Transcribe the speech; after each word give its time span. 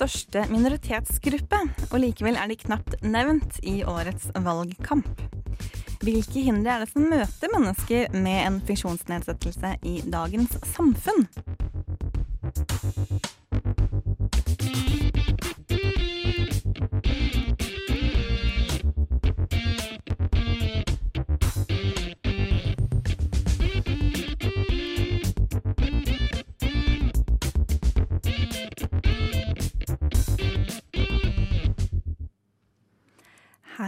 største 0.00 0.46
minoritetsgruppe, 0.48 1.58
og 1.90 1.98
likevel 2.00 2.38
er 2.40 2.48
de 2.48 2.56
knapt 2.56 2.94
nevnt 3.04 3.58
i 3.68 3.82
årets 3.84 4.30
valgkamp. 4.32 5.10
Hvilke 6.00 6.40
hindre 6.46 6.72
er 6.72 6.86
det 6.86 6.92
som 6.94 7.04
møter 7.10 7.52
mennesker 7.52 8.16
med 8.16 8.38
en 8.46 8.56
funksjonsnedsettelse 8.64 9.74
i 9.84 9.98
dagens 10.08 10.56
samfunn? 10.72 11.26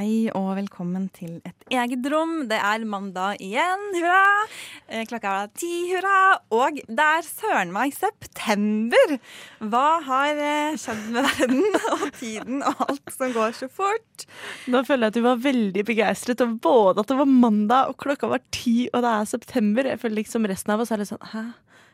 Hei 0.03 0.33
og 0.35 0.57
velkommen 0.57 1.05
til 1.15 1.37
et 1.47 1.67
eget 1.71 2.07
rom. 2.11 2.49
Det 2.51 2.57
er 2.59 2.83
mandag 2.91 3.39
igjen, 3.45 3.85
hurra! 3.95 4.49
Eh, 4.91 5.05
Klokka 5.07 5.35
er 5.45 5.53
ti, 5.55 5.71
hurra! 5.93 6.41
Og 6.51 6.81
det 6.89 7.05
er 7.05 7.23
søren 7.23 7.71
meg 7.71 7.95
september! 7.95 9.15
Hva 9.63 9.85
har 10.03 10.41
eh, 10.43 10.75
skjedd 10.81 11.05
med 11.15 11.29
verden 11.29 11.63
og 11.93 12.03
tiden 12.19 12.67
og 12.67 12.83
alt 12.89 13.15
som 13.15 13.37
går 13.37 13.55
så 13.61 13.71
fort? 13.71 14.27
Nå 14.67 14.83
føler 14.89 15.07
jeg 15.07 15.15
at 15.15 15.21
du 15.21 15.29
var 15.29 15.45
veldig 15.45 15.87
begeistret 15.93 16.43
over 16.43 16.59
både 16.67 17.05
at 17.05 17.13
det 17.13 17.21
var 17.23 17.35
mandag 17.47 17.93
og 17.93 18.01
klokka 18.03 18.33
var 18.33 18.43
ti 18.51 18.89
og 18.91 19.05
det 19.07 19.13
er 19.21 19.35
september. 19.37 19.93
Jeg 19.93 20.03
føler 20.03 20.25
liksom 20.25 20.51
resten 20.51 20.75
av 20.75 20.83
oss 20.83 20.91
er 20.91 21.05
litt 21.05 21.15
sånn 21.15 21.31
Hæ? 21.31 21.45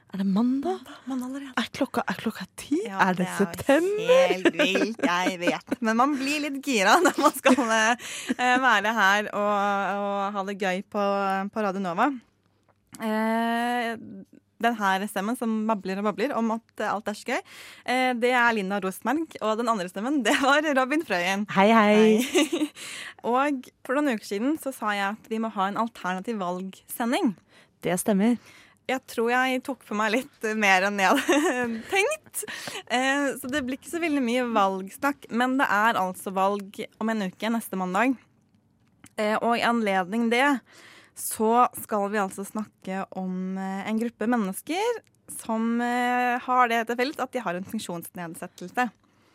Er 0.09 0.23
det 0.23 0.27
mandag? 0.27 0.79
mandag, 1.05 1.27
allerede. 1.29 1.53
Er 1.61 1.69
klokka, 1.77 2.03
er 2.09 2.17
klokka 2.17 2.47
ti? 2.57 2.79
Ja, 2.87 2.97
er 3.05 3.19
det, 3.19 3.27
jo 3.29 3.45
september? 3.45 4.23
Helt 4.33 4.49
vilt, 4.57 5.03
jeg 5.05 5.37
vet. 5.43 5.75
Men 5.85 5.99
man 6.01 6.15
blir 6.17 6.47
litt 6.47 6.63
gira 6.65 6.97
når 7.05 7.21
man 7.21 7.35
skal 7.37 7.59
eh, 7.77 8.55
være 8.65 8.95
her 8.97 9.29
og, 9.35 9.53
og 10.01 10.39
ha 10.39 10.45
det 10.49 10.57
gøy 10.63 10.81
på, 10.89 11.05
på 11.53 11.65
Radio 11.67 11.83
Nova. 11.85 12.09
Eh, 13.05 13.99
den 14.59 14.79
her 14.81 15.05
stemmen 15.11 15.37
som 15.39 15.53
babler 15.69 16.01
og 16.01 16.09
babler 16.09 16.33
om 16.39 16.55
at 16.57 16.83
alt 16.89 17.11
er 17.13 17.19
så 17.19 17.29
gøy, 17.29 17.43
eh, 17.85 18.13
det 18.19 18.33
er 18.33 18.55
Linda 18.57 18.81
Rosmark. 18.83 19.37
Og 19.43 19.61
den 19.61 19.69
andre 19.71 19.91
stemmen, 19.93 20.23
det 20.27 20.39
var 20.41 20.65
Robin 20.81 21.05
Frøyen. 21.07 21.45
Hei, 21.53 21.69
hei. 21.69 22.23
Hei. 22.25 22.71
og 23.35 23.69
for 23.85 23.99
noen 23.99 24.17
uker 24.17 24.33
siden 24.33 24.57
så 24.63 24.73
sa 24.75 24.97
jeg 24.97 25.13
at 25.13 25.29
vi 25.29 25.43
må 25.43 25.53
ha 25.53 25.69
en 25.69 25.79
alternativ 25.85 26.41
valgsending. 26.41 27.35
Det 27.85 28.01
stemmer. 28.01 28.41
Jeg 28.89 29.03
tror 29.11 29.29
jeg 29.35 29.63
tok 29.67 29.83
på 29.85 29.97
meg 29.99 30.15
litt 30.15 30.47
mer 30.57 30.87
enn 30.89 31.01
jeg 31.03 31.13
hadde 31.13 31.81
tenkt. 31.93 32.45
Eh, 32.89 33.27
Så 33.37 33.51
det 33.53 33.61
blir 33.67 33.77
ikke 33.77 33.91
så 33.93 34.01
veldig 34.01 34.23
mye 34.25 34.47
valgsnakk. 34.55 35.27
Men 35.31 35.59
det 35.61 35.67
er 35.69 35.99
altså 36.01 36.33
valg 36.33 36.81
om 37.03 37.13
en 37.13 37.27
uke, 37.29 37.51
neste 37.53 37.77
mandag. 37.81 38.17
Eh, 39.21 39.37
Og 39.43 39.59
i 39.59 39.65
anledning 39.69 40.31
det 40.33 40.47
så 41.19 41.67
skal 41.83 42.07
vi 42.13 42.21
altså 42.23 42.45
snakke 42.47 43.03
om 43.19 43.59
eh, 43.59 43.85
en 43.91 43.99
gruppe 44.01 44.29
mennesker 44.31 45.03
som 45.43 45.77
har 45.83 46.71
det 46.73 46.79
til 46.89 46.97
felles 46.97 47.19
at 47.21 47.35
de 47.35 47.41
har 47.45 47.59
en 47.59 47.67
funksjonsnedsettelse. 47.69 48.87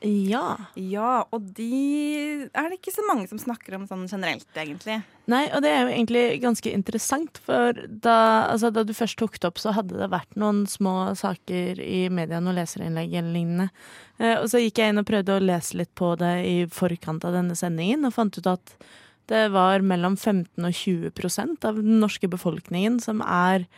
Ja. 0.04 0.58
Ja, 0.76 1.24
og 1.32 1.46
de 1.56 2.50
er 2.52 2.66
det 2.68 2.80
ikke 2.80 2.92
så 2.92 3.06
mange 3.08 3.30
som 3.30 3.40
snakker 3.40 3.78
om 3.78 3.86
sånn 3.88 4.04
generelt, 4.12 4.50
egentlig. 4.60 4.98
Nei, 5.32 5.46
og 5.56 5.64
det 5.64 5.72
er 5.72 5.86
jo 5.86 5.94
egentlig 5.94 6.24
ganske 6.44 6.74
interessant, 6.76 7.40
for 7.46 7.78
da, 7.88 8.18
altså, 8.52 8.74
da 8.76 8.84
du 8.84 8.92
først 8.98 9.16
tok 9.22 9.38
det 9.40 9.48
opp, 9.48 9.62
så 9.64 9.72
hadde 9.78 9.96
det 10.02 10.10
vært 10.12 10.36
noen 10.40 10.66
små 10.68 11.14
saker 11.16 11.80
i 11.80 12.02
media, 12.12 12.42
noen 12.44 12.60
leserinnlegg 12.60 13.16
eller 13.16 13.32
lignende. 13.32 13.70
Eh, 14.20 14.36
og 14.42 14.50
så 14.52 14.60
gikk 14.60 14.84
jeg 14.84 14.92
inn 14.92 15.00
og 15.00 15.08
prøvde 15.08 15.38
å 15.38 15.46
lese 15.46 15.80
litt 15.80 15.94
på 15.96 16.12
det 16.20 16.34
i 16.50 16.58
forkant 16.68 17.24
av 17.24 17.40
denne 17.40 17.56
sendingen, 17.56 18.04
og 18.04 18.16
fant 18.18 18.42
ut 18.42 18.52
at 18.52 18.76
det 19.32 19.46
var 19.56 19.86
mellom 19.88 20.18
15 20.20 20.60
og 20.60 20.76
20 20.76 21.16
prosent 21.16 21.64
av 21.64 21.80
den 21.80 22.02
norske 22.04 22.28
befolkningen 22.28 23.00
som 23.00 23.24
er 23.24 23.70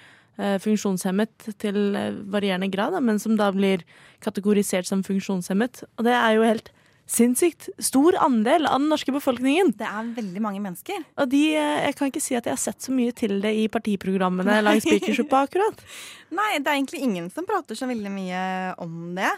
funksjonshemmet 0.63 1.49
til 1.61 1.95
eh, 1.95 2.17
varierende 2.31 2.69
grad, 2.71 2.97
men 3.03 3.21
som 3.21 3.37
da 3.39 3.51
blir 3.55 3.85
kategorisert 4.25 4.87
som 4.89 5.03
funksjonshemmet. 5.05 5.85
Og 5.97 6.07
det 6.07 6.15
er 6.17 6.35
jo 6.35 6.47
helt 6.47 6.71
sinnssykt 7.05 7.69
stor 7.77 8.17
andel 8.17 8.65
av 8.65 8.79
den 8.81 8.89
norske 8.89 9.13
befolkningen. 9.13 9.75
Det 9.77 9.85
er 9.85 10.13
veldig 10.15 10.41
mange 10.41 10.61
mennesker. 10.63 11.03
Og 11.21 11.29
de, 11.31 11.43
eh, 11.55 11.87
jeg 11.87 11.97
kan 11.97 12.11
ikke 12.11 12.23
si 12.23 12.37
at 12.37 12.49
jeg 12.49 12.57
har 12.57 12.61
sett 12.61 12.81
så 12.81 12.95
mye 12.95 13.13
til 13.15 13.37
det 13.43 13.53
i 13.55 13.67
partiprogrammene 13.71 14.61
langs 14.65 14.87
Spikersuppa 14.87 15.45
akkurat. 15.45 15.83
Nei, 16.39 16.55
det 16.59 16.67
er 16.67 16.79
egentlig 16.79 17.03
ingen 17.05 17.29
som 17.33 17.47
prater 17.47 17.77
så 17.77 17.87
veldig 17.89 18.13
mye 18.13 18.45
om 18.81 19.13
det. 19.17 19.31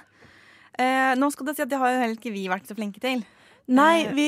Eh, 0.78 1.14
nå 1.18 1.29
skal 1.34 1.50
det 1.50 1.58
si 1.58 1.66
at 1.66 1.72
det 1.72 1.81
har 1.81 1.94
jo 1.94 2.02
heller 2.06 2.18
ikke 2.19 2.35
vi 2.35 2.47
vært 2.50 2.69
så 2.69 2.78
flinke 2.78 3.03
til. 3.03 3.25
Nei, 3.67 4.05
Eh. 4.05 4.13
vi, 4.16 4.28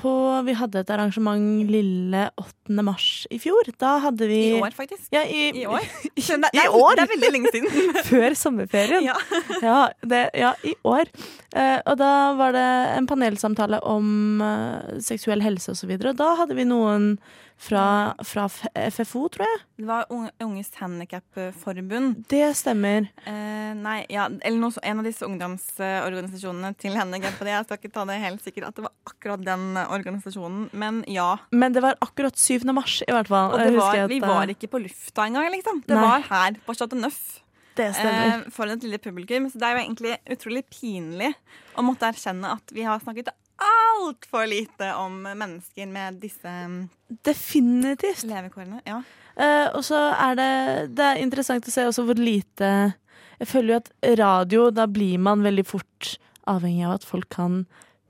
på, 0.00 0.12
vi 0.42 0.54
hadde 0.58 0.80
et 0.82 0.90
arrangement 0.90 1.62
lille 1.70 2.22
8. 2.40 2.82
mars 2.82 3.26
i 3.30 3.38
fjor. 3.38 3.68
Da 3.78 3.98
hadde 4.02 4.26
vi 4.26 4.38
I 4.56 4.60
år, 4.60 4.72
faktisk. 4.74 5.04
Ja, 5.14 5.22
i, 5.22 5.52
I 5.62 5.66
år. 5.66 5.84
I, 6.16 6.20
Det, 6.20 6.38
det, 6.42 6.62
er, 6.64 6.74
år! 6.74 6.96
det 6.98 7.04
er 7.04 7.12
veldig 7.12 7.30
lenge 7.36 7.52
siden. 7.54 7.92
Før 8.10 8.34
sommerferien. 8.34 9.04
ja. 9.06 9.14
Ja, 9.62 9.76
det, 10.02 10.24
ja 10.34 10.54
i 10.66 10.74
år. 10.84 11.06
Eh, 11.54 11.78
og 11.86 11.98
da 12.00 12.10
var 12.40 12.52
det 12.56 12.66
en 12.96 13.06
panelsamtale 13.06 13.78
om 13.86 14.40
eh, 14.42 14.98
seksuell 15.04 15.44
helse 15.44 15.70
og 15.70 15.78
så 15.78 15.86
videre. 15.86 16.10
Og 16.10 16.18
da 16.18 16.32
hadde 16.40 16.56
vi 16.58 16.64
noen 16.66 17.12
fra, 17.62 17.82
fra 18.26 18.48
FFO, 18.90 19.28
tror 19.30 19.44
jeg. 19.46 19.58
Det 19.78 19.86
var 19.86 20.06
Unge- 20.10 20.32
Unges 20.42 20.72
Handikapforbund. 20.80 22.24
Det 22.30 22.48
stemmer. 22.58 23.06
Eh, 23.24 23.72
nei, 23.78 24.00
ja, 24.10 24.24
eller 24.42 24.58
noe, 24.58 24.82
en 24.82 25.02
av 25.02 25.06
disse 25.06 25.26
ungdomsorganisasjonene 25.26 26.72
til 26.80 26.96
handikap. 26.98 27.38
Jeg 27.46 27.66
skal 27.68 27.78
ikke 27.78 27.92
ta 27.94 28.04
det 28.08 28.18
helt 28.22 28.42
sikkert 28.44 28.68
at 28.70 28.78
det 28.80 28.86
var 28.86 28.94
akkurat 29.08 29.44
den 29.46 29.68
eh, 29.78 29.92
organisasjonen, 29.94 30.66
men 30.72 31.02
ja. 31.10 31.36
Men 31.54 31.74
det 31.76 31.84
var 31.84 31.98
akkurat 32.02 32.38
7. 32.38 32.66
mars, 32.74 32.98
i 33.06 33.12
hvert 33.14 33.30
fall. 33.30 33.54
Og 33.54 33.62
det 33.62 33.76
var, 33.78 34.00
at, 34.04 34.10
vi 34.10 34.18
eh, 34.20 34.26
var 34.34 34.52
ikke 34.54 34.70
på 34.72 34.82
lufta 34.82 35.28
engang, 35.28 35.50
liksom. 35.54 35.82
Det 35.86 35.96
Nei. 35.98 36.02
var 36.08 36.26
her 36.32 36.58
på 36.66 36.76
Chateau 36.78 36.98
Neuf. 37.00 37.20
Det 37.78 37.86
stemmer. 37.96 38.26
eh, 38.42 38.48
for 38.52 38.68
et 38.68 38.82
lille 38.84 38.98
publikum. 39.00 39.46
Så 39.48 39.56
det 39.60 39.68
er 39.70 39.78
jo 39.78 39.84
egentlig 39.86 40.16
utrolig 40.34 40.64
pinlig 40.68 41.30
å 41.78 41.84
måtte 41.86 42.10
erkjenne 42.10 42.50
at 42.58 42.74
vi 42.74 42.84
har 42.84 43.00
snakket 43.00 43.30
altfor 43.62 44.46
lite 44.50 44.88
om 44.98 45.20
mennesker 45.22 45.86
med 45.90 46.18
disse 46.22 46.48
mm, 46.48 46.88
Definitivt. 47.24 48.24
levekårene. 48.28 48.80
Ja. 48.88 49.02
Eh, 49.36 49.68
og 49.76 49.84
så 49.86 49.98
er 50.12 50.34
det 50.36 50.50
Det 50.96 51.04
er 51.06 51.20
interessant 51.22 51.64
å 51.68 51.72
se 51.72 51.86
også 51.88 52.04
hvor 52.04 52.18
lite 52.20 52.68
Jeg 53.40 53.48
føler 53.48 53.68
jo 53.72 53.78
at 53.80 54.18
radio, 54.20 54.66
da 54.70 54.84
blir 54.86 55.18
man 55.18 55.42
veldig 55.42 55.64
fort 55.66 56.16
avhengig 56.46 56.84
av 56.86 56.92
at 56.98 57.04
folk 57.06 57.28
kan 57.32 57.62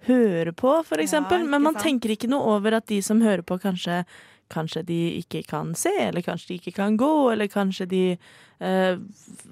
høre 0.08 0.52
på, 0.52 0.72
for 0.84 0.98
Ja, 0.98 1.04
eksempel. 1.04 1.40
ikke 1.44 1.50
Men 1.52 1.62
man 1.62 1.74
sant? 1.76 1.84
tenker 1.84 2.10
ikke 2.16 2.28
noe 2.32 2.56
over 2.56 2.74
at 2.80 2.86
de 2.90 2.98
som 3.02 3.20
hører 3.22 3.42
på, 3.46 3.58
kanskje 3.62 4.04
Kanskje 4.52 4.84
de 4.88 5.00
ikke 5.22 5.42
kan 5.48 5.72
se, 5.78 5.92
eller 6.08 6.24
kanskje 6.24 6.52
de 6.52 6.60
ikke 6.60 6.76
kan 6.76 6.96
gå, 7.00 7.12
eller 7.32 7.50
kanskje 7.50 7.88
de 7.90 8.02
eh, 8.12 9.00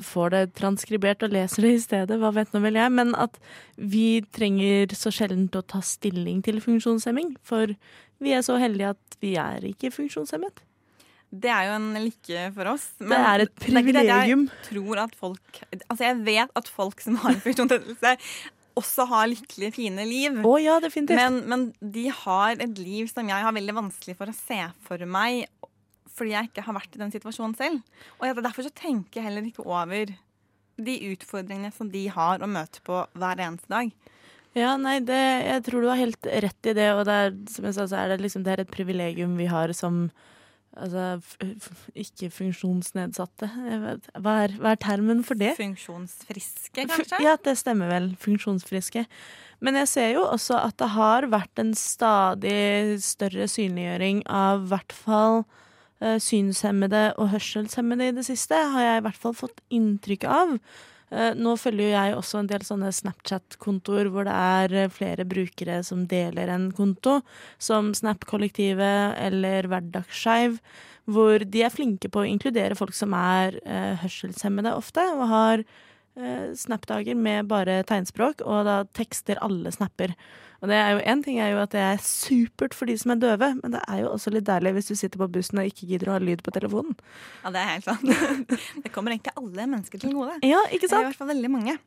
får 0.05 0.35
det 0.35 0.43
transkribert 0.61 1.25
og 1.27 1.35
leser 1.35 1.67
det 1.67 1.75
i 1.75 1.83
stedet, 1.87 2.21
hva 2.21 2.33
vet 2.37 2.53
nå 2.55 2.63
vel 2.65 2.79
jeg. 2.81 2.95
Men 3.01 3.15
at 3.19 3.41
vi 3.77 4.23
trenger 4.37 4.95
så 4.97 5.13
sjelden 5.15 5.49
å 5.57 5.65
ta 5.65 5.83
stilling 5.85 6.45
til 6.47 6.61
funksjonshemming, 6.65 7.35
for 7.43 7.73
vi 8.21 8.35
er 8.37 8.45
så 8.45 8.61
heldige 8.61 8.93
at 8.95 9.21
vi 9.25 9.37
er 9.41 9.65
ikke 9.73 9.93
funksjonshemmet. 9.95 10.65
Det 11.31 11.51
er 11.55 11.69
jo 11.69 11.75
en 11.79 11.91
lykke 11.95 12.47
for 12.57 12.73
oss. 12.73 12.89
Det 12.99 13.17
er 13.17 13.45
et 13.45 13.53
det 13.55 13.69
er 13.69 13.83
privilegium. 13.85 14.49
Jeg 14.51 14.65
tror 14.67 15.05
at 15.05 15.13
folk 15.15 15.61
Altså, 15.87 16.03
jeg 16.09 16.17
vet 16.27 16.57
at 16.59 16.69
folk 16.69 17.01
som 17.05 17.21
har 17.23 17.37
en 17.37 17.43
funksjonsnedsettelse, 17.47 18.17
også 18.81 19.07
har 19.11 19.31
lykkelige, 19.31 19.77
fine 19.77 20.07
liv. 20.09 20.41
Å 20.45 20.55
ja, 20.61 20.79
definitivt. 20.83 21.21
Men, 21.21 21.39
men 21.51 21.93
de 21.95 22.09
har 22.23 22.59
et 22.59 22.81
liv 22.81 23.11
som 23.13 23.29
jeg 23.31 23.47
har 23.47 23.57
veldig 23.57 23.77
vanskelig 23.77 24.17
for 24.19 24.33
å 24.33 24.37
se 24.37 24.61
for 24.87 25.05
meg, 25.09 25.47
fordi 26.17 26.35
jeg 26.35 26.51
ikke 26.51 26.67
har 26.67 26.77
vært 26.77 26.97
i 26.97 27.03
den 27.05 27.15
situasjonen 27.15 27.57
selv. 27.59 28.03
Og 28.19 28.27
jeg, 28.29 28.41
derfor 28.45 28.67
så 28.67 28.75
tenker 28.83 29.21
jeg 29.21 29.29
heller 29.31 29.47
ikke 29.49 29.67
over 29.69 30.15
de 30.81 30.97
utfordringene 31.13 31.73
som 31.77 31.91
de 31.93 32.07
har 32.13 32.41
å 32.43 32.49
møte 32.51 32.83
på 32.87 33.05
hver 33.21 33.45
eneste 33.45 33.71
dag. 33.73 33.93
Ja, 34.57 34.75
nei, 34.81 34.97
det, 35.07 35.21
jeg 35.47 35.63
tror 35.69 35.85
du 35.85 35.91
har 35.93 36.01
helt 36.01 36.27
rett 36.27 36.67
i 36.67 36.75
det, 36.75 36.89
og 36.97 37.05
det 37.07 37.17
er, 37.25 37.35
som 37.53 37.69
jeg 37.69 37.77
sa, 37.77 37.87
så 37.87 38.01
er 38.01 38.11
det 38.11 38.23
liksom 38.25 38.43
det 38.47 38.55
er 38.55 38.65
et 38.65 38.73
privilegium 38.73 39.37
vi 39.39 39.47
har 39.51 39.71
som 39.79 40.09
Altså 40.79 41.19
ikke 41.99 42.29
funksjonsnedsatte. 42.31 43.49
Hva, 44.23 44.35
er, 44.45 44.53
hva 44.61 44.75
er 44.77 44.79
termen 44.81 45.25
for 45.27 45.35
det? 45.41 45.57
Funksjonsfriske, 45.59 46.85
Fu- 46.85 46.93
kanskje? 46.93 47.19
Ja, 47.25 47.33
det 47.43 47.57
stemmer 47.59 47.91
vel. 47.91 48.07
Funksjonsfriske. 48.23 49.03
Men 49.61 49.77
jeg 49.81 49.89
ser 49.91 50.13
jo 50.15 50.23
også 50.31 50.61
at 50.63 50.77
det 50.81 50.93
har 50.95 51.27
vært 51.33 51.59
en 51.61 51.75
stadig 51.77 53.01
større 53.05 53.49
synliggjøring 53.51 54.23
av 54.31 54.63
i 54.63 54.71
hvert 54.71 54.95
fall 54.97 55.43
eh, 56.01 56.17
synshemmede 56.23 57.03
og 57.19 57.33
hørselshemmede 57.35 58.09
i 58.09 58.15
det 58.17 58.25
siste, 58.31 58.55
har 58.57 58.87
jeg 58.87 59.03
i 59.03 59.05
hvert 59.09 59.21
fall 59.27 59.37
fått 59.37 59.61
inntrykk 59.75 60.25
av. 60.31 60.55
Eh, 61.11 61.33
nå 61.35 61.57
følger 61.59 61.89
jo 61.89 61.95
jeg 61.97 62.15
også 62.17 62.41
en 62.41 62.51
del 62.51 62.65
sånne 62.67 62.93
Snapchat-kontoer 62.95 64.11
hvor 64.15 64.29
det 64.29 64.37
er 64.37 64.77
eh, 64.85 64.93
flere 64.95 65.27
brukere 65.27 65.81
som 65.87 66.05
deler 66.11 66.53
en 66.55 66.69
konto, 66.77 67.19
som 67.59 67.91
Snap-kollektivet 67.99 69.19
eller 69.19 69.67
Hverdagsskeiv, 69.71 70.61
hvor 71.11 71.43
de 71.43 71.65
er 71.67 71.75
flinke 71.75 72.11
på 72.13 72.23
å 72.23 72.29
inkludere 72.31 72.79
folk 72.79 72.95
som 72.95 73.17
er 73.19 73.59
eh, 73.65 73.97
hørselshemmede 74.05 74.77
ofte, 74.79 75.03
og 75.17 75.27
har 75.33 75.65
Snap-dager 76.59 77.15
med 77.17 77.47
bare 77.49 77.81
tegnspråk, 77.89 78.43
og 78.45 78.65
da 78.67 78.81
tekster 78.97 79.39
alle 79.45 79.71
snapper. 79.73 80.17
Og 80.61 80.69
det 80.69 80.77
er 80.77 80.91
jo 80.93 81.05
en 81.09 81.23
ting 81.25 81.39
er 81.41 81.55
jo 81.55 81.61
at 81.63 81.73
det 81.73 81.81
er 81.81 82.01
supert 82.05 82.75
for 82.77 82.91
de 82.91 82.97
som 83.01 83.15
er 83.15 83.21
døve, 83.23 83.49
men 83.63 83.77
det 83.77 83.81
er 83.89 84.03
jo 84.03 84.11
også 84.13 84.33
litt 84.35 84.49
deilig 84.49 84.75
hvis 84.77 84.91
du 84.91 84.97
sitter 84.99 85.23
på 85.23 85.31
bussen 85.33 85.63
og 85.63 85.71
ikke 85.71 85.89
gidder 85.89 86.11
å 86.11 86.17
ha 86.19 86.23
lyd 86.23 86.43
på 86.45 86.53
telefonen. 86.53 86.99
Ja, 87.45 87.53
det 87.55 87.63
er 87.63 87.71
helt 87.71 87.89
sant. 87.89 88.51
Det 88.85 88.93
kommer 88.93 89.15
egentlig 89.15 89.33
alle 89.41 89.69
mennesker 89.71 90.03
til 90.03 90.13
gode. 90.17 90.37
Ja, 90.45 90.61
ikke 90.69 90.91
Det 90.91 90.99
er 90.99 91.07
i 91.07 91.09
hvert 91.09 91.21
fall 91.21 91.33
veldig 91.33 91.53
mange. 91.53 91.79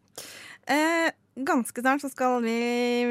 Eh, 0.74 1.12
ganske 1.46 1.86
snart 1.86 2.02
så 2.02 2.10
skal 2.10 2.40
vi 2.46 2.58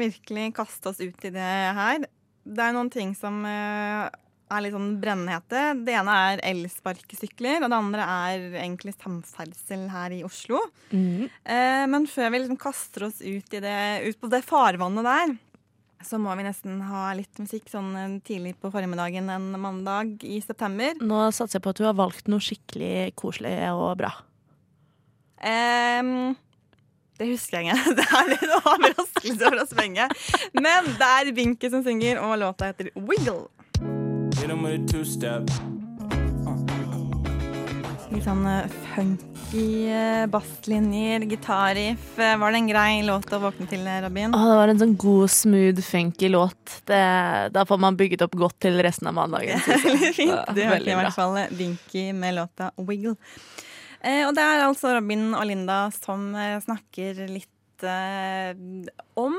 virkelig 0.01 0.49
kaste 0.57 0.91
oss 0.91 0.99
ut 0.99 1.29
i 1.29 1.31
det 1.31 1.53
her. 1.79 2.03
Det 2.43 2.65
er 2.65 2.75
noen 2.75 2.91
ting 2.91 3.13
som 3.15 3.39
eh, 3.47 4.09
er 4.53 4.65
litt 4.65 4.75
sånn 4.75 4.91
brennhete. 5.01 5.63
Det 5.85 5.95
ene 5.99 6.17
er 6.29 6.43
elsparkesykler, 6.51 7.63
og 7.63 7.71
det 7.71 7.79
andre 7.79 8.09
er 8.27 8.45
egentlig 8.63 8.95
samferdsel 8.97 9.87
her 9.93 10.15
i 10.15 10.21
Oslo. 10.27 10.61
Mm. 10.91 11.25
Eh, 11.27 11.85
men 11.91 12.07
før 12.09 12.33
vi 12.33 12.43
liksom 12.43 12.59
kaster 12.61 13.07
oss 13.09 13.21
ut, 13.23 13.49
i 13.53 13.63
det, 13.63 13.79
ut 14.09 14.21
på 14.21 14.31
det 14.31 14.43
farvannet 14.47 15.07
der, 15.07 15.35
så 16.03 16.19
må 16.19 16.33
vi 16.35 16.43
nesten 16.45 16.81
ha 16.83 17.07
litt 17.15 17.39
musikk 17.39 17.69
sånn 17.71 17.91
eh, 17.97 18.19
tidlig 18.27 18.55
på 18.61 18.71
formiddagen 18.73 19.31
en 19.31 19.51
mandag 19.61 20.23
i 20.27 20.39
september. 20.43 20.97
Nå 21.01 21.25
satser 21.31 21.59
jeg 21.59 21.65
på 21.65 21.73
at 21.73 21.81
du 21.81 21.87
har 21.87 21.99
valgt 21.99 22.31
noe 22.31 22.43
skikkelig 22.43 23.13
koselig 23.19 23.55
og 23.71 23.93
bra. 24.03 24.13
Eh, 25.43 26.33
det 27.19 27.29
husker 27.29 27.61
jeg 27.61 27.71
ikke. 27.71 27.95
Det 27.99 28.05
er 28.09 28.31
litt 28.31 28.53
overraskelse 28.59 29.49
over 29.49 29.63
å 29.63 29.67
begge. 29.77 30.07
Men 30.57 30.93
det 30.99 31.09
er 31.09 31.33
Vinky 31.35 31.69
som 31.71 31.83
synger, 31.85 32.21
og 32.23 32.39
låta 32.41 32.71
heter 32.71 32.89
Wiggle. 32.95 33.45
Hit 34.39 34.49
him 34.49 34.63
with 34.63 34.73
a 34.81 34.87
two-step. 34.91 35.49
Litt 38.13 38.25
sånn 38.27 38.43
eh, 38.45 38.65
funky 38.93 39.63
eh, 39.89 40.23
basslinjer, 40.29 41.23
gitarriff. 41.29 42.11
Eh, 42.21 42.35
Var 42.41 42.53
det 42.53 42.59
en 42.61 42.67
grei 42.69 42.99
låt 43.07 43.31
å 43.33 43.39
våkne 43.41 43.65
til, 43.71 43.85
Robin? 44.03 44.35
Å, 44.35 44.41
det 44.51 44.57
var 44.59 44.73
en 44.73 44.81
sånn 44.83 44.95
god, 45.01 45.31
smooth, 45.33 45.81
funky 45.85 46.29
låt. 46.33 46.75
Det, 46.89 46.99
da 47.55 47.63
får 47.69 47.81
man 47.81 47.97
bygget 47.99 48.25
opp 48.27 48.37
godt 48.43 48.59
til 48.67 48.77
resten 48.85 49.09
av 49.09 49.17
mandagen. 49.17 49.61
Veldig 49.65 50.13
fint. 50.19 50.53
Du 50.53 50.61
hørte 50.61 50.93
i 50.93 50.99
hvert 50.99 51.15
fall 51.17 51.39
Vinky 51.57 52.05
med 52.17 52.37
låta 52.37 52.69
Wiggle. 52.77 53.15
Eh, 54.03 54.23
og 54.27 54.33
det 54.37 54.43
er 54.45 54.65
altså 54.67 54.93
Robin 54.97 55.29
og 55.33 55.45
Linda 55.49 55.85
som 55.95 56.29
snakker 56.65 57.23
litt 57.31 57.85
eh, 57.87 58.53
om, 59.19 59.37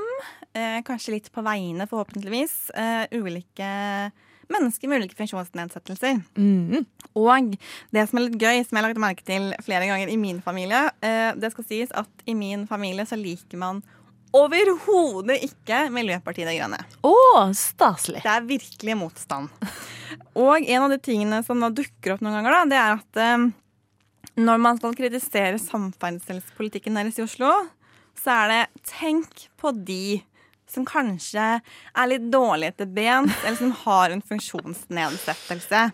eh, 0.56 0.78
kanskje 0.86 1.18
litt 1.18 1.30
på 1.34 1.44
vegne 1.46 1.86
forhåpentligvis, 1.90 2.56
eh, 2.74 3.04
ulike 3.14 3.68
mennesker 4.54 4.90
med 4.90 5.02
ulike 5.02 5.18
funksjonsnedsettelser. 5.18 6.22
Mm. 6.38 6.86
Og 7.18 7.56
det 7.94 8.06
som 8.08 8.20
er 8.20 8.26
litt 8.28 8.38
gøy, 8.40 8.62
som 8.62 8.78
jeg 8.78 8.80
har 8.80 8.88
lagt 8.88 9.02
merke 9.02 9.26
til 9.26 9.50
flere 9.64 9.88
ganger 9.90 10.12
i 10.12 10.20
min 10.20 10.40
familie, 10.44 10.86
eh, 11.04 11.32
det 11.38 11.52
skal 11.54 11.68
sies 11.68 11.92
at 11.94 12.24
i 12.30 12.36
min 12.38 12.66
familie 12.70 13.06
så 13.08 13.18
liker 13.20 13.60
man 13.60 13.82
overhodet 14.34 15.38
ikke 15.46 15.84
Miljøpartiet 15.94 16.48
De 16.50 16.56
Grønne. 16.58 16.80
Å, 17.06 17.14
staselig. 17.54 18.24
Det 18.24 18.32
er 18.32 18.48
virkelig 18.48 18.96
motstand. 18.98 19.52
Og 20.34 20.58
en 20.58 20.86
av 20.86 20.90
de 20.90 20.98
tingene 21.02 21.38
som 21.46 21.62
dukker 21.62 22.16
opp 22.16 22.24
noen 22.24 22.40
ganger, 22.40 22.56
da, 22.56 22.64
det 22.70 22.80
er 22.80 22.96
at 22.98 23.22
eh, 23.22 23.46
når 24.34 24.62
man 24.62 24.80
skal 24.80 24.96
kritisere 24.98 25.60
samferdselspolitikken 25.62 26.98
deres 26.98 27.20
i 27.20 27.26
Oslo, 27.26 27.52
så 28.18 28.38
er 28.42 28.50
det 28.50 28.86
tenk 28.90 29.46
på 29.60 29.70
de 29.86 30.22
som 30.74 30.84
kanskje 30.88 31.46
er 31.60 32.10
litt 32.10 32.26
dårlige 32.32 32.74
etter 32.74 32.90
ben, 32.96 33.30
eller 33.44 33.56
som 33.60 33.70
har 33.84 34.10
en 34.14 34.22
funksjonsnedsettelse. 34.22 35.92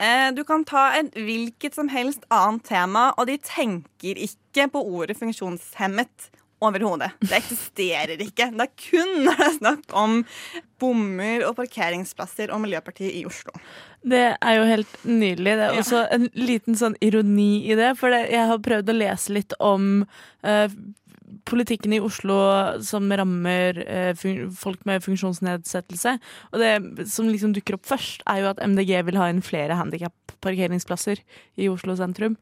Eh, 0.00 0.30
Du 0.32 0.44
kan 0.44 0.64
ta 0.64 0.88
et 0.96 1.12
hvilket 1.14 1.74
som 1.76 1.88
helst 1.92 2.24
annet 2.30 2.64
tema, 2.64 3.12
og 3.18 3.26
de 3.26 3.38
tenker 3.38 4.16
ikke 4.16 4.70
på 4.72 4.80
ordet 4.86 5.16
funksjonshemmet 5.18 6.30
overhodet. 6.60 7.10
Det 7.24 7.38
eksisterer 7.38 8.20
ikke. 8.20 8.50
Det 8.52 8.66
er 8.66 8.72
kun 8.76 9.12
når 9.24 9.36
det 9.40 9.46
er 9.46 9.54
snakk 9.58 9.94
om 9.96 10.18
bommer 10.80 11.44
og 11.48 11.54
parkeringsplasser 11.56 12.52
og 12.52 12.60
Miljøpartiet 12.60 13.14
i 13.16 13.24
Oslo. 13.28 13.52
Det 14.04 14.36
er 14.36 14.56
jo 14.58 14.66
helt 14.68 14.98
nydelig. 15.04 15.54
Det 15.56 15.66
er 15.68 15.74
Ja. 15.74 15.80
også 15.80 16.02
en 16.12 16.28
liten 16.34 16.76
sånn 16.76 16.96
ironi 17.00 17.64
i 17.70 17.74
det. 17.76 17.96
For 17.96 18.08
jeg 18.12 18.46
har 18.46 18.58
prøvd 18.58 18.88
å 18.92 18.98
lese 18.98 19.32
litt 19.32 19.52
om 19.58 20.06
eh, 20.44 20.68
politikken 21.48 21.94
i 21.96 22.00
Oslo 22.02 22.38
som 22.86 23.10
rammer 23.12 23.78
eh, 23.84 24.24
folk 24.56 24.82
med 24.88 25.04
funksjonsnedsettelse. 25.04 26.16
Og 26.52 26.62
det 26.62 27.06
som 27.10 27.30
liksom 27.30 27.54
dukker 27.56 27.78
opp 27.78 27.86
først, 27.90 28.24
er 28.30 28.42
jo 28.42 28.50
at 28.52 28.62
MDG 28.64 28.96
vil 29.08 29.20
ha 29.20 29.30
inn 29.30 29.44
flere 29.44 29.78
handikap-parkeringsplasser 29.80 31.22
i 31.60 31.70
Oslo 31.72 31.96
sentrum. 31.98 32.36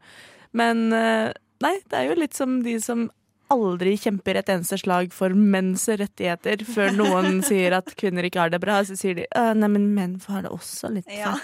Men 0.57 0.89
eh, 0.97 1.31
nei, 1.65 1.77
det 1.91 2.01
er 2.01 2.11
jo 2.11 2.21
litt 2.21 2.37
som 2.39 2.61
de 2.65 2.79
som 2.83 3.09
aldri 3.53 3.95
kjemper 3.97 4.39
et 4.39 4.51
eneste 4.53 4.79
slag 4.83 5.13
for 5.15 5.33
menns 5.33 5.87
rettigheter 5.89 6.65
før 6.69 6.93
noen 6.97 7.41
sier 7.49 7.79
at 7.79 7.95
kvinner 7.99 8.27
ikke 8.29 8.43
har 8.45 8.53
det 8.53 8.61
bra. 8.63 8.81
Så 8.85 8.99
sier 8.99 9.17
de 9.19 9.29
«Øh, 9.29 9.55
nei, 9.57 9.71
men 9.73 9.89
menn 9.97 10.19
får 10.23 10.37
ha 10.37 10.43
det 10.47 10.53
også 10.55 10.93
litt 10.95 11.09
Ja, 11.13 11.35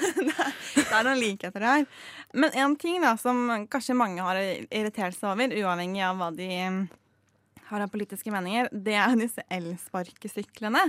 det 0.75 0.85
er, 0.85 1.07
noen 1.07 1.21
likheter 1.21 1.65
her. 1.65 1.87
Men 2.37 2.55
en 2.61 2.77
ting 2.81 3.01
da, 3.05 3.15
som 3.21 3.47
kanskje 3.73 3.97
mange 3.99 4.25
har 4.25 4.41
irritert 4.41 5.17
seg 5.17 5.33
over, 5.33 5.57
uavhengig 5.65 6.05
av 6.05 6.21
hva 6.21 6.31
de 6.37 6.51
har 7.71 7.81
han 7.85 7.91
politiske 7.93 8.33
meninger, 8.33 8.69
det 8.73 8.97
er 9.01 9.17
disse 9.19 9.45
elsparkesyklene. 9.53 10.85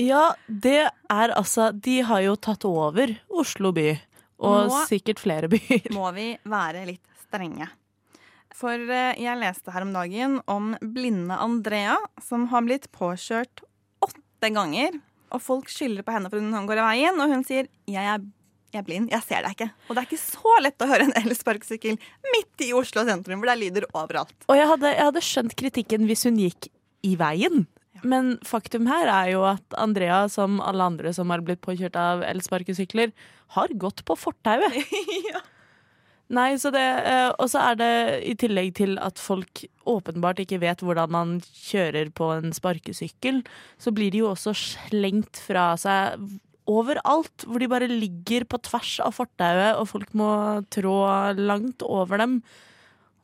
Ja, 0.00 0.34
det 0.46 0.90
er 1.08 1.32
altså 1.32 1.70
De 1.72 2.02
har 2.04 2.20
jo 2.20 2.36
tatt 2.36 2.66
over 2.68 3.14
Oslo 3.32 3.72
by. 3.76 3.94
Og 4.36 4.68
må, 4.68 4.80
sikkert 4.90 5.22
flere 5.22 5.48
byer. 5.48 5.88
Må 5.96 6.10
vi 6.12 6.34
være 6.44 6.84
litt 6.88 7.04
strenge. 7.24 7.70
For 8.56 8.76
eh, 8.76 9.16
jeg 9.20 9.40
leste 9.40 9.72
her 9.72 9.84
om 9.86 9.94
dagen 9.96 10.38
om 10.48 10.74
blinde 10.80 11.36
Andrea, 11.40 11.96
som 12.24 12.46
har 12.52 12.64
blitt 12.66 12.90
påkjørt 12.92 13.64
åtte 14.04 14.52
ganger. 14.52 14.98
Og 15.32 15.42
folk 15.42 15.72
skylder 15.72 16.04
på 16.06 16.14
henne 16.14 16.30
for 16.32 16.40
hun 16.40 16.68
går 16.68 16.82
av 16.82 16.90
veien, 16.92 17.20
og 17.20 17.32
hun 17.32 17.44
sier 17.44 17.68
'jeg 17.88 18.04
er, 18.12 18.20
jeg 18.76 18.84
er 18.84 18.88
blind, 18.88 19.10
jeg 19.12 19.24
ser 19.24 19.46
deg 19.46 19.56
ikke'. 19.56 19.70
Og 19.88 19.96
det 19.96 20.02
er 20.02 20.08
ikke 20.10 20.22
så 20.22 20.58
lett 20.62 20.84
å 20.84 20.90
høre 20.90 21.08
en 21.08 21.16
elsparkesykkel 21.22 21.96
midt 22.34 22.66
i 22.66 22.72
Oslo 22.76 23.06
sentrum, 23.08 23.40
hvor 23.40 23.50
det 23.50 23.56
er 23.56 23.62
lyder 23.64 23.88
overalt. 23.92 24.36
Og 24.46 24.56
jeg 24.56 24.68
hadde, 24.72 24.92
jeg 24.92 25.08
hadde 25.10 25.24
skjønt 25.24 25.56
kritikken 25.56 26.06
hvis 26.06 26.26
hun 26.28 26.38
gikk 26.40 26.70
i 27.06 27.16
veien. 27.16 27.66
Men 28.04 28.36
faktum 28.44 28.86
her 28.90 29.08
er 29.08 29.32
jo 29.32 29.42
at 29.48 29.76
Andrea, 29.80 30.26
som 30.28 30.60
alle 30.60 30.84
andre 30.84 31.12
som 31.16 31.30
har 31.32 31.42
blitt 31.44 31.62
påkjørt 31.64 31.96
av 31.96 32.24
elsparkesykler, 32.26 33.12
har 33.56 33.76
gått 33.80 34.04
på 34.04 34.16
fortauet. 34.18 34.76
ja. 35.32 35.40
Nei, 36.26 36.56
så 36.58 36.72
det 36.74 36.82
eh, 36.82 37.28
Og 37.38 37.46
så 37.52 37.60
er 37.70 37.76
det 37.78 37.90
i 38.26 38.32
tillegg 38.34 38.72
til 38.80 38.96
at 38.98 39.20
folk 39.22 39.62
åpenbart 39.86 40.40
ikke 40.42 40.58
vet 40.58 40.82
hvordan 40.82 41.12
man 41.14 41.36
kjører 41.46 42.10
på 42.10 42.32
en 42.34 42.50
sparkesykkel, 42.56 43.44
så 43.78 43.92
blir 43.94 44.10
de 44.10 44.24
jo 44.24 44.32
også 44.32 44.56
slengt 44.58 45.38
fra 45.38 45.68
seg 45.78 46.18
overalt, 46.66 47.46
hvor 47.46 47.62
de 47.62 47.70
bare 47.70 47.88
ligger 47.90 48.46
på 48.48 48.60
tvers 48.66 48.96
av 49.04 49.14
fortauet, 49.16 49.78
og 49.78 49.88
folk 49.90 50.12
må 50.18 50.30
trå 50.74 50.96
langt 51.38 51.84
over 51.86 52.22
dem. 52.22 52.40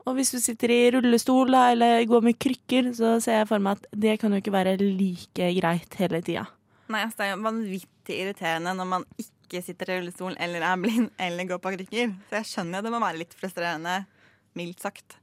Og 0.02 0.16
hvis 0.16 0.32
du 0.34 0.40
sitter 0.42 0.72
i 0.74 0.80
rullestol 0.94 1.54
eller 1.54 2.02
går 2.10 2.24
med 2.26 2.38
krykker, 2.42 2.90
så 2.96 3.14
ser 3.22 3.42
jeg 3.42 3.50
for 3.52 3.62
meg 3.62 3.78
at 3.78 4.00
det 4.04 4.16
kan 4.22 4.34
jo 4.34 4.42
ikke 4.42 4.54
være 4.54 4.74
like 4.80 5.52
greit 5.60 5.98
hele 6.00 6.22
tida. 6.24 6.48
Nei, 6.90 7.04
altså, 7.06 7.20
det 7.20 7.28
er 7.28 7.32
jo 7.36 7.44
vanvittig 7.46 8.18
irriterende 8.24 8.74
når 8.76 8.90
man 8.96 9.06
ikke 9.22 9.62
sitter 9.62 9.92
i 9.92 10.00
rullestol 10.00 10.34
eller 10.42 10.66
er 10.66 10.80
blind 10.82 11.10
eller 11.22 11.48
går 11.52 11.62
på 11.62 11.74
krykker. 11.76 12.16
Så 12.28 12.40
jeg 12.40 12.50
skjønner 12.50 12.80
jo 12.80 12.88
det 12.88 12.94
må 12.94 13.02
være 13.04 13.22
litt 13.22 13.36
frustrerende, 13.38 14.00
mildt 14.58 14.82
sagt. 14.82 15.18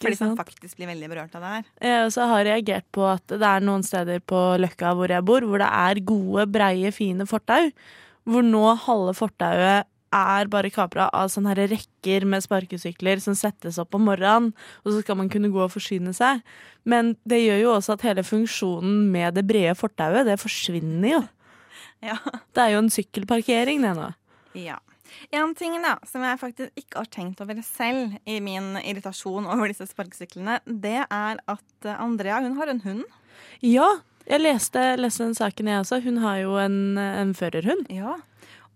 For 0.00 0.12
de 0.12 0.18
som 0.18 0.30
sant? 0.32 0.40
faktisk 0.40 0.78
blir 0.78 0.90
veldig 0.92 1.08
berørt 1.12 1.34
av 1.38 1.44
det 1.44 1.52
her. 1.54 1.66
Jeg 1.88 2.04
også 2.08 2.28
har 2.30 2.46
reagert 2.48 2.86
på 2.94 3.06
at 3.08 3.24
det 3.32 3.48
er 3.48 3.64
noen 3.64 3.84
steder 3.86 4.22
på 4.24 4.42
Løkka 4.62 4.94
hvor 4.98 5.12
jeg 5.12 5.26
bor, 5.26 5.46
hvor 5.48 5.62
det 5.62 5.70
er 5.70 6.04
gode, 6.06 6.46
breie, 6.54 6.92
fine 6.94 7.26
fortau. 7.28 7.72
Hvor 8.24 8.46
nå 8.46 8.64
halve 8.86 9.16
fortauet 9.18 9.90
er 10.14 10.50
bare 10.50 10.70
kapra 10.70 11.08
av 11.10 11.30
sånne 11.32 11.52
her 11.52 11.68
rekker 11.72 12.26
med 12.28 12.44
sparkesykler 12.44 13.20
som 13.22 13.36
settes 13.38 13.80
opp 13.82 13.96
om 13.98 14.06
morgenen, 14.06 14.52
og 14.84 14.94
så 14.94 15.02
skal 15.02 15.18
man 15.18 15.30
kunne 15.32 15.50
gå 15.52 15.60
og 15.64 15.72
forsyne 15.74 16.14
seg. 16.16 16.42
Men 16.86 17.14
det 17.28 17.42
gjør 17.42 17.62
jo 17.64 17.72
også 17.74 17.96
at 17.96 18.06
hele 18.06 18.24
funksjonen 18.26 19.08
med 19.12 19.34
det 19.38 19.46
brede 19.48 19.74
fortauet, 19.78 20.26
det 20.28 20.38
forsvinner 20.42 21.16
jo. 21.16 21.22
Ja. 22.04 22.18
Det 22.54 22.62
er 22.62 22.74
jo 22.74 22.82
en 22.84 22.92
sykkelparkering, 22.92 23.82
det 23.84 23.94
nå. 23.98 24.10
ja. 24.60 24.78
En 25.34 25.54
ting 25.58 25.76
da, 25.82 25.96
som 26.08 26.24
jeg 26.26 26.40
faktisk 26.40 26.80
ikke 26.80 27.02
har 27.02 27.10
tenkt 27.12 27.42
over 27.44 27.60
selv 27.66 28.16
i 28.24 28.40
min 28.44 28.74
irritasjon 28.82 29.46
over 29.46 29.70
disse 29.70 29.88
sparkesyklene, 29.90 30.60
det 30.66 31.00
er 31.04 31.40
at 31.40 31.88
eh, 31.88 32.00
Andrea 32.00 32.40
hun 32.44 32.58
har 32.60 32.72
en 32.72 32.82
hund. 32.84 33.04
Ja, 33.64 33.88
jeg 34.28 34.40
leste, 34.40 34.82
leste 34.96 35.26
den 35.26 35.36
saken 35.36 35.68
jeg 35.68 35.82
også. 35.82 36.00
Hun 36.04 36.22
har 36.22 36.38
jo 36.40 36.54
en, 36.60 36.96
en 36.98 37.34
førerhund. 37.36 37.84
Ja. 37.92 38.16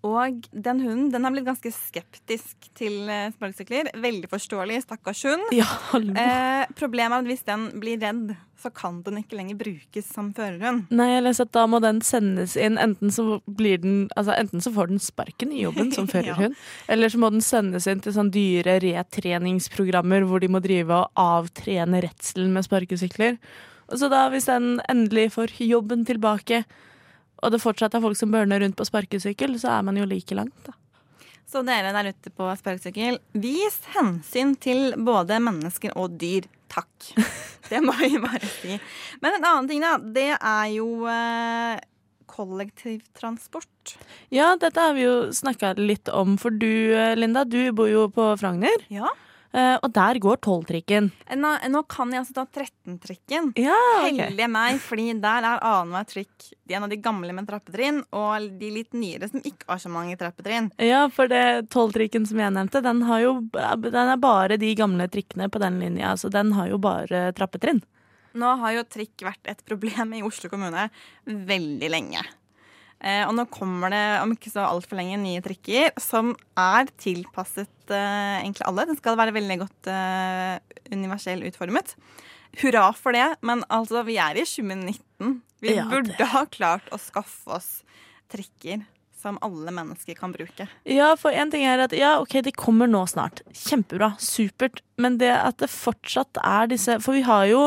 Og 0.09 0.49
den 0.53 0.83
hunden 0.85 1.13
den 1.13 1.27
har 1.27 1.35
blitt 1.35 1.49
ganske 1.49 1.73
skeptisk 1.75 2.69
til 2.79 3.09
eh, 3.11 3.31
sparkesykler. 3.35 3.93
Veldig 3.99 4.31
forståelig, 4.33 4.83
stakkars 4.87 5.25
hund. 5.29 5.49
Ja. 5.55 5.69
Eh, 5.95 6.65
problemet 6.79 7.19
er 7.19 7.25
at 7.25 7.31
hvis 7.31 7.47
den 7.47 7.69
blir 7.83 8.01
redd, 8.03 8.35
så 8.59 8.71
kan 8.75 9.03
den 9.07 9.21
ikke 9.21 9.39
lenger 9.39 9.59
brukes 9.61 10.09
som 10.11 10.33
førerhund. 10.35 10.89
Nei, 10.91 11.07
jeg 11.13 11.25
leser 11.27 11.47
at 11.47 11.55
da 11.55 11.65
må 11.71 11.79
den 11.83 12.01
sendes 12.03 12.57
inn. 12.59 12.79
Enten 12.81 13.13
så, 13.15 13.39
blir 13.47 13.79
den, 13.83 14.01
altså 14.19 14.35
enten 14.35 14.65
så 14.65 14.73
får 14.75 14.91
den 14.91 15.03
sparken 15.03 15.55
i 15.55 15.63
jobben 15.63 15.93
som 15.95 16.09
førerhund, 16.13 16.59
eller 16.91 17.13
så 17.13 17.23
må 17.23 17.31
den 17.35 17.45
sendes 17.45 17.87
inn 17.91 18.03
til 18.03 18.17
sånn 18.17 18.33
dyre 18.35 18.81
retreningsprogrammer 18.83 20.27
hvor 20.27 20.43
de 20.43 20.51
må 20.51 20.63
drive 20.65 21.05
og 21.05 21.23
avtrene 21.23 22.03
redselen 22.09 22.51
med 22.57 22.67
sparkesykler. 22.67 23.39
Og 23.89 24.03
så 24.03 24.11
da, 24.13 24.27
hvis 24.33 24.49
den 24.51 24.77
endelig 24.91 25.31
får 25.39 25.55
jobben 25.65 26.05
tilbake, 26.09 26.65
og 27.43 27.55
det 27.55 27.63
fortsatt 27.63 27.95
er 27.95 28.03
folk 28.05 28.19
som 28.19 28.33
børner 28.35 28.63
rundt 28.63 28.77
på 28.79 28.87
sparkesykkel, 28.87 29.57
så 29.61 29.79
er 29.79 29.87
man 29.87 29.99
jo 30.01 30.07
like 30.09 30.37
langt, 30.37 30.59
da. 30.67 30.75
Så 31.49 31.63
dere 31.65 31.95
der 31.97 32.11
ute 32.13 32.31
på 32.37 32.49
sparkesykkel, 32.61 33.21
vis 33.41 33.79
hensyn 33.95 34.53
til 34.61 34.93
både 35.01 35.39
mennesker 35.41 35.95
og 35.97 36.19
dyr. 36.21 36.49
Takk. 36.69 37.13
Det 37.71 37.81
må 37.81 37.95
vi 37.97 38.19
bare 38.21 38.45
si. 38.59 38.77
Men 39.23 39.39
en 39.39 39.47
annen 39.49 39.69
ting, 39.71 39.81
da. 39.81 39.95
Det 39.97 40.29
er 40.37 40.67
jo 40.75 41.07
eh, 41.09 41.81
kollektivtransport. 42.29 43.95
Ja, 44.35 44.51
dette 44.61 44.85
har 44.85 44.93
vi 44.99 45.07
jo 45.07 45.15
snakka 45.33 45.73
litt 45.81 46.13
om, 46.13 46.37
for 46.41 46.53
du 46.53 46.93
Linda, 47.17 47.47
du 47.49 47.73
bor 47.73 47.89
jo 47.89 48.07
på 48.13 48.29
Frogner. 48.41 48.85
Ja. 48.93 49.09
Eh, 49.53 49.77
Og 49.83 49.91
der 49.95 50.21
går 50.23 50.41
tolvtrikken. 50.45 51.11
Nå, 51.37 51.53
nå 51.73 51.83
kan 51.91 52.13
jeg 52.13 52.23
altså 52.23 52.37
ta 52.37 52.45
13-trikken. 52.47 53.53
Ja, 53.59 53.77
Heldige 54.05 54.49
meg, 54.53 54.81
fordi 54.85 55.11
der 55.23 55.47
er 55.49 55.63
annenhver 55.65 56.09
trikk 56.09 56.49
en 56.69 56.85
av 56.85 56.93
de 56.93 57.01
gamle 57.01 57.33
med 57.37 57.49
trappetrinn, 57.49 58.03
og 58.13 58.49
de 58.61 58.73
litt 58.75 58.97
nyere 58.97 59.31
som 59.31 59.41
ikke 59.41 59.69
har 59.71 59.83
så 59.83 59.93
mange 59.93 60.17
trappetrinn. 60.21 60.71
Ja, 60.83 61.07
for 61.13 61.31
det 61.31 61.71
tolvtrikken 61.73 62.27
som 62.29 62.41
jeg 62.43 62.55
nevnte, 62.57 62.83
den, 62.85 63.05
har 63.09 63.23
jo, 63.25 63.37
den 63.53 64.03
er 64.03 64.21
bare 64.21 64.59
de 64.61 64.75
gamle 64.79 65.09
trikkene 65.13 65.49
på 65.53 65.63
den 65.63 65.81
linja. 65.81 66.17
Så 66.21 66.33
den 66.33 66.53
har 66.57 66.69
jo 66.73 66.81
bare 66.83 67.31
trappetrinn. 67.37 67.81
Nå 68.39 68.51
har 68.61 68.75
jo 68.77 68.85
trikk 68.87 69.25
vært 69.25 69.49
et 69.51 69.65
problem 69.67 70.13
i 70.19 70.23
Oslo 70.27 70.51
kommune 70.53 70.89
veldig 71.27 71.89
lenge. 71.91 72.23
Eh, 73.01 73.23
og 73.29 73.35
nå 73.39 73.45
kommer 73.55 73.93
det 73.95 74.03
om 74.25 74.33
ikke 74.35 74.51
så 74.51 74.65
altfor 74.67 74.99
lenge 74.99 75.19
nye 75.23 75.43
trikker 75.45 75.93
som 76.03 76.33
er 76.59 76.89
tilpasset 76.99 77.93
eh, 77.95 78.41
egentlig 78.43 78.67
alle. 78.67 78.89
Den 78.91 78.99
skal 78.99 79.19
være 79.21 79.37
veldig 79.37 79.59
godt 79.63 79.91
eh, 79.93 80.59
universell 80.91 81.45
utformet. 81.47 81.95
Hurra 82.59 82.89
for 82.97 83.15
det, 83.15 83.27
men 83.47 83.63
altså, 83.71 84.03
vi 84.09 84.17
er 84.19 84.41
i 84.41 84.47
2019. 84.49 85.37
Vi 85.63 85.75
Ja, 85.77 85.85
det- 85.85 85.91
burde 85.93 86.31
ha 86.33 86.45
klart 86.47 86.89
å 86.91 86.99
skaffe 86.99 87.55
oss 87.59 87.69
trikker 88.33 88.83
som 89.19 89.39
alle 89.43 89.71
mennesker 89.75 90.15
kan 90.15 90.33
bruke. 90.35 90.69
Ja, 90.87 91.13
for 91.19 91.35
en 91.35 91.51
ting 91.51 91.65
er 91.67 91.81
at 91.83 91.95
ja, 91.97 92.17
ok, 92.23 92.37
de 92.47 92.53
kommer 92.55 92.87
nå 92.87 93.01
snart. 93.11 93.43
Kjempebra, 93.53 94.13
supert. 94.23 94.81
Men 94.97 95.19
det 95.19 95.33
at 95.35 95.59
det 95.59 95.71
fortsatt 95.71 96.39
er 96.43 96.69
disse 96.71 97.01
For 97.03 97.15
vi 97.19 97.23
har 97.27 97.47
jo 97.51 97.63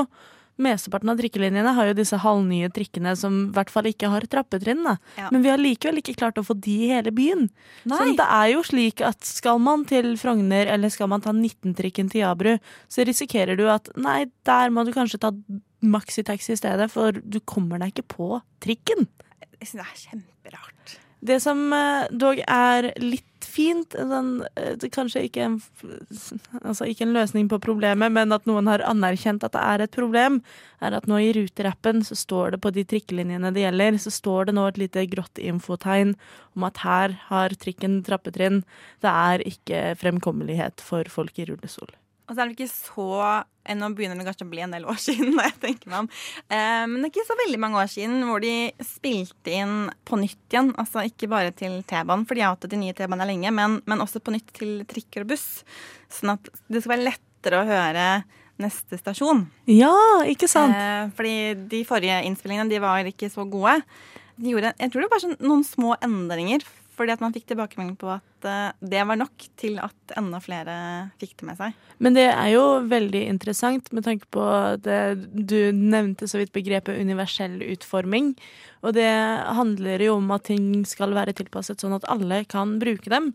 Mesteparten 0.62 1.12
av 1.12 1.20
trikkelinjene 1.20 1.74
har 1.78 1.90
jo 1.90 1.96
disse 1.98 2.20
halvnye 2.22 2.70
trikkene 2.74 3.16
som 3.20 3.38
i 3.48 3.54
hvert 3.56 3.72
fall 3.74 3.90
ikke 3.90 4.12
har 4.14 4.28
trappetrinn. 4.30 4.86
Ja. 5.18 5.30
Men 5.34 5.46
vi 5.46 5.52
har 5.52 5.62
likevel 5.62 6.02
ikke 6.02 6.18
klart 6.20 6.40
å 6.40 6.46
få 6.46 6.56
de 6.58 6.76
i 6.86 6.92
hele 6.92 7.14
byen. 7.16 7.48
Nei. 7.90 7.98
Sånn, 7.98 8.14
det 8.20 8.28
er 8.28 8.52
jo 8.54 8.64
slik 8.68 9.04
at 9.06 9.26
skal 9.28 9.62
man 9.64 9.86
til 9.90 10.14
Frogner, 10.22 10.70
eller 10.72 10.94
skal 10.94 11.10
man 11.12 11.24
ta 11.26 11.34
19-trikken 11.34 12.12
til 12.14 12.26
Jabru, 12.26 12.54
så 12.92 13.08
risikerer 13.08 13.60
du 13.60 13.66
at 13.72 13.90
nei, 14.00 14.26
der 14.48 14.74
må 14.74 14.86
du 14.86 14.94
kanskje 14.96 15.22
ta 15.26 15.34
maxitaxi 15.82 16.54
i 16.54 16.60
stedet, 16.60 16.92
for 16.94 17.18
du 17.18 17.40
kommer 17.42 17.82
deg 17.82 17.96
ikke 17.96 18.10
på 18.16 18.30
trikken. 18.64 19.08
Jeg 19.58 19.72
synes 19.72 19.82
det 19.82 19.88
er 19.88 20.06
kjemperart. 20.06 20.96
Det 21.22 21.38
som 21.44 21.68
eh, 21.74 22.08
dog 22.18 22.40
er 22.46 22.92
litt 23.02 23.28
fint, 23.48 23.96
sånn, 23.96 24.32
eh, 24.60 24.88
kanskje 24.94 25.26
ikke 25.28 25.44
en, 25.46 25.58
altså 26.62 26.88
ikke 26.90 27.06
en 27.08 27.16
løsning 27.16 27.50
på 27.52 27.60
problemet, 27.64 28.12
men 28.12 28.36
at 28.36 28.48
noen 28.50 28.68
har 28.72 28.84
anerkjent 28.88 29.44
at 29.48 29.56
det 29.56 29.62
er 29.62 29.86
et 29.86 29.96
problem, 29.96 30.42
er 30.82 30.98
at 30.98 31.08
nå 31.10 31.20
i 31.22 31.32
ruterappen 31.38 32.04
så 32.08 32.18
står 32.18 32.56
det 32.56 32.62
på 32.64 32.74
de 32.76 32.86
trikkelinjene 32.88 33.54
det 33.54 33.66
gjelder, 33.66 34.00
så 34.02 34.14
står 34.14 34.50
det 34.50 34.58
nå 34.58 34.68
et 34.68 34.82
lite 34.82 35.06
grått 35.12 35.42
infotegn 35.42 36.16
om 36.58 36.68
at 36.68 36.84
her 36.86 37.18
har 37.30 37.56
trikken 37.62 38.02
trappetrinn. 38.08 38.64
Det 39.04 39.12
er 39.12 39.46
ikke 39.48 39.92
fremkommelighet 40.02 40.84
for 40.84 41.08
folk 41.12 41.38
i 41.40 41.48
rullestol. 41.52 42.01
Og 42.32 42.38
så 42.38 42.42
er 42.46 42.48
det 42.48 42.56
ikke 42.56 42.72
så 42.72 43.08
eh, 43.28 43.76
Nå 43.76 43.90
begynner 43.92 44.16
det 44.16 44.24
kanskje 44.30 44.46
å 44.48 44.52
bli 44.54 44.64
en 44.64 44.72
del 44.72 44.88
år 44.88 45.00
siden, 45.06 45.34
når 45.36 45.50
jeg 45.50 45.58
tenker 45.66 45.92
meg 45.92 46.06
om. 46.06 46.12
Eh, 46.48 46.84
men 46.88 46.98
det 46.98 47.10
er 47.10 47.12
ikke 47.12 47.28
så 47.28 47.40
veldig 47.44 47.60
mange 47.60 47.82
år 47.84 47.92
siden 47.92 48.22
hvor 48.30 48.44
de 48.44 48.56
spilte 48.88 49.56
inn 49.60 49.76
på 50.08 50.20
nytt 50.22 50.56
igjen. 50.56 50.72
Altså 50.80 51.04
ikke 51.10 51.30
bare 51.32 51.52
til 51.52 51.82
T-banen, 51.90 52.24
for 52.30 52.40
de 52.40 52.46
har 52.46 52.56
hatt 52.56 52.70
de 52.72 52.80
nye 52.80 52.96
T-banene 52.96 53.28
lenge, 53.34 53.52
men, 53.58 53.82
men 53.84 54.06
også 54.06 54.24
på 54.24 54.34
nytt 54.34 54.54
til 54.56 54.86
trikker 54.90 55.26
og 55.26 55.34
buss. 55.34 55.50
Sånn 56.12 56.38
at 56.38 56.54
det 56.72 56.84
skal 56.84 56.96
være 56.96 57.10
lettere 57.12 57.60
å 57.60 57.68
høre 57.68 58.08
neste 58.62 59.00
stasjon. 59.00 59.46
Ja, 59.70 59.94
ikke 60.30 60.48
sant? 60.52 60.76
Eh, 60.78 61.12
fordi 61.18 61.36
de 61.72 61.84
forrige 61.88 62.22
innspillingene 62.30 62.72
de 62.72 62.82
var 62.84 63.08
ikke 63.10 63.32
så 63.34 63.44
gode. 63.50 63.82
De 64.42 64.54
gjorde, 64.54 64.72
jeg 64.80 64.92
tror 64.92 65.02
det 65.02 65.08
var 65.10 65.16
bare 65.18 65.26
sånn 65.28 65.42
noen 65.44 65.66
små 65.68 65.96
endringer, 66.02 66.64
fordi 67.02 67.16
at 67.16 67.24
man 67.24 67.34
fikk 67.34 67.48
tilbakemelding 67.50 67.96
på 68.00 68.12
at 68.14 68.48
eh, 68.48 68.74
det 68.94 69.02
var 69.10 69.18
nok 69.20 69.48
til 69.60 69.80
at 69.82 70.16
enda 70.20 70.42
flere 70.44 70.76
fikk 71.22 71.40
det 71.40 71.48
med 71.50 71.60
seg. 71.60 71.80
Men 72.02 72.18
det 72.18 72.28
er 72.30 72.52
jo 72.54 72.66
veldig 72.92 73.24
interessant 73.32 73.90
med 73.96 74.06
tanke 74.06 74.30
på 74.34 74.46
det 74.86 75.02
du 75.34 75.74
nevnte 75.76 76.30
så 76.30 76.42
vidt 76.42 76.54
begrepet 76.56 77.02
universell 77.02 77.60
utforming. 77.66 78.36
Og 78.86 78.96
det 78.98 79.10
handler 79.58 80.06
jo 80.06 80.20
om 80.20 80.32
at 80.36 80.48
ting 80.50 80.86
skal 80.90 81.18
være 81.18 81.36
tilpasset 81.38 81.82
sånn 81.82 81.98
at 81.98 82.08
alle 82.12 82.44
kan 82.50 82.78
bruke 82.82 83.12
dem. 83.12 83.34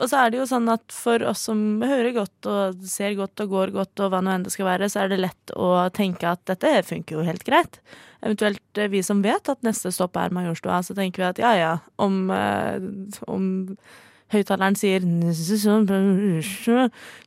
Og 0.00 0.08
så 0.08 0.22
er 0.22 0.32
det 0.32 0.38
jo 0.40 0.46
sånn 0.48 0.70
at 0.72 0.94
for 0.94 1.22
oss 1.28 1.44
som 1.50 1.82
hører 1.84 2.14
godt 2.16 2.48
og 2.48 2.86
ser 2.88 3.12
godt 3.18 3.42
og 3.44 3.52
går 3.52 3.74
godt 3.74 4.02
og 4.04 4.14
hva 4.14 4.22
nå 4.24 4.32
enn 4.32 4.46
det 4.46 4.54
skal 4.54 4.70
være, 4.70 4.88
så 4.88 5.02
er 5.02 5.12
det 5.12 5.20
lett 5.20 5.52
å 5.52 5.68
tenke 5.92 6.30
at 6.30 6.40
dette 6.48 6.70
funker 6.88 7.18
jo 7.18 7.26
helt 7.26 7.44
greit. 7.44 7.76
Eventuelt 8.22 8.80
eh, 8.80 8.88
vi 8.92 9.02
som 9.04 9.20
vet 9.24 9.50
at 9.52 9.66
neste 9.66 9.92
stopp 9.92 10.16
er 10.16 10.32
Majorstua, 10.32 10.80
så 10.86 10.96
tenker 10.96 11.22
vi 11.22 11.28
at 11.28 11.42
ja 11.42 11.52
ja, 11.58 11.72
om, 12.00 12.24
eh, 12.32 12.80
om 13.28 13.46
høyttaleren 14.32 14.78
sier 14.80 15.04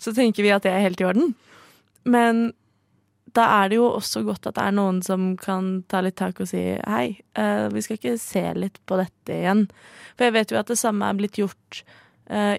så 0.02 0.14
tenker 0.16 0.46
vi 0.46 0.54
at 0.56 0.66
det 0.66 0.74
er 0.74 0.86
helt 0.88 1.04
i 1.04 1.10
orden. 1.10 1.36
Men 2.06 2.48
da 3.36 3.46
er 3.60 3.70
det 3.70 3.78
jo 3.78 3.90
også 3.92 4.24
godt 4.26 4.48
at 4.48 4.58
det 4.58 4.64
er 4.64 4.76
noen 4.78 5.02
som 5.06 5.34
kan 5.38 5.84
ta 5.92 6.02
litt 6.06 6.18
tak 6.18 6.40
og 6.42 6.50
si 6.50 6.64
hei, 6.80 7.20
eh, 7.38 7.68
vi 7.74 7.84
skal 7.84 8.00
ikke 8.00 8.18
se 8.22 8.46
litt 8.58 8.80
på 8.88 8.98
dette 9.02 9.36
igjen. 9.36 9.68
For 10.16 10.28
jeg 10.28 10.36
vet 10.38 10.54
jo 10.54 10.60
at 10.62 10.72
det 10.72 10.80
samme 10.80 11.10
er 11.10 11.20
blitt 11.20 11.40
gjort 11.42 11.84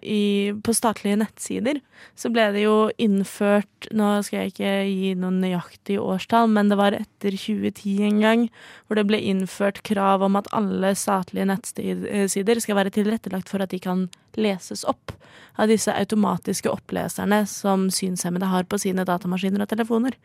i, 0.03 0.53
på 0.63 0.75
statlige 0.77 1.19
nettsider. 1.19 1.81
Så 2.15 2.31
ble 2.31 2.45
det 2.55 2.63
jo 2.63 2.89
innført 3.03 3.89
Nå 3.97 4.23
skal 4.27 4.45
jeg 4.45 4.53
ikke 4.53 4.71
gi 4.87 5.11
noen 5.19 5.41
nøyaktig 5.43 5.97
årstall, 6.03 6.49
men 6.51 6.71
det 6.71 6.79
var 6.79 6.95
etter 6.97 7.35
2010 7.35 7.97
en 8.09 8.21
gang 8.23 8.45
hvor 8.87 8.99
det 8.99 9.07
ble 9.09 9.19
innført 9.19 9.83
krav 9.87 10.25
om 10.27 10.39
at 10.39 10.51
alle 10.57 10.95
statlige 10.99 11.47
nettsider 11.51 12.63
skal 12.63 12.79
være 12.79 12.95
tilrettelagt 12.95 13.51
for 13.53 13.63
at 13.63 13.75
de 13.75 13.83
kan 13.83 14.07
leses 14.39 14.85
opp 14.87 15.15
av 15.59 15.71
disse 15.71 15.93
automatiske 15.93 16.71
oppleserne 16.71 17.43
som 17.51 17.89
synshemmede 17.95 18.51
har 18.51 18.67
på 18.69 18.79
sine 18.83 19.07
datamaskiner 19.09 19.65
og 19.65 19.71
telefoner. 19.73 20.17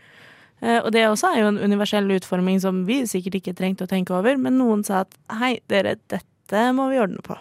Eh, 0.62 0.80
Og 0.84 0.92
det 0.94 1.08
også 1.08 1.34
er 1.34 1.42
jo 1.42 1.52
en 1.52 1.62
universell 1.62 2.10
utforming 2.18 2.60
som 2.62 2.84
vi 2.86 3.02
sikkert 3.10 3.40
ikke 3.42 3.56
trengte 3.58 3.88
å 3.88 3.92
tenke 3.92 4.14
over, 4.14 4.38
men 4.38 4.58
noen 4.62 4.84
sa 4.86 5.04
at 5.06 5.16
hei, 5.40 5.60
dere, 5.72 5.98
dette 6.12 6.68
må 6.76 6.90
vi 6.92 7.00
ordne 7.02 7.24
på. 7.26 7.38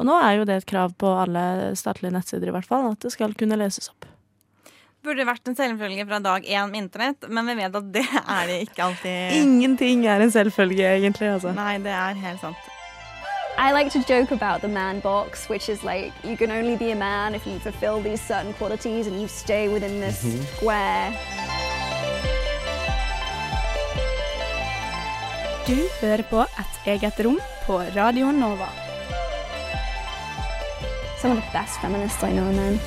Og 0.00 0.08
nå 0.08 0.16
er 0.18 0.38
jo 0.38 0.46
det 0.48 0.62
et 0.62 0.68
krav 0.68 0.94
på 0.98 1.10
alle 1.24 1.72
statlige 1.78 2.14
nettsider 2.14 2.50
i 2.50 2.54
hvert 2.56 2.68
fall, 2.68 2.90
at 2.92 3.04
det 3.04 3.12
skal 3.14 3.34
kunne 3.38 3.58
leses 3.60 3.90
opp. 3.92 4.08
Burde 5.02 5.26
vært 5.26 5.48
en 5.50 5.56
selvfølge 5.58 6.04
fra 6.06 6.20
dag 6.22 6.44
én 6.46 6.70
med 6.70 6.84
internett, 6.84 7.26
men 7.26 7.48
vi 7.50 7.56
vet 7.58 7.74
at 7.74 7.88
det 7.94 8.04
er 8.22 8.44
det 8.46 8.58
ikke 8.68 8.84
alltid. 8.86 9.34
Ingenting 9.40 10.06
er 10.06 10.22
en 10.22 10.30
selvfølge, 10.30 10.86
egentlig, 11.00 11.32
altså. 11.36 11.50
Nei, 11.56 11.74
det 11.82 11.90
er 11.90 12.20
helt 12.22 12.40
sant. 12.44 12.70
I 13.58 13.72
like 13.72 13.90
to 13.90 14.00
joke 14.08 14.32
about 14.32 14.62
the 14.62 14.68
man 14.68 15.00
box, 15.00 15.48
which 15.50 15.68
is 15.68 15.82
like 15.84 16.12
you 16.24 16.36
can 16.36 16.50
only 16.50 16.76
be 16.76 16.90
a 16.90 16.96
man 16.96 17.34
if 17.34 17.46
you 17.46 17.58
fulfill 17.58 18.00
these 18.00 18.20
certain 18.20 18.54
qualities 18.54 19.06
and 19.06 19.20
you 19.20 19.28
stay 19.28 19.68
within 19.68 20.00
this 20.00 20.22
square. 20.56 21.12
Du 25.66 25.76
hører 26.00 26.22
på 26.30 26.40
Et 26.40 26.86
eget 26.94 27.24
rom 27.24 27.38
på 27.66 27.78
Radio 27.96 28.32
Nova. 28.32 28.81
Some 31.22 31.38
of 31.38 31.44
the 31.44 31.52
best 31.52 31.78
feminists 31.78 32.24
I 32.24 32.32
know, 32.32 32.50
man. 32.50 32.80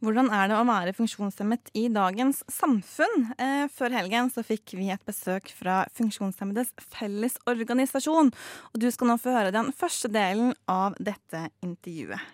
Hvordan 0.00 0.30
er 0.32 0.46
det 0.48 0.56
å 0.56 0.64
være 0.64 0.94
funksjonshemmet 0.96 1.68
i 1.76 1.82
dagens 1.92 2.38
samfunn? 2.48 3.26
Eh, 3.36 3.66
før 3.68 3.92
helgen 3.92 4.30
så 4.32 4.40
fikk 4.48 4.72
vi 4.78 4.88
et 4.94 5.02
besøk 5.04 5.50
fra 5.52 5.82
Funksjonshemmedes 5.92 6.70
Fellesorganisasjon. 6.94 8.32
Og 8.32 8.80
du 8.80 8.86
skal 8.94 9.10
nå 9.10 9.18
få 9.20 9.34
høre 9.34 9.52
den 9.52 9.68
første 9.76 10.08
delen 10.08 10.54
av 10.72 10.96
dette 10.96 11.50
intervjuet. 11.60 12.32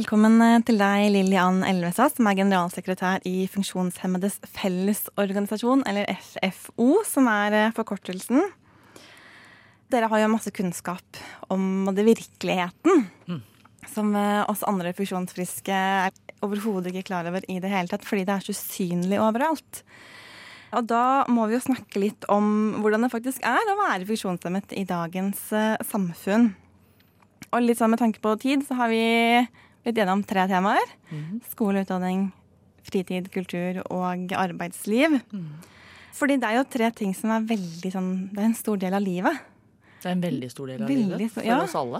Velkommen 0.00 0.40
eh, 0.46 0.56
til 0.64 0.80
deg, 0.80 1.10
Lillian 1.18 1.60
Elvestad, 1.68 2.16
som 2.16 2.30
er 2.32 2.38
generalsekretær 2.40 3.28
i 3.28 3.42
Funksjonshemmedes 3.52 4.40
Fellesorganisasjon, 4.56 5.84
eller 5.84 6.08
FFO, 6.16 7.02
som 7.12 7.28
er 7.28 7.58
eh, 7.60 7.76
forkortelsen. 7.76 8.40
Dere 9.88 10.08
har 10.12 10.20
jo 10.20 10.32
masse 10.32 10.52
kunnskap 10.52 11.20
om 11.52 11.88
det 11.96 12.04
virkeligheten 12.04 13.06
som 13.94 14.14
eh, 14.16 14.44
oss 14.50 14.64
andre 14.68 14.92
funksjonsfriske 14.96 15.74
er 15.74 16.14
overhodet 16.44 16.92
ikke 16.92 17.08
klar 17.10 17.28
over 17.30 17.44
i 17.50 17.58
det 17.62 17.70
hele 17.72 17.90
tatt, 17.90 18.06
fordi 18.06 18.26
det 18.28 18.34
er 18.34 18.46
så 18.46 18.54
usynlig 18.54 19.20
overalt. 19.22 19.82
Og 20.76 20.84
da 20.90 21.24
må 21.32 21.46
vi 21.48 21.56
jo 21.56 21.64
snakke 21.64 22.02
litt 22.02 22.26
om 22.30 22.78
hvordan 22.82 23.06
det 23.06 23.12
faktisk 23.14 23.44
er 23.46 23.70
å 23.72 23.78
være 23.80 24.06
funksjonshemmet 24.08 24.74
i 24.76 24.84
dagens 24.88 25.40
uh, 25.56 25.80
samfunn. 25.88 26.50
Og 27.48 27.64
litt 27.64 27.80
sånn 27.80 27.94
med 27.94 28.02
tanke 28.02 28.20
på 28.20 28.34
tid, 28.42 28.66
så 28.68 28.76
har 28.82 28.92
vi 28.92 29.00
blitt 29.86 29.96
gjennom 29.96 30.20
tre 30.28 30.44
temaer. 30.50 30.92
Skole, 31.48 31.86
utdanning, 31.86 32.26
fritid, 32.84 33.30
kultur 33.32 33.80
og 33.88 34.34
arbeidsliv. 34.36 35.16
Fordi 36.18 36.36
det 36.36 36.50
er 36.50 36.58
jo 36.58 36.68
tre 36.68 36.90
ting 36.92 37.14
som 37.16 37.32
er 37.32 37.46
veldig 37.48 37.92
sånn 37.94 38.10
Det 38.34 38.42
er 38.42 38.50
en 38.50 38.58
stor 38.58 38.76
del 38.82 38.96
av 38.98 39.04
livet. 39.04 39.40
Det 40.08 40.14
er 40.14 40.16
en 40.16 40.24
veldig 40.24 40.48
stor 40.48 40.70
del 40.70 40.80
av 40.80 40.88
Veldig 40.88 41.18
livet 41.20 41.32
for 41.34 41.44
ja. 41.44 41.58
oss 41.60 41.74
alle. 41.76 41.98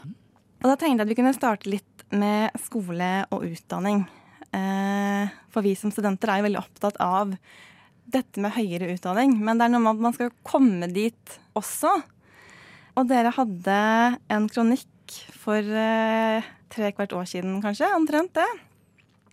Og 0.63 0.65
da 0.65 0.77
tenkte 0.81 0.97
jeg 0.97 1.05
at 1.05 1.11
vi 1.11 1.17
kunne 1.19 1.33
starte 1.37 1.69
litt 1.69 2.05
med 2.17 2.55
skole 2.65 3.09
og 3.37 3.45
utdanning. 3.45 4.07
Eh, 4.57 5.35
For 5.53 5.67
vi 5.67 5.75
som 5.77 5.93
studenter 5.93 6.33
er 6.33 6.41
jo 6.41 6.47
veldig 6.47 6.61
opptatt 6.63 6.97
av 7.05 7.35
dette 8.09 8.41
med 8.41 8.55
høyere 8.57 8.89
utdanning. 8.95 9.35
Men 9.45 9.61
det 9.61 9.67
er 9.67 9.75
noe 9.75 9.85
med 9.85 9.99
at 9.99 10.07
man 10.07 10.17
skal 10.17 10.33
komme 10.41 10.89
dit 10.89 11.37
også. 11.59 11.93
Og 12.97 13.11
dere 13.13 13.35
hadde 13.37 13.77
en 14.33 14.49
kronikk 14.49 15.19
for 15.37 15.61
eh, 15.61 16.49
tre 16.73 16.95
kvart 16.97 17.13
år 17.13 17.29
siden, 17.29 17.61
kanskje, 17.61 17.93
omtrent 17.93 18.33
det. 18.41 18.49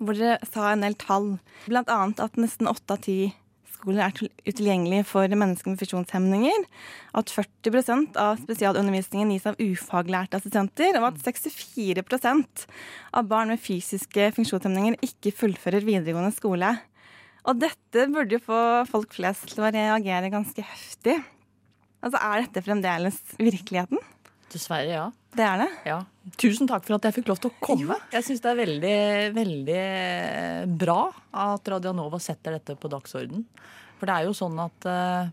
Hvor 0.03 0.20
dere 0.20 0.51
sa 0.51 0.74
en 0.74 0.84
del 0.84 1.00
tall. 1.00 1.38
Blant 1.63 1.96
annet 1.96 2.20
at 2.27 2.36
nesten 2.36 2.67
åtte 2.67 3.00
av 3.00 3.08
ti 3.08 3.20
skoler 3.86 4.08
er 4.08 4.30
utilgjengelig 4.50 5.04
for 5.06 5.30
mennesker 5.30 5.70
med 5.72 5.82
funksjonshemninger. 5.82 6.65
At 7.15 7.30
40% 7.30 8.18
av 8.18 8.42
spesialundervisningen 8.42 9.34
gis 9.36 9.46
av 9.50 9.60
ufaglærte 9.62 10.39
assistenter. 10.39 10.98
Og 10.98 11.12
at 11.12 11.22
64% 11.22 12.65
av 13.13 13.30
barn 13.30 13.54
med 13.54 13.62
fysiske 13.62 14.32
funksjonshemninger 14.39 14.98
ikke 15.06 15.36
fullfører 15.38 15.86
videregående 15.86 16.34
skole. 16.34 16.74
Og 17.46 17.62
dette 17.62 18.08
burde 18.10 18.39
jo 18.39 18.42
få 18.48 18.60
folk 18.89 19.13
flest 19.13 19.54
til 19.54 19.62
å 19.62 19.70
reagere 19.70 20.34
ganske 20.34 20.65
heftig. 20.65 21.20
Altså, 22.01 22.18
Er 22.18 22.46
dette 22.46 22.65
fremdeles 22.65 23.22
virkeligheten? 23.38 24.01
Dessverre, 24.50 24.89
ja. 24.89 25.08
Det 25.36 25.46
er 25.46 25.62
det. 25.65 25.72
ja. 25.86 26.01
Tusen 26.34 26.65
takk 26.65 26.88
for 26.88 26.98
at 26.98 27.05
jeg 27.05 27.20
fikk 27.20 27.29
lov 27.29 27.38
til 27.41 27.51
å 27.51 27.58
komme. 27.62 28.00
Jeg 28.13 28.25
syns 28.25 28.41
det 28.41 28.50
er 28.50 28.58
veldig, 28.58 29.00
veldig 29.36 29.82
bra 30.82 31.00
at 31.46 31.70
Radianova 31.70 32.17
setter 32.24 32.58
dette 32.58 32.74
på 32.82 32.89
dagsorden. 32.89 33.44
For 34.00 34.10
det 34.10 34.15
er 34.15 34.25
jo 34.25 34.34
sånn 34.36 34.58
at 34.63 34.88
eh, 34.89 35.29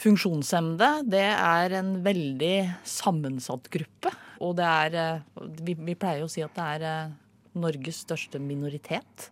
funksjonshemmede, 0.00 1.04
det 1.12 1.26
er 1.28 1.76
en 1.82 1.92
veldig 2.04 2.56
sammensatt 2.88 3.68
gruppe. 3.74 4.14
Og 4.40 4.56
det 4.58 4.70
er 4.70 4.96
eh, 5.02 5.44
vi, 5.60 5.76
vi 5.76 5.98
pleier 5.98 6.24
jo 6.24 6.30
å 6.30 6.32
si 6.32 6.44
at 6.44 6.56
det 6.56 6.70
er 6.78 6.88
eh, 6.88 7.14
Norges 7.60 8.00
største 8.06 8.40
minoritet 8.40 9.28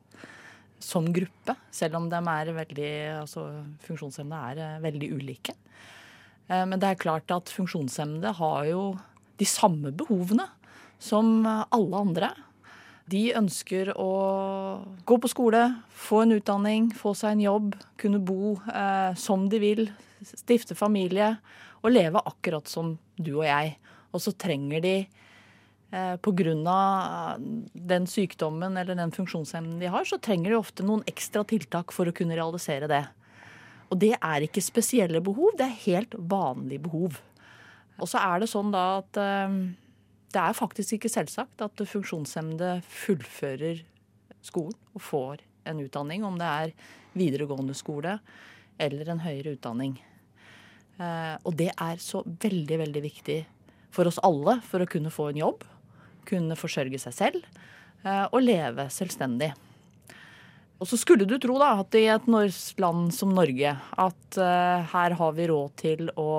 som 0.81 1.09
gruppe. 1.12 1.57
Selv 1.73 1.97
om 1.99 2.09
de 2.12 2.21
er 2.21 2.52
veldig 2.57 2.93
Altså 3.21 3.47
funksjonshemmede 3.87 4.52
er 4.52 4.64
eh, 4.67 4.81
veldig 4.85 5.11
ulike. 5.17 5.57
Eh, 6.49 6.64
Men 6.69 6.76
det 6.81 6.93
er 6.93 7.00
klart 7.00 7.33
at 7.33 7.52
funksjonshemmede 7.52 8.37
har 8.40 8.69
jo 8.69 8.85
de 9.41 9.49
samme 9.49 9.93
behovene 9.97 10.47
som 11.01 11.43
alle 11.49 12.05
andre. 12.05 12.31
De 13.11 13.31
ønsker 13.35 13.91
å 13.99 14.11
gå 15.09 15.17
på 15.19 15.31
skole, 15.31 15.63
få 15.91 16.23
en 16.25 16.37
utdanning, 16.37 16.91
få 16.95 17.15
seg 17.19 17.35
en 17.35 17.47
jobb, 17.47 17.73
kunne 17.99 18.21
bo 18.23 18.55
eh, 18.71 19.17
som 19.19 19.49
de 19.51 19.59
vil, 19.63 19.89
stifte 20.23 20.77
familie 20.79 21.33
og 21.81 21.95
leve 21.95 22.23
akkurat 22.29 22.69
som 22.71 22.93
du 23.19 23.33
og 23.41 23.47
jeg. 23.49 23.73
Og 24.15 24.23
så 24.23 24.35
trenger 24.37 24.85
de 24.85 24.95
eh, 25.01 26.15
Pga. 26.23 26.76
den 27.73 28.07
sykdommen 28.07 28.76
eller 28.76 28.99
den 28.99 29.15
funksjonshemmen 29.17 29.81
de 29.81 29.91
har, 29.91 30.07
så 30.07 30.21
trenger 30.23 30.53
de 30.53 30.61
ofte 30.61 30.87
noen 30.87 31.03
ekstra 31.11 31.43
tiltak 31.49 31.97
for 31.97 32.07
å 32.07 32.15
kunne 32.15 32.39
realisere 32.39 32.91
det. 32.91 33.05
Og 33.91 33.99
det 33.99 34.15
er 34.21 34.47
ikke 34.47 34.63
spesielle 34.63 35.23
behov, 35.25 35.57
det 35.59 35.67
er 35.67 35.83
helt 35.89 36.15
vanlige 36.15 36.85
behov. 36.87 37.19
Og 38.00 38.08
så 38.08 38.21
er 38.25 38.41
det 38.41 38.50
sånn 38.50 38.73
da 38.73 38.84
at 39.00 39.21
eh, 39.21 39.56
det 40.30 40.43
er 40.43 40.56
faktisk 40.56 40.97
ikke 40.97 41.13
selvsagt 41.13 41.63
at 41.65 41.84
funksjonshemmede 41.93 42.80
fullfører 42.86 43.84
skolen 44.45 44.76
og 44.97 45.04
får 45.04 45.43
en 45.69 45.82
utdanning, 45.82 46.25
om 46.25 46.39
det 46.41 46.49
er 46.49 46.75
videregående 47.19 47.76
skole 47.76 48.19
eller 48.80 49.10
en 49.13 49.21
høyere 49.21 49.56
utdanning. 49.58 49.99
Eh, 51.00 51.36
og 51.45 51.56
det 51.60 51.71
er 51.75 52.00
så 52.00 52.23
veldig, 52.25 52.80
veldig 52.86 53.02
viktig 53.04 53.41
for 53.93 54.08
oss 54.08 54.21
alle 54.25 54.60
for 54.65 54.80
å 54.80 54.89
kunne 54.89 55.13
få 55.13 55.30
en 55.30 55.43
jobb, 55.43 55.67
kunne 56.28 56.56
forsørge 56.56 57.00
seg 57.02 57.17
selv 57.17 57.43
eh, 58.06 58.26
og 58.30 58.41
leve 58.45 58.86
selvstendig. 58.93 59.52
Og 60.80 60.89
så 60.89 60.97
skulle 60.97 61.26
du 61.28 61.36
tro 61.36 61.58
da 61.60 61.75
at 61.82 61.97
i 61.99 62.06
et 62.08 62.28
land 62.80 63.10
som 63.13 63.34
Norge, 63.36 63.75
at 63.76 64.36
her 64.89 65.17
har 65.19 65.34
vi 65.36 65.49
råd 65.50 65.75
til 65.76 66.06
å 66.17 66.30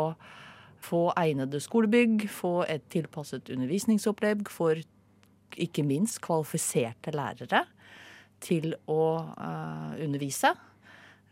få 0.82 1.12
egnede 1.20 1.62
skolebygg, 1.62 2.26
få 2.32 2.62
et 2.70 2.88
tilpasset 2.94 3.52
undervisningsopplegg 3.54 4.50
for 4.52 4.80
ikke 5.62 5.84
minst 5.86 6.22
kvalifiserte 6.24 7.13
lærere 7.13 7.65
til 8.41 8.74
å 8.89 9.04
uh, 9.36 9.94
undervise. 10.02 10.54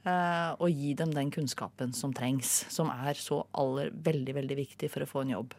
Uh, 0.06 0.56
og 0.64 0.72
gi 0.72 0.94
dem 0.96 1.12
den 1.12 1.32
kunnskapen 1.34 1.92
som 1.94 2.14
trengs, 2.16 2.64
som 2.72 2.92
er 2.94 3.18
så 3.20 3.42
aller 3.58 3.92
veldig, 3.92 4.36
veldig 4.38 4.58
viktig 4.62 4.90
for 4.94 5.04
å 5.04 5.10
få 5.10 5.26
en 5.26 5.34
jobb. 5.34 5.56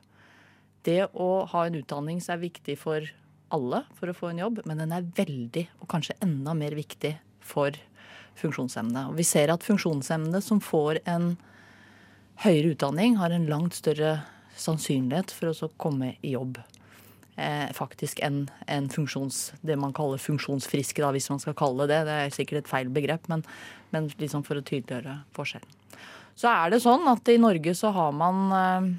Det 0.87 1.03
å 1.12 1.44
ha 1.50 1.66
en 1.66 1.76
utdanning 1.76 2.22
som 2.24 2.38
er 2.38 2.46
viktig 2.46 2.79
for 2.81 3.05
alle 3.53 3.83
for 3.98 4.11
å 4.11 4.16
få 4.16 4.31
en 4.31 4.40
jobb, 4.40 4.62
men 4.64 4.81
den 4.81 4.94
er 4.94 5.07
veldig, 5.16 5.66
og 5.83 5.90
kanskje 5.92 6.16
enda 6.24 6.55
mer 6.57 6.76
viktig, 6.79 7.16
for 7.50 7.74
funksjonshemmede. 8.38 9.09
Og 9.11 9.18
vi 9.18 9.26
ser 9.26 9.50
at 9.53 9.64
funksjonshemmede 9.66 10.40
som 10.44 10.61
får 10.62 11.03
en 11.11 11.33
høyere 12.44 12.74
utdanning, 12.74 13.18
har 13.20 13.33
en 13.35 13.48
langt 13.50 13.76
større 13.76 14.20
sannsynlighet 14.61 15.33
for 15.35 15.50
å 15.50 15.57
så 15.57 15.70
komme 15.81 16.14
i 16.24 16.35
jobb. 16.35 16.61
Eh, 17.40 17.68
faktisk 17.76 18.20
enn 18.24 18.42
en 18.68 18.88
funksjons, 18.92 19.53
det 19.64 19.76
man 19.81 19.94
kaller 19.96 20.20
funksjonsfriske, 20.20 21.00
da, 21.00 21.12
hvis 21.14 21.31
man 21.33 21.40
skal 21.42 21.57
kalle 21.57 21.87
det 21.88 22.03
det. 22.09 22.16
Er 22.26 22.35
sikkert 22.35 22.64
et 22.64 22.72
feil 22.72 22.90
begrep, 22.92 23.29
men, 23.33 23.44
men 23.94 24.11
liksom 24.20 24.44
for 24.46 24.61
å 24.61 24.64
tydeliggjøre 24.64 25.20
forskjellen. 25.37 25.76
Så 26.40 26.48
er 26.53 26.72
det 26.72 26.81
sånn 26.85 27.05
at 27.11 27.29
i 27.29 27.40
Norge 27.40 27.74
så 27.76 27.92
har 27.96 28.12
man 28.16 28.42
eh, 28.57 28.90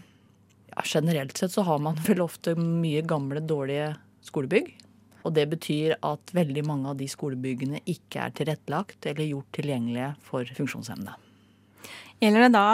ja, 0.72 0.84
Generelt 0.86 1.38
sett 1.38 1.54
så 1.54 1.66
har 1.68 1.82
man 1.84 1.98
vel 2.08 2.24
ofte 2.26 2.56
mye 2.58 3.04
gamle, 3.06 3.44
dårlige 3.46 3.96
skolebygg. 4.26 4.72
Og 5.22 5.36
det 5.38 5.46
betyr 5.52 6.00
at 6.02 6.34
veldig 6.34 6.64
mange 6.66 6.94
av 6.94 6.98
de 6.98 7.06
skolebyggene 7.10 7.84
ikke 7.90 8.24
er 8.24 8.34
tilrettelagt 8.38 9.06
eller 9.10 9.28
gjort 9.28 9.52
tilgjengelige 9.54 10.16
for 10.26 10.50
funksjonshemmede. 10.58 11.14
Gjelder 12.22 12.48
det 12.48 12.54
da 12.54 12.66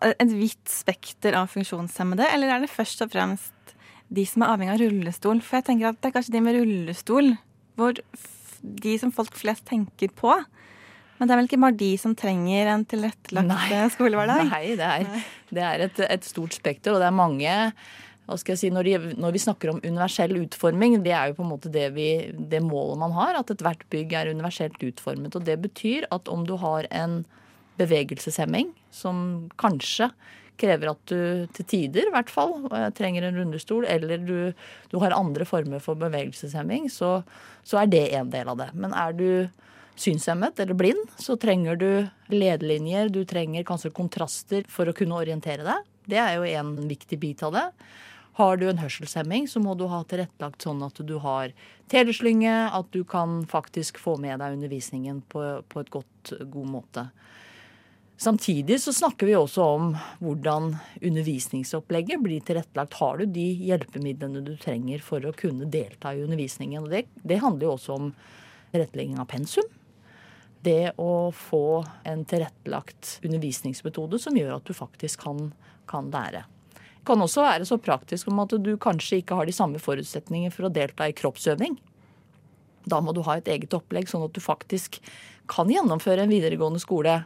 et 0.00 0.30
vidt 0.32 0.70
spekter 0.70 1.36
av 1.36 1.50
funksjonshemmede, 1.52 2.26
eller 2.32 2.54
er 2.54 2.64
det 2.64 2.72
først 2.72 3.04
og 3.04 3.12
fremst 3.12 3.74
de 4.14 4.24
som 4.28 4.44
er 4.44 4.54
avhengig 4.54 4.74
av 4.76 4.82
rullestol? 4.84 5.42
For 5.44 5.58
jeg 5.58 5.68
tenker 5.68 5.90
at 5.90 6.00
det 6.00 6.10
er 6.10 6.16
kanskje 6.16 6.36
de 6.36 6.44
med 6.44 6.58
rullestol 6.58 7.34
hvor 7.78 7.98
de 8.64 8.94
som 9.00 9.12
folk 9.12 9.34
flest 9.36 9.66
tenker 9.68 10.12
på. 10.16 10.32
Men 11.18 11.28
det 11.28 11.34
er 11.34 11.40
vel 11.40 11.50
ikke 11.50 11.60
bare 11.62 11.78
de 11.78 11.90
som 12.00 12.14
trenger 12.18 12.70
en 12.72 12.86
tilrettelagt 12.88 13.50
Nei. 13.50 13.66
eh, 13.76 13.90
skolehverdag? 13.92 14.48
Nei, 14.48 14.64
det 14.78 14.88
er, 14.88 15.28
det 15.54 15.66
er 15.68 15.84
et, 15.86 16.00
et 16.08 16.26
stort 16.26 16.56
spekter, 16.56 16.94
og 16.94 17.02
det 17.02 17.10
er 17.10 17.16
mange 17.16 17.54
hva 18.24 18.38
skal 18.40 18.54
jeg 18.54 18.60
si, 18.62 18.68
når, 18.72 18.88
de, 18.88 19.16
når 19.20 19.34
vi 19.34 19.40
snakker 19.42 19.68
om 19.68 19.80
universell 19.84 20.32
utforming, 20.40 20.96
det 21.04 21.12
er 21.12 21.28
jo 21.28 21.36
på 21.36 21.44
en 21.44 21.50
måte 21.50 21.68
det, 21.72 21.90
vi, 21.92 22.08
det 22.32 22.62
målet 22.64 23.02
man 23.02 23.12
har, 23.12 23.36
at 23.36 23.52
ethvert 23.52 23.84
bygg 23.92 24.14
er 24.16 24.30
universelt 24.32 24.80
utformet. 24.80 25.36
Og 25.36 25.44
det 25.44 25.58
betyr 25.60 26.06
at 26.14 26.30
om 26.32 26.46
du 26.48 26.54
har 26.62 26.88
en 26.88 27.18
bevegelseshemming 27.80 28.72
som 28.94 29.50
kanskje 29.60 30.10
krever 30.60 30.92
at 30.92 31.02
du 31.10 31.46
til 31.56 31.66
tider 31.66 32.08
i 32.08 32.14
hvert 32.14 32.30
fall 32.30 32.56
eh, 32.70 32.88
trenger 32.94 33.26
en 33.26 33.40
rundestol, 33.40 33.86
eller 33.90 34.22
du, 34.22 34.38
du 34.92 34.96
har 35.02 35.16
andre 35.16 35.46
former 35.48 35.82
for 35.82 35.98
bevegelseshemming, 35.98 36.86
så, 36.92 37.18
så 37.66 37.82
er 37.82 37.90
det 37.90 38.06
en 38.14 38.30
del 38.30 38.50
av 38.52 38.60
det. 38.62 38.70
Men 38.78 38.94
er 38.94 39.16
du 39.18 39.28
synshemmet 39.98 40.58
eller 40.62 40.78
blind, 40.78 41.02
så 41.18 41.36
trenger 41.40 41.78
du 41.78 41.90
ledelinjer, 42.32 43.10
du 43.10 43.22
trenger 43.28 43.66
kanskje 43.66 43.94
kontraster 43.94 44.66
for 44.70 44.90
å 44.90 44.96
kunne 44.96 45.18
orientere 45.18 45.66
deg. 45.66 45.92
Det 46.10 46.18
er 46.20 46.34
jo 46.36 46.48
en 46.60 46.74
viktig 46.90 47.18
bit 47.20 47.44
av 47.46 47.54
det. 47.54 47.68
Har 48.34 48.58
du 48.58 48.66
en 48.66 48.80
hørselshemming, 48.82 49.46
så 49.46 49.62
må 49.62 49.76
du 49.78 49.86
ha 49.86 50.00
tilrettelagt 50.10 50.66
sånn 50.66 50.82
at 50.82 50.98
du 51.06 51.14
har 51.22 51.52
teleslynge, 51.90 52.54
at 52.74 52.88
du 52.90 53.04
kan 53.06 53.44
faktisk 53.46 54.00
få 54.02 54.16
med 54.18 54.42
deg 54.42 54.56
undervisningen 54.56 55.22
på, 55.30 55.44
på 55.70 55.84
et 55.84 55.92
godt, 55.94 56.34
god 56.50 56.72
måte. 56.72 57.06
Samtidig 58.16 58.80
så 58.80 58.92
snakker 58.92 59.26
vi 59.26 59.34
også 59.34 59.62
om 59.74 59.88
hvordan 60.22 60.76
undervisningsopplegget 61.02 62.22
blir 62.22 62.44
tilrettelagt. 62.46 62.94
Har 63.00 63.18
du 63.18 63.26
de 63.26 63.46
hjelpemidlene 63.66 64.42
du 64.46 64.52
trenger 64.60 65.02
for 65.02 65.24
å 65.26 65.34
kunne 65.34 65.66
delta 65.66 66.14
i 66.14 66.22
undervisningen? 66.22 66.86
Og 66.86 66.94
det, 66.94 67.04
det 67.26 67.40
handler 67.42 67.66
jo 67.66 67.72
også 67.74 67.96
om 67.98 68.12
tilrettelegging 68.70 69.18
av 69.18 69.28
pensum. 69.34 69.66
Det 70.64 70.94
å 70.96 71.32
få 71.34 71.82
en 72.08 72.22
tilrettelagt 72.24 73.18
undervisningsmetode 73.26 74.22
som 74.22 74.38
gjør 74.38 74.56
at 74.60 74.70
du 74.70 74.78
faktisk 74.78 75.26
kan, 75.26 75.50
kan 75.90 76.08
lære. 76.14 76.46
Det 76.78 77.04
kan 77.10 77.20
også 77.20 77.42
være 77.44 77.66
så 77.68 77.76
praktisk 77.82 78.30
om 78.30 78.38
at 78.46 78.54
du 78.64 78.76
kanskje 78.80 79.20
ikke 79.20 79.36
har 79.36 79.50
de 79.50 79.52
samme 79.52 79.82
forutsetninger 79.82 80.54
for 80.54 80.70
å 80.70 80.72
delta 80.72 81.10
i 81.10 81.16
kroppsøving. 81.18 81.76
Da 82.88 83.02
må 83.04 83.12
du 83.12 83.24
ha 83.26 83.36
et 83.36 83.50
eget 83.50 83.74
opplegg, 83.76 84.08
sånn 84.08 84.24
at 84.24 84.32
du 84.36 84.40
faktisk 84.44 85.02
kan 85.50 85.68
gjennomføre 85.68 86.24
en 86.24 86.32
videregående 86.32 86.80
skole 86.80 87.24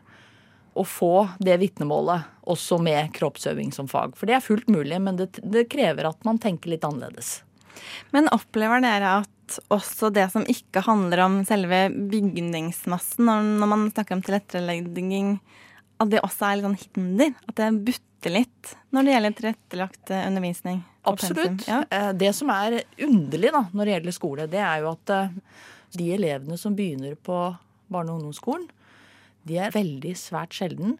og 0.78 0.86
få 0.88 1.12
det 1.42 1.56
vitnemålet 1.60 2.28
også 2.48 2.78
med 2.82 3.10
kroppsøving 3.16 3.72
som 3.74 3.88
fag. 3.90 4.14
For 4.16 4.30
det 4.30 4.38
er 4.38 4.44
fullt 4.44 4.70
mulig, 4.72 5.00
men 5.02 5.18
det, 5.18 5.32
det 5.42 5.66
krever 5.72 6.08
at 6.08 6.24
man 6.28 6.38
tenker 6.42 6.72
litt 6.72 6.86
annerledes. 6.86 7.40
Men 8.14 8.30
opplever 8.34 8.82
dere 8.82 9.18
at 9.22 9.58
også 9.72 10.10
det 10.12 10.26
som 10.32 10.44
ikke 10.48 10.82
handler 10.84 11.22
om 11.24 11.38
selve 11.48 11.86
bygningsmassen, 11.92 13.24
når, 13.28 13.46
når 13.62 13.70
man 13.72 13.86
snakker 13.92 14.16
om 14.18 14.24
tilrettelegging, 14.24 15.38
at 15.98 16.12
det 16.12 16.22
også 16.24 16.46
er 16.48 16.58
litt 16.58 16.68
sånn 16.68 16.80
hinder? 16.82 17.34
At 17.48 17.56
det 17.60 17.70
butter 17.88 18.34
litt 18.34 18.74
når 18.94 19.06
det 19.06 19.14
gjelder 19.14 19.36
tilrettelagt 19.40 20.12
eh, 20.14 20.26
undervisning? 20.28 20.82
Absolutt. 21.08 21.64
Ja. 21.68 21.82
Eh, 21.90 22.10
Det 22.18 22.32
som 22.36 22.50
er 22.54 22.82
underlig 23.06 23.52
da, 23.54 23.64
når 23.72 23.84
det 23.88 23.96
gjelder 23.96 24.16
skole, 24.16 24.48
det 24.50 24.62
er 24.62 24.82
jo 24.84 24.92
at 24.92 25.14
eh, 25.14 25.38
de 25.98 26.10
elevene 26.18 26.58
som 26.60 26.76
begynner 26.76 27.16
på 27.16 27.38
barne- 27.88 28.12
og 28.12 28.20
ungdomsskolen, 28.20 28.68
de 29.48 29.60
er 29.60 29.74
veldig 29.74 30.14
svært 30.18 30.56
sjelden 30.56 30.98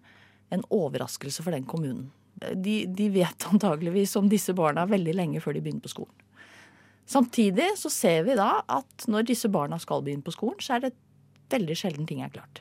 en 0.54 0.64
overraskelse 0.72 1.44
for 1.44 1.54
den 1.54 1.66
kommunen. 1.68 2.08
De, 2.38 2.80
de 2.86 3.10
vet 3.12 3.48
antageligvis 3.52 4.16
om 4.20 4.30
disse 4.30 4.54
barna 4.56 4.86
veldig 4.88 5.16
lenge 5.16 5.42
før 5.44 5.58
de 5.58 5.64
begynner 5.64 5.84
på 5.84 5.92
skolen. 5.92 6.24
Samtidig 7.08 7.70
så 7.80 7.88
ser 7.88 8.26
vi 8.26 8.36
da 8.36 8.58
at 8.68 9.06
når 9.08 9.30
disse 9.30 9.48
barna 9.48 9.78
skal 9.80 10.02
begynne 10.04 10.26
på 10.26 10.34
skolen, 10.34 10.58
så 10.60 10.76
er 10.76 10.82
det 10.84 10.96
veldig 11.48 11.76
sjelden 11.80 12.08
ting 12.08 12.20
er 12.20 12.32
klart. 12.32 12.60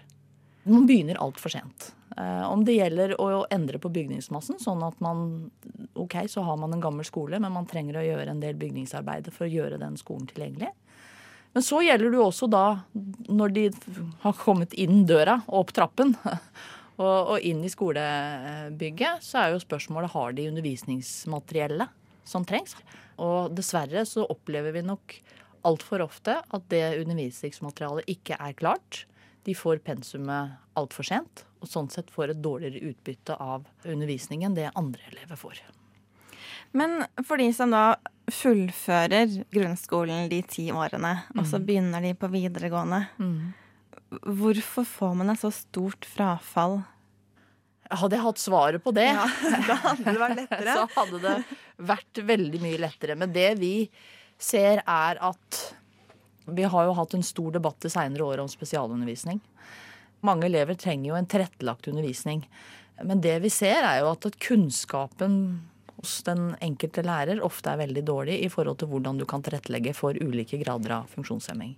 Man 0.67 0.87
begynner 0.87 1.19
altfor 1.23 1.51
sent. 1.51 1.91
Eh, 2.17 2.43
om 2.47 2.63
det 2.65 2.77
gjelder 2.77 3.13
å 3.21 3.43
endre 3.53 3.79
på 3.83 3.91
bygningsmassen, 3.93 4.59
sånn 4.63 4.83
at 4.87 4.99
man 5.03 5.51
Ok, 5.97 6.13
så 6.29 6.43
har 6.45 6.57
man 6.61 6.75
en 6.75 6.81
gammel 6.81 7.05
skole, 7.07 7.39
men 7.41 7.51
man 7.51 7.65
trenger 7.65 7.97
å 7.97 8.05
gjøre 8.05 8.29
en 8.29 8.41
del 8.41 8.53
bygningsarbeid 8.59 9.31
for 9.33 9.47
å 9.47 9.49
gjøre 9.49 9.79
den 9.81 9.95
skolen 9.97 10.27
tilgjengelig. 10.29 10.69
Men 11.57 11.63
så 11.65 11.79
gjelder 11.81 12.11
det 12.13 12.19
jo 12.19 12.25
også 12.27 12.45
da, 12.53 12.65
når 13.33 13.53
de 13.55 13.61
har 14.21 14.33
kommet 14.37 14.75
inn 14.77 15.07
døra 15.09 15.39
og 15.47 15.63
opp 15.63 15.71
trappen, 15.73 16.11
og, 17.01 17.31
og 17.33 17.41
inn 17.41 17.63
i 17.65 17.71
skolebygget, 17.73 19.23
så 19.25 19.39
er 19.41 19.55
jo 19.55 19.63
spørsmålet 19.63 20.13
har 20.13 20.35
de 20.37 20.45
undervisningsmateriellet 20.51 21.95
som 22.29 22.45
trengs. 22.45 22.75
Og 23.17 23.55
dessverre 23.57 24.03
så 24.05 24.27
opplever 24.29 24.75
vi 24.75 24.85
nok 24.85 25.15
altfor 25.65 26.05
ofte 26.05 26.37
at 26.45 26.69
det 26.69 26.83
undervisningsmaterialet 26.99 28.13
ikke 28.13 28.37
er 28.37 28.53
klart. 28.61 29.07
De 29.49 29.57
får 29.57 29.81
pensumet 29.87 30.53
altfor 30.77 31.09
sent, 31.09 31.41
og 31.57 31.73
sånn 31.73 31.89
sett 31.89 32.13
får 32.13 32.35
et 32.35 32.45
dårligere 32.45 32.93
utbytte 32.93 33.41
av 33.41 33.65
undervisningen 33.81 34.53
det 34.53 34.69
andre 34.77 35.09
elever 35.09 35.41
får. 35.41 35.65
Men 36.75 37.05
for 37.25 37.39
de 37.39 37.47
som 37.55 37.71
da 37.73 37.95
fullfører 38.31 39.45
grunnskolen 39.53 40.27
de 40.31 40.41
ti 40.43 40.67
årene, 40.75 41.13
og 41.37 41.45
så 41.47 41.61
begynner 41.63 42.03
de 42.03 42.11
på 42.19 42.27
videregående, 42.33 43.05
hvorfor 44.27 44.87
får 44.87 45.15
man 45.21 45.31
et 45.33 45.41
så 45.41 45.51
stort 45.55 46.07
frafall? 46.07 46.81
Hadde 47.87 48.17
jeg 48.17 48.25
hatt 48.25 48.41
svaret 48.43 48.83
på 48.83 48.91
det, 48.95 49.07
da 49.69 49.79
hadde 49.85 50.03
det 50.11 50.19
vært 50.19 50.39
lettere. 50.43 50.75
så 50.75 50.85
hadde 50.97 51.21
det 51.23 51.35
vært 51.87 52.23
veldig 52.27 52.63
mye 52.65 52.81
lettere. 52.83 53.15
Men 53.19 53.31
det 53.35 53.53
vi 53.61 53.73
ser 54.37 54.83
er 54.83 55.21
at 55.23 55.61
vi 56.47 56.63
har 56.67 56.87
jo 56.87 56.95
hatt 56.95 57.15
en 57.15 57.25
stor 57.25 57.55
debatt 57.55 57.79
de 57.83 57.91
seinere 57.91 58.23
år 58.27 58.43
om 58.43 58.51
spesialundervisning. 58.51 59.39
Mange 60.27 60.47
elever 60.47 60.75
trenger 60.79 61.11
jo 61.11 61.17
en 61.19 61.27
tilrettelagt 61.29 61.87
undervisning. 61.91 62.43
Men 63.03 63.21
det 63.23 63.37
vi 63.43 63.51
ser 63.53 63.83
er 63.85 64.01
jo 64.01 64.11
at 64.13 64.27
kunnskapen 64.41 65.35
hos 66.07 66.21
den 66.23 66.53
enkelte 66.63 67.03
lærer 67.03 67.43
ofte 67.43 67.73
er 67.73 67.81
veldig 67.83 68.03
dårlig 68.07 68.39
i 68.45 68.51
forhold 68.51 68.79
til 68.79 68.91
hvordan 68.91 69.19
du 69.19 69.25
kan 69.27 69.43
tilrettelegge 69.43 69.93
for 69.97 70.15
ulike 70.15 70.59
grader 70.61 71.01
av 71.01 71.09
funksjonshemming. 71.11 71.75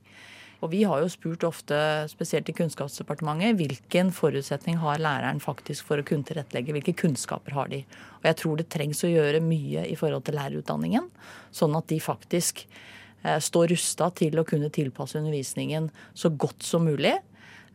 Og 0.59 0.73
vi 0.73 0.81
har 0.83 0.99
jo 0.99 1.07
spurt 1.07 1.45
ofte, 1.47 1.75
spesielt 2.11 2.49
i 2.51 2.55
Kunnskapsdepartementet, 2.57 3.55
hvilken 3.55 4.11
forutsetning 4.11 4.81
har 4.81 4.99
læreren 4.99 5.39
faktisk 5.39 5.87
for 5.87 6.01
å 6.01 6.05
kunne 6.05 6.27
tilrettelegge, 6.27 6.75
hvilke 6.75 6.95
kunnskaper 6.99 7.55
har 7.55 7.71
de. 7.71 7.79
Og 8.19 8.27
jeg 8.27 8.37
tror 8.41 8.59
det 8.59 8.67
trengs 8.73 9.05
å 9.07 9.11
gjøre 9.11 9.39
mye 9.39 9.85
i 9.87 9.95
forhold 9.99 10.27
til 10.27 10.35
lærerutdanningen, 10.35 11.07
sånn 11.55 11.77
at 11.79 11.87
de 11.87 12.01
faktisk 12.03 12.65
eh, 12.67 13.39
står 13.39 13.71
rusta 13.71 14.11
til 14.19 14.35
å 14.35 14.45
kunne 14.47 14.67
tilpasse 14.75 15.17
undervisningen 15.21 15.87
så 16.11 16.33
godt 16.35 16.67
som 16.67 16.83
mulig 16.91 17.15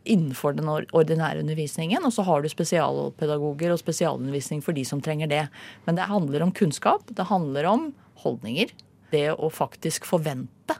innenfor 0.04 0.56
den 0.56 0.68
ordinære 0.68 1.42
undervisningen. 1.42 2.04
Og 2.04 2.12
så 2.14 2.24
har 2.26 2.42
du 2.42 2.50
spesialpedagoger 2.52 3.74
og 3.74 3.80
spesialundervisning 3.80 4.62
for 4.64 4.76
de 4.76 4.84
som 4.88 5.02
trenger 5.04 5.30
det. 5.30 5.44
Men 5.86 5.98
det 5.98 6.08
handler 6.10 6.44
om 6.44 6.52
kunnskap, 6.54 7.08
det 7.08 7.28
handler 7.30 7.68
om 7.70 7.88
holdninger. 8.24 8.72
Det 9.12 9.28
å 9.32 9.50
faktisk 9.52 10.06
forvente 10.08 10.78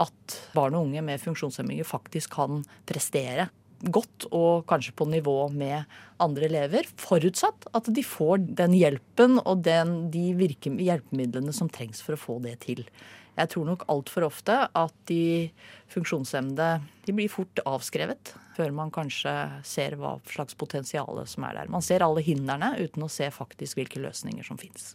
at 0.00 0.38
barn 0.56 0.76
og 0.76 0.88
unge 0.88 1.02
med 1.04 1.20
funksjonshemminger 1.20 1.86
faktisk 1.88 2.32
kan 2.38 2.62
prestere 2.88 3.50
godt 3.82 4.26
og 4.30 4.66
kanskje 4.70 4.94
på 4.98 5.06
nivå 5.10 5.36
med 5.54 5.88
andre 6.22 6.46
elever, 6.46 6.86
forutsatt 7.00 7.66
at 7.74 7.90
de 7.90 8.04
får 8.06 8.44
den 8.60 8.76
hjelpen 8.78 9.40
og 9.42 9.64
den, 9.66 10.12
de 10.14 10.30
virke, 10.38 10.70
hjelpemidlene 10.78 11.54
som 11.56 11.70
trengs 11.72 12.02
for 12.04 12.16
å 12.16 12.20
få 12.20 12.38
det 12.44 12.60
til. 12.66 12.84
Jeg 13.32 13.48
tror 13.48 13.64
nok 13.64 13.86
altfor 13.88 14.26
ofte 14.26 14.54
at 14.68 14.96
de 15.08 15.48
funksjonshemmede 15.92 16.68
de 17.06 17.14
blir 17.16 17.32
fort 17.32 17.62
avskrevet 17.64 18.34
før 18.56 18.74
man 18.76 18.92
kanskje 18.92 19.32
ser 19.64 19.96
hva 19.96 20.18
slags 20.28 20.56
potensial 20.58 21.22
som 21.26 21.46
er 21.48 21.62
der. 21.62 21.70
Man 21.72 21.84
ser 21.84 22.04
alle 22.04 22.24
hindrene 22.24 22.74
uten 22.82 23.06
å 23.06 23.10
se 23.12 23.30
faktisk 23.32 23.80
hvilke 23.80 24.02
løsninger 24.04 24.44
som 24.44 24.60
fins. 24.60 24.92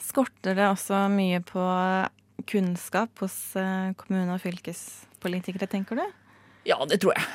Skorter 0.00 0.58
det 0.58 0.66
også 0.66 1.04
mye 1.12 1.38
på 1.46 1.62
kunnskap 2.50 3.22
hos 3.22 3.36
eh, 3.60 3.92
kommune- 4.00 4.34
og 4.34 4.42
fylkespolitikere, 4.42 5.68
tenker 5.70 6.00
du? 6.00 6.04
Ja, 6.66 6.80
det 6.88 7.02
tror 7.04 7.14
jeg. 7.14 7.26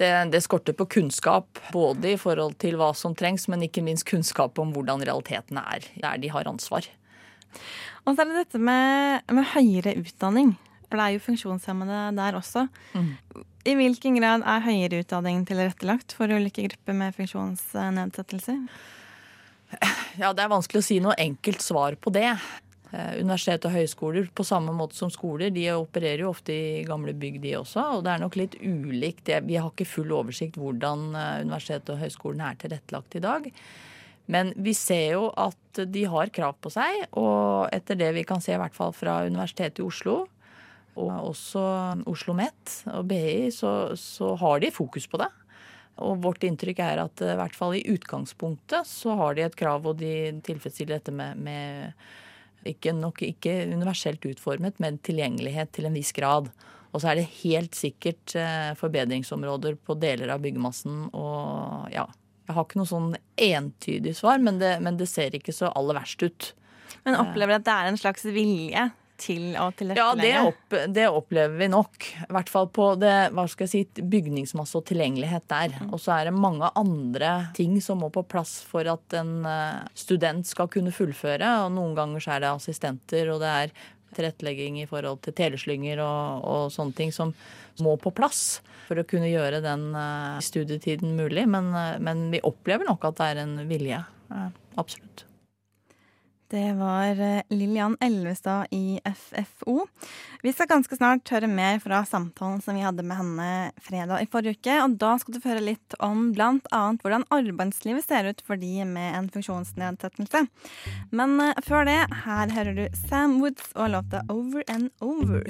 Det, 0.00 0.10
det 0.32 0.40
skorter 0.42 0.74
på 0.74 0.88
kunnskap, 0.90 1.60
både 1.72 2.14
i 2.14 2.18
forhold 2.18 2.56
til 2.62 2.74
hva 2.80 2.90
som 2.98 3.14
trengs, 3.14 3.46
men 3.46 3.62
ikke 3.62 3.84
minst 3.86 4.06
kunnskap 4.08 4.58
om 4.58 4.72
hvordan 4.74 5.04
realitetene 5.06 5.62
er 5.76 5.86
der 6.02 6.22
de 6.22 6.32
har 6.34 6.50
ansvar. 6.50 6.88
Og 8.04 8.16
så 8.16 8.24
er 8.24 8.30
det 8.30 8.40
dette 8.42 8.60
med, 8.60 9.22
med 9.30 9.46
høyere 9.54 9.94
utdanning. 10.00 10.56
For 10.88 10.98
det 10.98 11.04
er 11.04 11.14
jo 11.14 11.22
funksjonshemmede 11.24 12.00
der 12.18 12.36
også. 12.38 12.66
I 13.64 13.76
hvilken 13.78 14.18
grad 14.18 14.44
er 14.44 14.66
høyere 14.66 15.00
utdanning 15.04 15.46
tilrettelagt 15.48 16.12
for 16.18 16.30
ulike 16.30 16.66
grupper 16.66 16.98
med 16.98 17.16
funksjonsnedsettelser? 17.16 18.60
Ja, 20.20 20.30
det 20.30 20.44
er 20.44 20.52
vanskelig 20.52 20.82
å 20.82 20.86
si 20.86 21.00
noe 21.02 21.16
enkelt 21.18 21.64
svar 21.64 21.96
på 21.98 22.12
det. 22.14 22.28
Eh, 22.94 23.14
Universitet 23.20 23.64
og 23.66 23.74
høyskoler, 23.74 24.28
på 24.34 24.44
samme 24.46 24.74
måte 24.76 24.96
som 24.98 25.10
skoler, 25.10 25.50
de 25.54 25.66
opererer 25.74 26.22
jo 26.22 26.30
ofte 26.30 26.54
i 26.54 26.84
gamle 26.86 27.14
bygg, 27.16 27.40
de 27.42 27.56
også. 27.58 27.86
Og 27.96 28.04
det 28.06 28.12
er 28.12 28.22
nok 28.22 28.38
litt 28.38 28.54
ulikt. 28.60 29.32
Vi 29.48 29.58
har 29.58 29.72
ikke 29.72 29.88
full 29.88 30.12
oversikt 30.14 30.58
hvordan 30.60 31.08
eh, 31.18 31.40
universitetet 31.46 31.94
og 31.96 32.04
høyskolene 32.04 32.52
er 32.52 32.60
tilrettelagt 32.60 33.18
i 33.18 33.24
dag. 33.24 33.48
Men 34.30 34.54
vi 34.56 34.72
ser 34.76 35.16
jo 35.16 35.28
at 35.36 35.82
de 35.90 36.04
har 36.08 36.32
krav 36.32 36.56
på 36.62 36.70
seg, 36.72 37.08
og 37.18 37.66
etter 37.74 37.98
det 38.00 38.12
vi 38.16 38.24
kan 38.28 38.40
se 38.40 38.54
i 38.54 38.60
hvert 38.60 38.76
fall 38.76 38.94
fra 38.96 39.18
Universitetet 39.26 39.82
i 39.82 39.84
Oslo, 39.84 40.22
og 40.94 41.10
også 41.32 41.64
Oslo 42.08 42.36
Met 42.38 42.76
og 42.94 43.08
BI, 43.10 43.50
så, 43.52 43.96
så 43.98 44.36
har 44.38 44.62
de 44.62 44.70
fokus 44.72 45.08
på 45.10 45.18
det. 45.20 45.28
Og 46.04 46.22
vårt 46.22 46.46
inntrykk 46.46 46.80
er 46.82 47.02
at 47.04 47.22
eh, 47.22 47.34
i 47.34 47.40
hvert 47.40 47.56
fall 47.58 47.74
i 47.78 47.86
utgangspunktet 47.90 48.86
så 48.88 49.16
har 49.18 49.34
de 49.34 49.44
et 49.46 49.58
krav, 49.58 49.86
og 49.86 49.98
de 50.00 50.14
tilfredsstiller 50.46 50.98
dette 50.98 51.14
med, 51.14 51.42
med 51.42 52.06
ikke, 52.68 52.94
nok 52.96 53.22
ikke 53.26 53.56
universelt 53.72 54.24
utformet, 54.28 54.80
men 54.82 55.00
tilgjengelighet 55.04 55.72
til 55.76 55.88
en 55.88 55.96
viss 55.96 56.12
grad. 56.16 56.50
Og 56.94 57.02
så 57.02 57.10
er 57.10 57.18
det 57.18 57.30
helt 57.42 57.74
sikkert 57.74 58.36
eh, 58.38 58.72
forbedringsområder 58.78 59.78
på 59.82 59.96
deler 59.98 60.30
av 60.34 60.44
byggemassen. 60.44 61.08
Og 61.10 61.88
ja, 61.94 62.06
jeg 62.46 62.56
har 62.56 62.66
ikke 62.66 62.80
noe 62.80 62.90
sånn 62.90 63.14
entydig 63.40 64.14
svar, 64.18 64.42
men 64.42 64.60
det, 64.62 64.76
men 64.84 65.00
det 65.00 65.08
ser 65.10 65.34
ikke 65.34 65.54
så 65.54 65.72
aller 65.74 65.98
verst 65.98 66.22
ut. 66.22 66.52
Men 67.04 67.18
opplever 67.20 67.58
at 67.58 67.66
det 67.66 67.74
er 67.74 67.90
en 67.90 68.00
slags 68.00 68.24
vilje 68.32 68.84
til 69.24 69.56
å 69.58 69.96
Ja, 69.96 70.08
det, 70.18 70.32
opp, 70.40 70.76
det 70.94 71.06
opplever 71.08 71.56
vi 71.58 71.68
nok. 71.72 72.08
I 72.26 72.30
hvert 72.36 72.52
fall 72.52 72.68
på 72.74 72.90
det, 73.00 73.14
hva 73.34 73.46
skal 73.50 73.66
jeg 73.66 73.72
si, 73.72 74.04
bygningsmasse 74.14 74.78
og 74.78 74.86
tilgjengelighet 74.90 75.46
der. 75.50 75.76
Og 75.90 75.98
så 76.02 76.14
er 76.18 76.28
det 76.28 76.36
mange 76.36 76.70
andre 76.78 77.32
ting 77.56 77.76
som 77.84 78.02
må 78.04 78.10
på 78.14 78.24
plass 78.28 78.58
for 78.68 78.88
at 78.90 79.16
en 79.18 79.48
eh, 79.48 79.82
student 79.98 80.46
skal 80.48 80.70
kunne 80.72 80.94
fullføre. 80.94 81.50
Og 81.64 81.74
noen 81.76 81.96
ganger 81.98 82.24
så 82.24 82.36
er 82.36 82.44
det 82.44 82.52
assistenter, 82.52 83.32
og 83.34 83.42
det 83.44 83.52
er 83.64 83.74
tilrettelegging 84.14 84.78
i 84.82 84.88
forhold 84.90 85.24
til 85.24 85.34
teleslynger 85.36 86.02
og, 86.04 86.46
og 86.46 86.72
sånne 86.74 86.94
ting 86.98 87.12
som 87.14 87.34
må 87.82 87.96
på 87.98 88.12
plass 88.14 88.60
for 88.86 89.00
å 89.00 89.06
kunne 89.08 89.30
gjøre 89.32 89.62
den 89.64 89.88
eh, 89.98 90.40
studietiden 90.44 91.16
mulig. 91.18 91.46
Men, 91.50 91.72
eh, 91.74 92.00
men 92.02 92.28
vi 92.34 92.42
opplever 92.44 92.88
nok 92.88 93.08
at 93.10 93.20
det 93.20 93.30
er 93.32 93.44
en 93.46 93.56
vilje. 93.70 94.02
absolutt. 94.80 95.26
Det 96.52 96.72
var 96.78 97.20
eh, 97.20 97.42
Lillian 97.48 97.96
Elvestad 98.00 98.66
i 98.70 99.00
FFO. 99.04 99.86
Vi 100.42 100.52
skal 100.52 100.68
ganske 100.68 100.96
snart 100.96 101.30
høre 101.32 101.48
mer 101.48 101.80
fra 101.80 102.04
samtalen 102.04 102.60
som 102.62 102.76
vi 102.76 102.84
hadde 102.84 103.02
med 103.06 103.16
henne 103.16 103.48
fredag 103.82 104.22
i 104.22 104.28
forrige 104.30 104.58
uke. 104.58 104.76
Og 104.84 104.98
da 105.00 105.14
skal 105.20 105.34
du 105.34 105.40
få 105.40 105.54
høre 105.54 105.64
litt 105.64 105.96
om 106.04 106.28
bl.a. 106.36 106.82
hvordan 107.00 107.26
arbeidslivet 107.34 108.04
ser 108.06 108.28
ut 108.28 108.44
for 108.46 108.60
de 108.60 108.84
med 108.84 109.18
en 109.18 109.30
funksjonsnedsettelse. 109.34 110.44
Men 111.16 111.38
eh, 111.40 111.64
før 111.64 111.88
det, 111.88 112.00
her 112.26 112.54
hører 112.58 112.74
du 112.78 112.84
Sam 113.06 113.40
Woods 113.40 113.72
og 113.74 113.94
låta 113.96 114.24
Over 114.28 114.62
and 114.68 114.90
Over. 115.00 115.44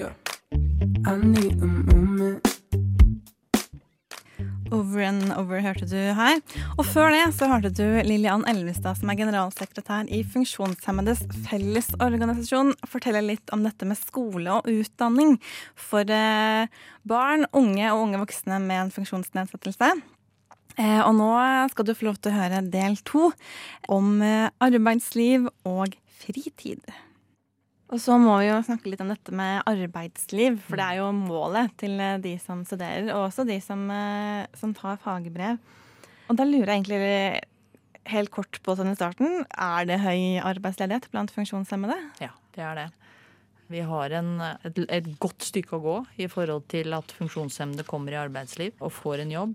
Over 4.74 5.04
and 5.06 5.32
Over 5.38 5.62
hørte 5.62 5.87
du 5.87 5.98
her. 6.18 6.40
Og 6.74 6.87
før 6.88 7.12
det 7.14 7.22
så 7.37 7.46
hørte 7.50 7.70
du 7.70 7.84
Lillian 8.02 8.42
Elvestad, 8.50 8.98
som 8.98 9.12
er 9.12 9.18
generalsekretær 9.20 10.08
i 10.10 10.24
Funksjonshemmedes 10.26 11.22
Fellesorganisasjon, 11.46 12.74
fortelle 12.90 13.22
litt 13.22 13.54
om 13.54 13.62
dette 13.66 13.87
med 13.87 14.00
skole 14.00 14.58
og 14.58 14.66
utdanning 14.70 15.37
for 15.78 16.10
eh, 16.10 16.66
barn, 17.06 17.46
unge 17.54 17.87
og 17.92 18.08
unge 18.08 18.24
voksne 18.24 18.58
med 18.64 18.87
en 18.87 18.92
funksjonsnedsettelse. 18.96 19.92
Eh, 20.74 21.00
og 21.04 21.14
nå 21.20 21.30
skal 21.70 21.87
du 21.87 21.94
få 21.94 22.10
lov 22.10 22.18
til 22.18 22.34
å 22.34 22.38
høre 22.40 22.64
del 22.66 22.98
to 23.06 23.30
om 23.94 24.16
eh, 24.26 24.50
arbeidsliv 24.64 25.46
og 25.70 25.94
fritid. 26.18 26.82
Og 27.94 28.00
så 28.02 28.16
må 28.18 28.33
vi 28.40 28.48
jo 28.48 28.59
snakke 28.66 28.90
litt 28.90 29.02
om 29.04 29.11
dette 29.12 29.30
med 29.37 29.62
arbeidsliv, 29.70 30.59
for 30.66 30.80
det 30.80 30.87
er 30.87 30.98
jo 30.98 31.12
målet 31.14 31.70
til 31.78 31.94
eh, 32.02 32.16
de 32.18 32.33
som 32.42 32.64
studerer, 32.66 33.07
og 33.14 33.28
også 33.28 33.44
de 33.46 33.61
som, 33.62 33.85
eh, 33.94 34.48
som 34.59 34.72
tar 34.74 34.98
fagbrev. 35.04 35.61
Og 36.26 36.38
da 36.40 36.46
lurer 36.48 36.72
jeg 36.72 36.80
egentlig 36.80 37.44
helt 38.11 38.33
kort 38.35 38.59
på 38.66 38.74
sånn 38.74 38.90
i 38.90 38.96
starten, 38.98 39.44
er 39.46 39.87
det 39.87 40.00
høy 40.02 40.40
arbeidsledighet 40.42 41.07
blant 41.12 41.30
funksjonshemmede? 41.37 41.96
Ja, 42.24 42.33
det 42.57 42.66
er 42.66 42.80
det. 42.83 42.88
Vi 43.70 43.85
har 43.87 44.12
en, 44.18 44.35
et, 44.66 44.83
et 44.92 45.07
godt 45.22 45.46
stykke 45.46 45.78
å 45.78 45.85
gå 45.85 45.96
i 46.20 46.28
forhold 46.28 46.66
til 46.72 46.92
at 46.98 47.14
funksjonshemmede 47.14 47.87
kommer 47.88 48.16
i 48.16 48.20
arbeidsliv 48.20 48.74
og 48.83 48.92
får 48.98 49.22
en 49.22 49.33
jobb. 49.38 49.54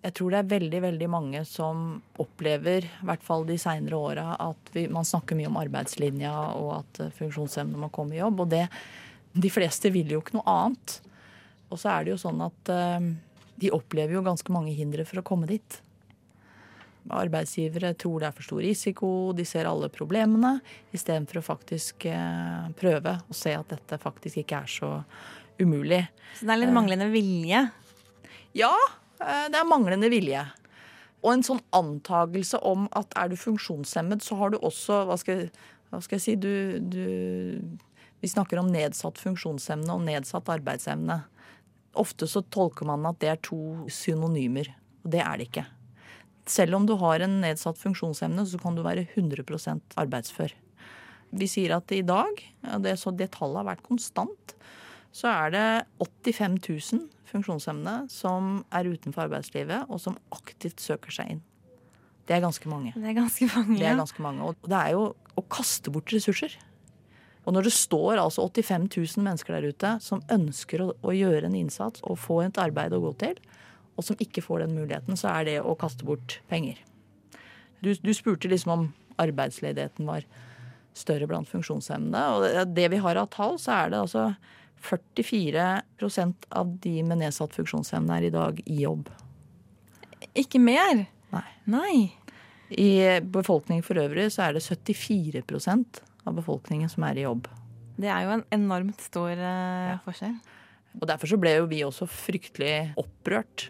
Jeg 0.00 0.14
tror 0.16 0.32
det 0.32 0.38
er 0.40 0.52
veldig 0.54 0.78
veldig 0.86 1.08
mange 1.12 1.42
som 1.44 1.98
opplever, 2.22 2.86
i 2.88 3.06
hvert 3.08 3.24
fall 3.24 3.44
de 3.48 3.58
seinere 3.60 3.98
åra, 3.98 4.30
at 4.40 4.70
vi, 4.72 4.86
man 4.88 5.04
snakker 5.04 5.36
mye 5.36 5.50
om 5.50 5.58
arbeidslinja 5.60 6.32
og 6.56 6.70
at 6.78 7.02
eh, 7.04 7.12
funksjonshemmede 7.18 7.82
må 7.82 7.90
komme 7.92 8.16
i 8.16 8.22
jobb. 8.22 8.46
Og 8.46 8.54
det, 8.54 8.64
de 9.36 9.50
fleste 9.52 9.92
vil 9.92 10.14
jo 10.14 10.22
ikke 10.22 10.38
noe 10.38 10.48
annet. 10.48 10.96
Og 11.68 11.82
så 11.82 11.92
er 11.92 12.06
det 12.06 12.14
jo 12.14 12.22
sånn 12.22 12.40
at 12.46 12.72
eh, 12.72 13.10
de 13.60 13.72
opplever 13.76 14.16
jo 14.16 14.24
ganske 14.24 14.54
mange 14.54 14.72
hindre 14.76 15.04
for 15.04 15.20
å 15.20 15.26
komme 15.26 15.50
dit. 15.50 15.80
Arbeidsgivere 17.10 17.92
tror 18.00 18.22
det 18.22 18.30
er 18.30 18.36
for 18.36 18.46
stor 18.46 18.62
risiko, 18.64 19.10
de 19.36 19.44
ser 19.48 19.68
alle 19.68 19.90
problemene, 19.92 20.54
istedenfor 20.96 21.40
å 21.40 21.44
faktisk 21.44 22.08
eh, 22.08 22.72
prøve 22.80 23.18
å 23.20 23.36
se 23.36 23.52
at 23.56 23.68
dette 23.72 24.00
faktisk 24.00 24.40
ikke 24.46 24.62
er 24.64 24.72
så 24.78 24.90
umulig. 25.60 26.00
Så 26.38 26.48
det 26.48 26.56
er 26.56 26.62
litt 26.62 26.72
manglende 26.72 27.10
vilje. 27.12 27.66
Ja, 28.56 28.72
det 29.20 29.58
er 29.60 29.68
manglende 29.68 30.08
vilje. 30.12 30.42
Og 31.20 31.34
en 31.34 31.44
sånn 31.44 31.60
antagelse 31.76 32.60
om 32.64 32.86
at 32.96 33.12
er 33.18 33.30
du 33.30 33.36
funksjonshemmet, 33.36 34.24
så 34.24 34.38
har 34.40 34.52
du 34.52 34.60
også 34.60 35.02
Hva 35.08 35.18
skal, 35.20 35.48
hva 35.92 36.00
skal 36.04 36.16
jeg 36.16 36.24
si 36.24 36.36
du, 36.40 36.52
du, 36.80 37.02
Vi 38.22 38.30
snakker 38.30 38.60
om 38.60 38.70
nedsatt 38.72 39.20
funksjonsevne 39.20 39.92
og 39.92 40.06
nedsatt 40.06 40.48
arbeidsevne. 40.52 41.20
Ofte 42.00 42.28
så 42.30 42.42
tolker 42.54 42.88
man 42.88 43.08
at 43.10 43.20
det 43.20 43.32
er 43.32 43.44
to 43.44 43.60
synonymer, 43.92 44.70
og 45.04 45.12
det 45.12 45.22
er 45.24 45.40
det 45.40 45.48
ikke. 45.50 45.66
Selv 46.50 46.78
om 46.78 46.86
du 46.86 46.94
har 47.00 47.22
en 47.24 47.40
nedsatt 47.42 47.78
funksjonsevne, 47.80 48.44
så 48.46 48.58
kan 48.62 48.76
du 48.76 48.84
være 48.86 49.06
100% 49.14 49.96
arbeidsfør. 50.00 50.54
Vi 51.30 51.46
sier 51.50 51.76
at 51.76 51.92
i 51.94 52.02
dag, 52.06 52.40
og 52.74 52.86
det, 52.86 52.96
så 52.98 53.12
det 53.14 53.30
tallet 53.36 53.60
har 53.60 53.68
vært 53.72 53.86
konstant, 53.86 54.54
så 55.12 55.30
er 55.30 55.54
det 55.54 55.66
85 55.98 56.58
000 56.68 57.06
funksjonshemmede 57.30 58.10
som 58.12 58.60
er 58.74 58.90
utenfor 58.90 59.26
arbeidslivet, 59.26 59.86
og 59.90 60.02
som 60.02 60.18
aktivt 60.34 60.82
søker 60.82 61.14
seg 61.14 61.36
inn. 61.36 61.44
Det 62.28 62.36
er 62.36 62.44
ganske 62.44 62.70
mange. 62.70 62.92
Det 62.94 63.08
er 63.10 63.16
ganske 63.16 63.46
mange. 63.50 63.78
Det 63.78 63.86
er 63.90 63.98
ganske 63.98 64.22
mange. 64.22 64.50
Og 64.50 64.68
det 64.70 64.78
er 64.78 64.92
jo 64.94 65.06
å 65.34 65.46
kaste 65.50 65.90
bort 65.90 66.12
ressurser. 66.14 66.54
Og 67.48 67.56
når 67.56 67.66
det 67.66 67.72
står 67.74 68.20
altså 68.20 68.44
85 68.46 68.86
000 68.92 69.24
mennesker 69.26 69.56
der 69.56 69.72
ute 69.72 69.94
som 70.04 70.22
ønsker 70.30 70.84
å, 70.84 70.90
å 71.02 71.14
gjøre 71.16 71.48
en 71.48 71.56
innsats 71.58 72.04
og 72.04 72.20
få 72.20 72.42
et 72.44 72.60
arbeid 72.60 72.94
å 72.94 73.00
gå 73.02 73.14
til, 73.22 73.40
og 73.98 74.06
som 74.06 74.20
ikke 74.22 74.44
får 74.44 74.62
den 74.64 74.76
muligheten, 74.76 75.18
så 75.18 75.32
er 75.32 75.48
det 75.48 75.56
å 75.64 75.74
kaste 75.78 76.06
bort 76.06 76.38
penger. 76.52 76.78
Du, 77.80 77.90
du 77.96 78.12
spurte 78.14 78.48
liksom 78.48 78.72
om 78.76 78.86
arbeidsledigheten 79.20 80.06
var 80.08 80.24
større 80.96 81.26
blant 81.28 81.48
funksjonshemmede. 81.50 82.22
Og 82.36 82.44
det, 82.44 82.64
det 82.76 82.86
vi 82.94 83.00
har 83.02 83.18
av 83.20 83.30
tall, 83.34 83.58
så 83.60 83.74
er 83.80 83.92
det 83.92 84.00
altså 84.04 84.28
44% 84.84 86.48
av 86.56 86.70
de 86.84 86.94
med 87.06 87.20
nedsatt 87.20 87.56
funksjonsevne 87.56 88.16
er 88.16 88.28
i 88.28 88.34
dag 88.34 88.60
i 88.64 88.80
jobb. 88.82 89.10
Ikke 90.38 90.60
mer? 90.62 91.04
Nei. 91.34 91.46
Nei. 91.70 91.96
I 92.70 93.18
befolkningen 93.20 93.84
for 93.84 93.98
øvrig 94.00 94.28
så 94.32 94.46
er 94.46 94.56
det 94.56 94.64
74% 94.64 96.00
av 96.28 96.36
befolkningen 96.36 96.90
som 96.92 97.04
er 97.08 97.18
i 97.18 97.26
jobb. 97.26 97.48
Det 98.00 98.08
er 98.08 98.24
jo 98.24 98.36
en 98.36 98.46
enormt 98.54 99.02
stor 99.02 99.32
eh, 99.34 99.98
forskjell. 100.06 100.38
Og 100.98 101.06
Derfor 101.10 101.30
så 101.30 101.38
ble 101.40 101.54
jo 101.58 101.68
vi 101.70 101.82
også 101.86 102.08
fryktelig 102.10 102.92
opprørt 103.00 103.68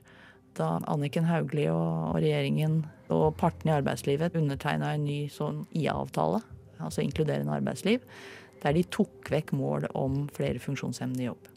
da 0.59 0.79
Anniken 0.91 1.29
Hauglie 1.29 1.71
og 1.73 2.19
regjeringen 2.19 2.83
og 3.13 3.35
partene 3.41 3.73
i 3.73 3.79
arbeidslivet 3.79 4.37
undertegna 4.39 4.95
en 4.95 5.07
ny 5.07 5.21
sånn 5.33 5.65
IA-avtale, 5.77 6.41
altså 6.83 7.05
inkluderende 7.05 7.55
arbeidsliv, 7.55 8.03
der 8.63 8.77
de 8.77 8.85
tok 8.93 9.31
vekk 9.33 9.55
mål 9.57 9.89
om 9.99 10.27
flere 10.37 10.61
funksjonshemmede 10.63 11.25
i 11.25 11.31
jobb. 11.31 11.49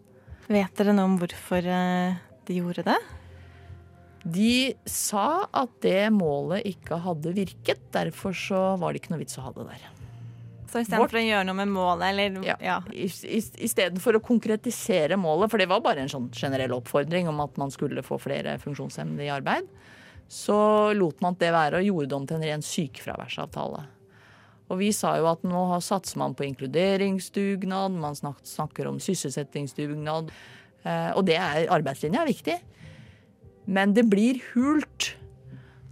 Vet 0.51 0.79
dere 0.79 0.95
noe 0.95 1.11
om 1.11 1.19
hvorfor 1.21 1.67
eh, 1.67 2.21
de 2.47 2.59
gjorde 2.59 2.85
det? 2.87 2.99
De 4.23 4.73
sa 4.87 5.43
at 5.51 5.73
det 5.83 6.07
målet 6.15 6.63
ikke 6.67 7.01
hadde 7.03 7.35
virket, 7.35 7.81
derfor 7.91 8.35
så 8.37 8.61
var 8.79 8.93
det 8.93 9.03
ikke 9.03 9.13
noe 9.15 9.23
vits 9.23 9.39
å 9.39 9.43
ha 9.47 9.51
det 9.55 9.67
der. 9.67 9.89
Så 10.73 10.81
istedenfor 10.81 11.19
å 11.19 11.21
gjøre 11.21 11.45
noe 11.45 11.57
med 11.59 11.69
målet, 11.69 12.05
eller 12.09 12.45
Ja. 12.47 12.55
ja. 12.63 12.77
Istedenfor 12.89 14.17
å 14.17 14.23
konkretisere 14.25 15.19
målet, 15.21 15.51
for 15.51 15.61
det 15.61 15.67
var 15.69 15.83
bare 15.85 16.01
en 16.01 16.09
sånn 16.09 16.31
generell 16.33 16.73
oppfordring 16.79 17.27
om 17.29 17.43
at 17.43 17.59
man 17.61 17.69
skulle 17.73 18.01
få 18.01 18.17
flere 18.21 18.55
funksjonshemmede 18.63 19.27
i 19.27 19.33
arbeid, 19.33 19.67
så 20.31 20.93
lot 20.97 21.19
man 21.21 21.37
det 21.37 21.51
være 21.53 21.83
og 21.83 21.85
gjorde 21.85 22.09
det 22.09 22.17
om 22.17 22.25
til 22.25 22.39
en 22.39 22.47
ren 22.47 22.65
sykefraværsavtale. 22.65 23.83
Og 24.71 24.79
vi 24.79 24.91
sa 24.95 25.17
jo 25.19 25.27
at 25.27 25.43
nå 25.43 25.67
har- 25.69 25.81
satser 25.83 26.17
man 26.17 26.33
på 26.35 26.45
inkluderingsdugnad, 26.47 27.91
man 27.91 28.15
snakker 28.15 28.87
om 28.87 28.99
sysselsettingsdugnad, 28.99 30.31
eh, 30.83 31.11
og 31.11 31.25
det 31.25 31.35
er 31.35 31.67
arbeidslinja 31.67 32.21
er 32.21 32.31
viktig. 32.31 32.59
Men 33.67 33.93
det 33.93 34.09
blir 34.09 34.41
hult 34.53 35.15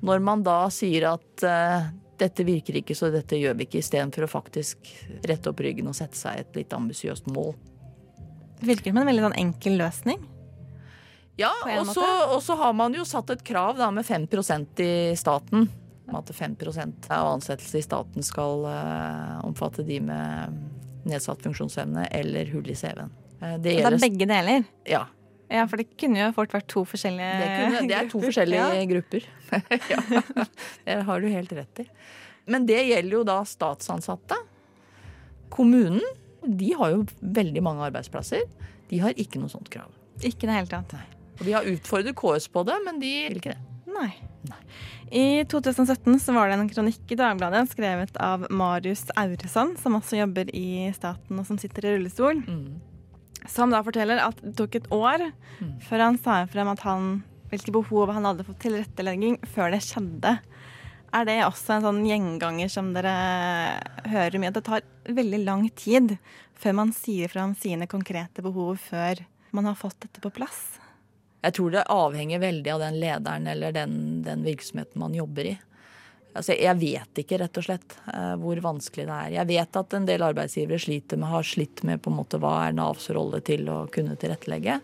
når 0.01 0.21
man 0.21 0.43
da 0.43 0.67
sier 0.73 1.13
at 1.13 1.43
eh, 1.43 1.89
dette 2.21 2.45
virker 2.45 2.77
ikke, 2.81 2.95
så 2.97 3.11
dette 3.13 3.37
gjør 3.37 3.55
vi 3.57 3.65
ikke, 3.65 3.81
istedenfor 3.81 4.25
å 4.25 4.29
faktisk 4.31 4.77
rette 5.25 5.49
opp 5.49 5.61
ryggen 5.63 5.87
og 5.89 5.97
sette 5.97 6.17
seg 6.17 6.39
et 6.39 6.55
litt 6.55 6.73
ambisiøst 6.75 7.29
mål. 7.33 7.55
Det 8.61 8.67
virker 8.69 8.91
som 8.93 9.01
en 9.01 9.09
veldig 9.09 9.23
sånn 9.25 9.39
enkel 9.41 9.77
løsning. 9.81 10.21
Ja, 11.39 11.49
en 11.65 11.79
og 11.81 11.93
så, 11.95 12.05
og 12.35 12.41
så 12.45 12.57
har 12.59 12.73
man 12.77 12.93
jo 12.93 13.05
satt 13.07 13.31
et 13.33 13.43
krav 13.47 13.79
da 13.79 13.89
med 13.93 14.05
5% 14.05 14.83
i 14.85 15.15
staten. 15.17 15.69
Om 16.11 16.19
at 16.19 16.31
5% 16.35 17.07
av 17.15 17.29
ansettelse 17.37 17.79
i 17.79 17.85
staten 17.85 18.25
skal 18.27 18.65
eh, 18.67 19.37
omfatte 19.47 19.85
de 19.87 20.01
med 20.03 20.57
nedsatt 21.07 21.41
funksjonsevne 21.45 22.03
eller 22.11 22.51
hull 22.51 22.67
i 22.69 22.75
CV-en. 22.75 23.13
Eh, 23.39 23.55
det 23.63 23.77
det 23.79 23.85
er 23.87 23.97
begge 24.01 24.27
deler. 24.27 24.65
Ja. 24.89 25.05
Ja, 25.51 25.65
for 25.67 25.81
det 25.81 25.89
kunne 25.99 26.19
jo 26.19 26.29
fort 26.35 26.53
vært 26.55 26.67
to 26.71 26.83
forskjellige 26.87 27.31
Det, 27.41 27.47
kunne, 27.59 27.87
det 27.89 27.95
er 27.97 28.09
to 28.11 28.21
forskjellige 28.23 28.67
Ja. 28.75 28.83
grupper. 28.91 29.25
ja, 29.91 30.45
det 30.85 30.99
har 31.07 31.23
du 31.23 31.27
helt 31.31 31.51
rett 31.57 31.81
i. 31.83 31.87
Men 32.51 32.65
det 32.67 32.79
gjelder 32.87 33.17
jo 33.17 33.23
da 33.27 33.41
statsansatte. 33.47 34.37
Kommunen 35.51 36.03
de 36.43 36.71
har 36.79 36.93
jo 36.95 37.03
veldig 37.21 37.61
mange 37.63 37.83
arbeidsplasser. 37.89 38.45
De 38.89 38.99
har 39.03 39.13
ikke 39.19 39.39
noe 39.41 39.51
sånt 39.51 39.69
krav. 39.73 39.91
Ikke 40.23 40.47
det 40.47 40.55
hele 40.55 40.71
tatt. 40.71 40.95
Og 41.39 41.43
vi 41.47 41.53
har 41.55 41.67
utfordret 41.67 42.15
KS 42.17 42.47
på 42.53 42.63
det, 42.67 42.77
men 42.85 42.99
de 43.01 43.11
vil 43.27 43.37
ikke 43.41 43.53
det. 43.55 43.70
Nei. 43.95 44.11
I 45.11 45.43
2017 45.51 46.19
så 46.23 46.33
var 46.33 46.47
det 46.47 46.55
en 46.55 46.69
kronikk 46.71 47.11
i 47.11 47.17
Dagbladet 47.19 47.65
skrevet 47.73 48.15
av 48.23 48.45
Marius 48.49 49.03
Auresand, 49.19 49.75
som 49.81 49.97
også 49.97 50.21
jobber 50.21 50.47
i 50.55 50.87
staten 50.95 51.41
og 51.41 51.47
som 51.49 51.59
sitter 51.59 51.83
i 51.83 51.95
rullestol, 51.97 52.39
som 53.49 53.73
da 53.73 53.81
forteller 53.83 54.21
at 54.23 54.39
det 54.39 54.53
tok 54.59 54.77
et 54.79 54.87
år 54.95 55.25
før 55.83 56.05
han 56.05 56.19
sa 56.21 56.45
frem 56.47 56.71
at 56.71 56.85
han, 56.87 57.11
hvilke 57.51 57.73
behov 57.75 58.13
han 58.15 58.29
hadde 58.29 58.47
for 58.47 58.55
tilrettelegging 58.63 59.35
før 59.51 59.75
det 59.75 59.81
skjedde. 59.83 60.37
Er 61.11 61.27
det 61.27 61.41
også 61.43 61.75
en 61.75 61.87
sånn 61.89 62.05
gjenganger 62.07 62.71
som 62.71 62.93
dere 62.95 63.11
hører 64.07 64.39
mye, 64.39 64.53
at 64.53 64.61
det 64.61 64.67
tar 64.69 64.85
veldig 65.11 65.41
lang 65.43 65.65
tid 65.75 66.15
før 66.55 66.77
man 66.77 66.95
sier 66.95 67.27
fra 67.27 67.43
om 67.49 67.57
sine 67.57 67.89
konkrete 67.91 68.45
behov 68.45 68.79
før 68.79 69.25
man 69.51 69.67
har 69.67 69.75
fått 69.75 69.99
dette 70.05 70.23
på 70.23 70.31
plass? 70.39 70.79
Jeg 71.41 71.57
tror 71.57 71.73
det 71.73 71.89
avhenger 71.89 72.41
veldig 72.41 72.71
av 72.75 72.83
den 72.83 72.99
lederen 73.01 73.47
eller 73.49 73.73
den, 73.73 73.95
den 74.25 74.43
virksomheten 74.45 75.01
man 75.01 75.15
jobber 75.17 75.53
i. 75.53 75.55
Altså, 76.31 76.53
jeg 76.55 76.77
vet 76.79 77.21
ikke, 77.23 77.41
rett 77.41 77.57
og 77.59 77.65
slett, 77.65 77.95
eh, 78.13 78.35
hvor 78.39 78.61
vanskelig 78.63 79.07
det 79.09 79.15
er. 79.15 79.31
Jeg 79.41 79.49
vet 79.49 79.79
at 79.81 79.95
en 79.97 80.05
del 80.07 80.23
arbeidsgivere 80.23 80.79
sliter 80.79 81.19
med, 81.19 81.31
har 81.33 81.47
slitt 81.47 81.83
med 81.87 82.03
på 82.03 82.11
en 82.11 82.19
måte 82.21 82.39
hva 82.39 82.53
er 82.67 82.77
Navs 82.77 83.09
rolle 83.11 83.41
til 83.43 83.67
å 83.71 83.81
kunne 83.91 84.15
tilrettelegge. 84.19 84.79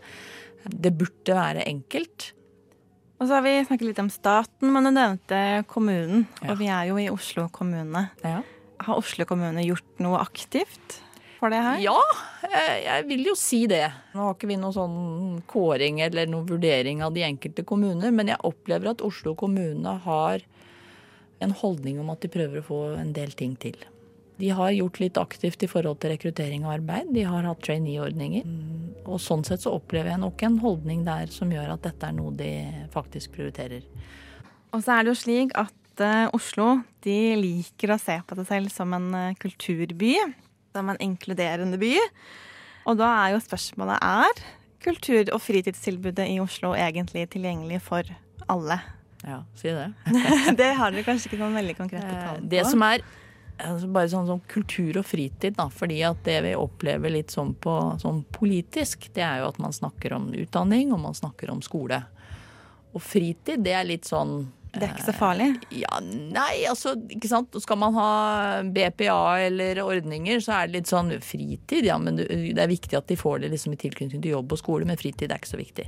Det 0.67 0.91
burde 0.97 1.37
være 1.37 1.63
enkelt. 1.69 2.33
Og 3.17 3.29
så 3.29 3.37
har 3.37 3.45
vi 3.45 3.55
snakket 3.63 3.87
litt 3.93 4.03
om 4.03 4.11
staten, 4.11 4.73
men 4.73 4.89
du 4.89 4.91
nevnte 4.91 5.39
kommunen. 5.71 6.27
Og 6.43 6.59
vi 6.59 6.67
er 6.73 6.91
jo 6.91 6.99
i 7.01 7.07
Oslo 7.09 7.47
kommune. 7.53 8.09
Har 8.21 8.99
Oslo 8.99 9.25
kommune 9.29 9.63
gjort 9.63 10.03
noe 10.03 10.19
aktivt 10.21 10.99
for 11.37 11.53
det 11.53 11.61
her? 11.63 11.79
Ja, 11.83 11.97
jeg, 12.43 12.83
jeg 12.85 13.07
vil 13.11 13.25
jo 13.29 13.35
si 13.39 13.63
det. 13.69 13.85
Nå 14.13 14.25
har 14.25 14.37
ikke 14.37 14.49
vi 14.49 14.59
noen 14.59 14.75
sånn 14.75 15.41
kåring 15.49 16.01
eller 16.05 16.29
noen 16.29 16.47
vurdering 16.49 17.03
av 17.05 17.15
de 17.15 17.25
enkelte 17.27 17.65
kommuner, 17.67 18.13
men 18.13 18.33
jeg 18.33 18.41
opplever 18.47 18.93
at 18.93 19.03
Oslo 19.05 19.35
kommune 19.37 19.97
har 20.05 20.45
en 21.43 21.53
holdning 21.53 21.99
om 22.01 22.09
at 22.13 22.23
de 22.25 22.31
prøver 22.33 22.61
å 22.61 22.65
få 22.65 22.81
en 22.97 23.13
del 23.13 23.35
ting 23.37 23.53
til. 23.61 23.77
De 24.37 24.49
har 24.53 24.73
gjort 24.73 24.99
litt 25.01 25.17
aktivt 25.17 25.63
i 25.65 25.69
forhold 25.69 25.97
til 26.01 26.13
rekruttering 26.13 26.65
og 26.65 26.75
arbeid. 26.75 27.09
De 27.13 27.23
har 27.25 27.45
hatt 27.47 27.61
trainee-ordninger. 27.65 28.45
Og 29.07 29.21
sånn 29.21 29.45
sett 29.47 29.63
så 29.63 29.73
opplever 29.79 30.13
jeg 30.13 30.21
nok 30.21 30.43
en 30.45 30.59
holdning 30.61 31.05
der 31.07 31.31
som 31.33 31.49
gjør 31.53 31.73
at 31.73 31.87
dette 31.87 32.05
er 32.05 32.13
noe 32.17 32.35
de 32.37 32.51
faktisk 32.93 33.33
prioriterer. 33.37 33.85
Og 34.75 34.83
så 34.83 34.93
er 34.93 35.05
det 35.05 35.13
jo 35.13 35.21
slik 35.23 35.55
at 35.57 36.03
eh, 36.03 36.27
Oslo 36.37 36.83
de 37.05 37.17
liker 37.39 37.95
å 37.95 38.01
se 38.01 38.19
på 38.27 38.37
seg 38.37 38.49
selv 38.51 38.73
som 38.73 38.93
en 38.93 39.07
eh, 39.17 39.37
Som 40.77 40.93
en 40.93 41.01
inkluderende 41.03 41.81
by. 41.81 41.95
Og 42.87 42.99
da 43.01 43.09
er 43.25 43.35
jo 43.35 43.43
spørsmålet 43.43 43.99
er 43.99 44.43
kultur- 44.85 45.33
og 45.33 45.41
fritidstilbudet 45.43 46.29
i 46.31 46.39
Oslo 46.39 46.71
egentlig 46.77 47.27
tilgjengelig 47.33 47.81
for 47.89 48.07
alle? 48.47 48.79
Ja, 49.25 49.41
si 49.57 49.73
det. 49.73 49.91
det 50.59 50.73
har 50.77 50.93
dere 50.93 51.05
kanskje 51.07 51.31
ikke 51.31 51.41
noen 51.41 51.57
veldig 51.57 51.77
konkrete 51.79 52.11
tall 52.11 52.43
på? 52.43 52.51
Det 52.53 52.63
som 52.69 52.85
er 52.85 53.03
altså 53.57 53.89
bare 53.89 54.09
sånn 54.11 54.27
som 54.29 54.41
kultur 54.49 54.99
og 55.01 55.07
fritid, 55.09 55.55
da, 55.57 55.67
fordi 55.73 56.01
at 56.05 56.19
det 56.27 56.37
vi 56.45 56.53
opplever 56.57 57.11
litt 57.13 57.33
sånn, 57.33 57.55
på, 57.57 57.73
sånn 58.01 58.21
politisk, 58.35 59.09
det 59.15 59.25
er 59.25 59.41
jo 59.41 59.49
at 59.49 59.57
man 59.63 59.73
snakker 59.73 60.13
om 60.17 60.29
utdanning 60.37 60.93
og 60.93 61.01
man 61.07 61.17
snakker 61.17 61.51
om 61.51 61.63
skole. 61.65 62.03
Og 62.93 63.03
fritid, 63.03 63.63
det 63.65 63.73
er 63.77 63.89
litt 63.89 64.07
sånn 64.07 64.45
Det 64.79 64.87
er 64.87 64.93
ikke 64.95 65.07
så 65.07 65.15
farlig? 65.17 65.47
Ja, 65.73 65.99
nei, 66.03 66.65
altså, 66.69 66.93
ikke 67.13 67.29
sant. 67.31 67.55
Skal 67.63 67.79
man 67.81 67.93
ha 67.97 68.09
BPA 68.63 69.17
eller 69.47 69.81
ordninger, 69.83 70.39
så 70.43 70.53
er 70.61 70.67
det 70.69 70.79
litt 70.81 70.91
sånn 70.91 71.11
fritid, 71.23 71.85
ja, 71.87 71.97
men 72.01 72.17
det 72.21 72.57
er 72.59 72.69
viktig 72.71 72.97
at 72.97 73.07
de 73.09 73.17
får 73.19 73.41
det 73.45 73.51
liksom 73.55 73.73
i 73.73 73.81
tilknytning 73.81 74.21
til 74.23 74.35
jobb 74.37 74.53
og 74.53 74.61
skole, 74.61 74.85
men 74.89 74.99
fritid 74.99 75.31
er 75.31 75.41
ikke 75.41 75.53
så 75.55 75.59
viktig. 75.61 75.87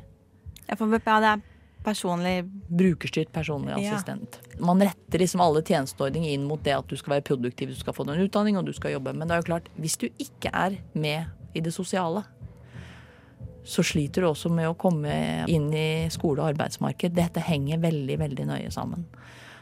Ja, 0.69 0.75
for 0.78 0.86
BPA 0.91 1.19
det 1.23 1.32
er 1.38 1.47
personlig 1.84 2.34
Brukerstyrt 2.69 3.32
personlig 3.32 3.71
Ja. 3.78 3.93
assistent. 3.95 4.39
Man 4.60 4.82
retter 4.84 5.19
liksom 5.21 5.41
alle 5.41 5.62
tjenesteordninger 5.63 6.34
inn 6.34 6.43
mot 6.45 6.62
det 6.63 6.75
at 6.75 6.88
du 6.88 6.95
skal 6.99 7.15
være 7.17 7.23
produktiv, 7.30 7.69
du 7.71 7.75
skal 7.80 7.93
få 7.95 8.04
en 8.08 8.19
utdanning 8.19 8.58
og 8.60 8.65
du 8.65 8.73
skal 8.73 8.91
jobbe. 8.97 9.13
Men 9.15 9.28
det 9.28 9.38
er 9.38 9.41
jo 9.41 9.47
klart, 9.54 9.69
hvis 9.80 9.97
du 9.97 10.10
ikke 10.19 10.52
er 10.54 10.78
med 10.93 11.25
i 11.56 11.62
det 11.62 11.71
sosiale, 11.73 12.25
så 13.69 13.84
sliter 13.86 14.23
du 14.23 14.29
også 14.32 14.49
med 14.53 14.71
å 14.71 14.77
komme 14.79 15.13
inn 15.51 15.69
i 15.75 16.10
skole 16.13 16.41
og 16.41 16.55
arbeidsmarked. 16.55 17.13
Dette 17.13 17.43
henger 17.45 17.82
veldig, 17.84 18.17
veldig 18.21 18.47
nøye 18.49 18.71
sammen. 18.73 19.05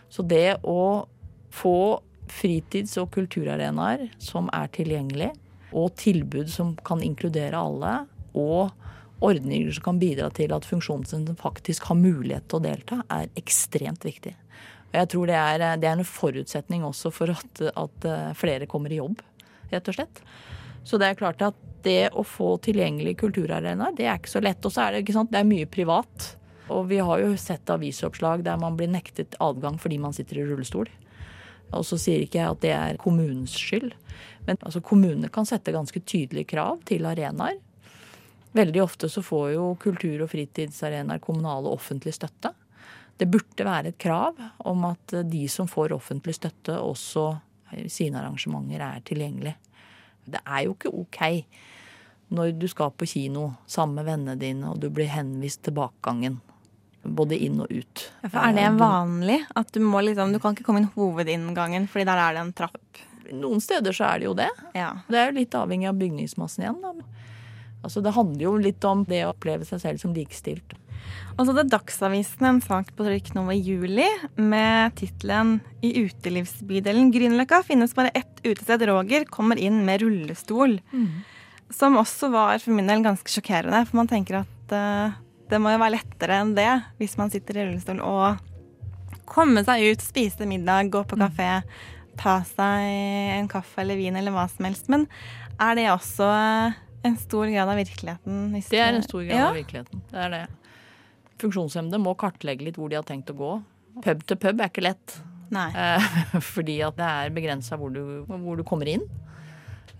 Så 0.10 0.24
det 0.24 0.62
å 0.64 1.06
få 1.52 2.00
fritids- 2.32 2.98
og 3.02 3.12
kulturarenaer 3.16 4.08
som 4.24 4.48
er 4.56 4.72
tilgjengelig, 4.76 5.34
og 5.76 5.92
tilbud 6.00 6.48
som 6.52 6.76
kan 6.88 7.04
inkludere 7.04 7.60
alle, 7.60 7.94
og 8.38 8.72
ordninger 9.24 9.72
som 9.76 9.84
kan 9.90 10.00
bidra 10.00 10.30
til 10.32 10.54
at 10.56 10.68
funksjonshemmede 10.68 11.36
faktisk 11.40 11.90
har 11.90 12.00
mulighet 12.00 12.48
til 12.48 12.60
å 12.60 12.66
delta, 12.68 13.00
er 13.12 13.32
ekstremt 13.40 14.06
viktig. 14.06 14.36
Og 14.88 15.00
jeg 15.02 15.10
tror 15.12 15.30
det 15.30 15.40
er, 15.40 15.66
det 15.82 15.90
er 15.90 15.98
en 15.98 16.08
forutsetning 16.08 16.86
også 16.88 17.12
for 17.12 17.34
at, 17.34 17.64
at 17.68 18.08
eh, 18.08 18.30
flere 18.40 18.70
kommer 18.70 18.94
i 18.94 19.02
jobb, 19.02 19.20
rett 19.74 19.90
og 19.92 19.98
slett. 19.98 20.22
Så 20.88 21.00
det 21.00 21.10
er 21.10 21.20
klart 21.20 21.42
at 21.44 21.58
det 21.84 22.10
å 22.16 22.24
få 22.24 22.54
tilgjengelige 22.64 23.20
kulturarenaer, 23.26 23.96
det 23.96 24.08
er 24.08 24.20
ikke 24.20 24.32
så 24.38 24.42
lett. 24.44 24.64
Og 24.64 24.72
så 24.72 24.86
er 24.86 24.94
det, 24.94 25.04
ikke 25.04 25.18
sant, 25.18 25.34
det 25.34 25.42
er 25.42 25.50
mye 25.50 25.68
privat. 25.68 26.30
Og 26.72 26.88
vi 26.88 27.02
har 27.04 27.20
jo 27.24 27.34
sett 27.40 27.68
avisoppslag 27.72 28.44
der 28.46 28.60
man 28.60 28.78
blir 28.80 28.90
nektet 28.92 29.36
adgang 29.44 29.78
fordi 29.80 30.00
man 30.04 30.16
sitter 30.16 30.40
i 30.40 30.48
rullestol. 30.48 30.90
Og 31.76 31.84
så 31.84 32.00
sier 32.00 32.24
ikke 32.24 32.40
jeg 32.40 32.56
at 32.56 32.64
det 32.64 32.74
er 32.76 33.00
kommunens 33.02 33.56
skyld, 33.60 33.92
men 34.48 34.60
altså, 34.62 34.80
kommunene 34.80 35.28
kan 35.34 35.48
sette 35.48 35.74
ganske 35.76 36.00
tydelige 36.08 36.54
krav 36.54 36.80
til 36.88 37.04
arenaer. 37.10 37.60
Veldig 38.56 38.80
ofte 38.82 39.10
så 39.12 39.22
får 39.22 39.50
jo 39.58 39.66
kultur- 39.82 40.24
og 40.24 40.32
fritidsarenaer 40.32 41.20
kommunal 41.24 41.68
og 41.68 41.76
offentlig 41.82 42.16
støtte. 42.16 42.54
Det 43.20 43.28
burde 43.28 43.68
være 43.68 43.92
et 43.92 44.00
krav 44.00 44.40
om 44.70 44.88
at 44.88 45.20
de 45.28 45.44
som 45.52 45.68
får 45.68 45.92
offentlig 45.98 46.38
støtte, 46.38 46.80
også 46.80 47.34
sine 47.92 48.22
arrangementer 48.22 48.80
er 48.88 49.04
tilgjengelig. 49.04 49.58
Det 50.28 50.44
er 50.44 50.68
jo 50.68 50.76
ikke 50.76 50.94
ok 50.94 51.22
når 52.36 52.52
du 52.60 52.68
skal 52.68 52.92
på 52.92 53.08
kino 53.08 53.54
sammen 53.72 54.02
med 54.02 54.10
vennene 54.10 54.36
dine 54.40 54.72
og 54.72 54.82
du 54.84 54.90
blir 54.92 55.08
henvist 55.12 55.62
til 55.64 55.76
bakgangen. 55.78 56.42
Både 57.08 57.38
inn 57.40 57.62
og 57.64 57.72
ut. 57.72 58.02
Ja, 58.26 58.30
for 58.34 58.42
er 58.42 58.56
det 58.58 58.72
vanlig? 58.82 59.38
At 59.56 59.70
du 59.72 59.80
må 59.80 60.02
liksom 60.04 60.34
Du 60.36 60.42
kan 60.44 60.58
ikke 60.58 60.66
komme 60.68 60.82
inn 60.82 60.90
hovedinngangen, 60.98 61.86
fordi 61.88 62.08
der 62.10 62.20
er 62.20 62.36
det 62.36 62.42
en 62.44 62.56
trapp? 62.58 63.00
Noen 63.32 63.64
steder 63.64 63.96
så 63.96 64.10
er 64.10 64.20
det 64.20 64.28
jo 64.28 64.34
det. 64.36 64.50
Ja. 64.76 64.90
Det 65.08 65.20
er 65.20 65.32
jo 65.32 65.38
litt 65.40 65.56
avhengig 65.56 65.88
av 65.88 66.00
bygningsmassen 66.00 66.66
igjen, 66.66 66.84
da. 66.84 66.92
Altså, 67.86 68.02
det 68.04 68.16
handler 68.16 68.44
jo 68.44 68.54
litt 68.60 68.84
om 68.88 69.06
det 69.08 69.22
å 69.24 69.32
oppleve 69.32 69.68
seg 69.68 69.80
selv 69.84 70.04
som 70.04 70.16
likestilt. 70.16 70.76
Og 71.38 71.46
så 71.46 71.54
hadde 71.54 71.70
Dagsavisen 71.70 72.46
en 72.50 72.62
sak 72.62 72.90
på 72.98 73.06
trykk 73.06 73.34
nå 73.36 73.46
i 73.54 73.60
juli 73.62 74.08
med 74.38 74.96
tittelen 74.98 75.60
'I 75.82 76.08
utelivsbydelen 76.08 77.12
Grünerløkka 77.14 77.64
finnes 77.64 77.94
bare 77.94 78.12
ett 78.16 78.42
utested. 78.44 78.88
Roger 78.90 79.26
kommer 79.26 79.58
inn 79.58 79.84
med 79.86 80.02
rullestol'. 80.02 80.80
Som 81.70 81.98
også 82.00 82.32
var 82.32 82.60
for 82.60 82.72
min 82.72 82.88
del 82.88 83.04
ganske 83.04 83.28
sjokkerende, 83.28 83.86
for 83.88 83.98
man 83.98 84.08
tenker 84.08 84.40
at 84.46 84.72
uh, 84.72 85.12
det 85.50 85.60
må 85.60 85.72
jo 85.74 85.80
være 85.82 85.98
lettere 85.98 86.42
enn 86.42 86.56
det 86.56 86.70
hvis 86.98 87.18
man 87.20 87.30
sitter 87.30 87.58
i 87.58 87.66
rullestol 87.68 88.00
og 88.02 88.38
komme 89.28 89.64
seg 89.68 89.84
ut, 89.92 90.02
spise 90.02 90.48
middag, 90.48 90.90
gå 90.90 91.04
på 91.04 91.18
kafé, 91.20 91.62
ta 92.18 92.40
seg 92.48 92.88
en 93.38 93.48
kaffe 93.52 93.82
eller 93.84 94.00
vin 94.00 94.16
eller 94.16 94.32
hva 94.32 94.48
som 94.50 94.66
helst. 94.66 94.88
Men 94.90 95.06
er 95.60 95.76
det 95.76 95.90
også 95.92 96.30
en 97.04 97.18
stor 97.20 97.46
grad 97.52 97.68
av 97.70 97.78
virkeligheten? 97.78 98.54
Det 98.56 98.80
er 98.80 98.96
en 98.96 99.04
stor 99.04 99.24
grad 99.28 99.36
Ja. 99.36 99.50
av 99.50 99.56
virkeligheten. 99.60 100.02
Det 100.12 100.24
er 100.24 100.30
det. 100.30 100.48
Funksjonshemmede 101.42 102.00
må 102.02 102.16
kartlegge 102.20 102.66
litt 102.68 102.78
hvor 102.80 102.90
de 102.92 102.98
har 103.00 103.06
tenkt 103.08 103.30
å 103.34 103.38
gå. 103.38 103.52
Pub 104.04 104.24
til 104.30 104.38
pub 104.42 104.62
er 104.62 104.70
ikke 104.72 104.86
lett. 104.86 105.18
Nei. 105.54 105.70
Eh, 105.72 106.08
Fordi 106.54 106.80
at 106.86 106.98
det 107.00 107.08
er 107.08 107.34
begrensa 107.36 107.78
hvor, 107.80 107.94
du- 107.94 108.26
hvor 108.28 108.58
du 108.60 108.64
kommer 108.68 108.90
inn. 108.92 109.06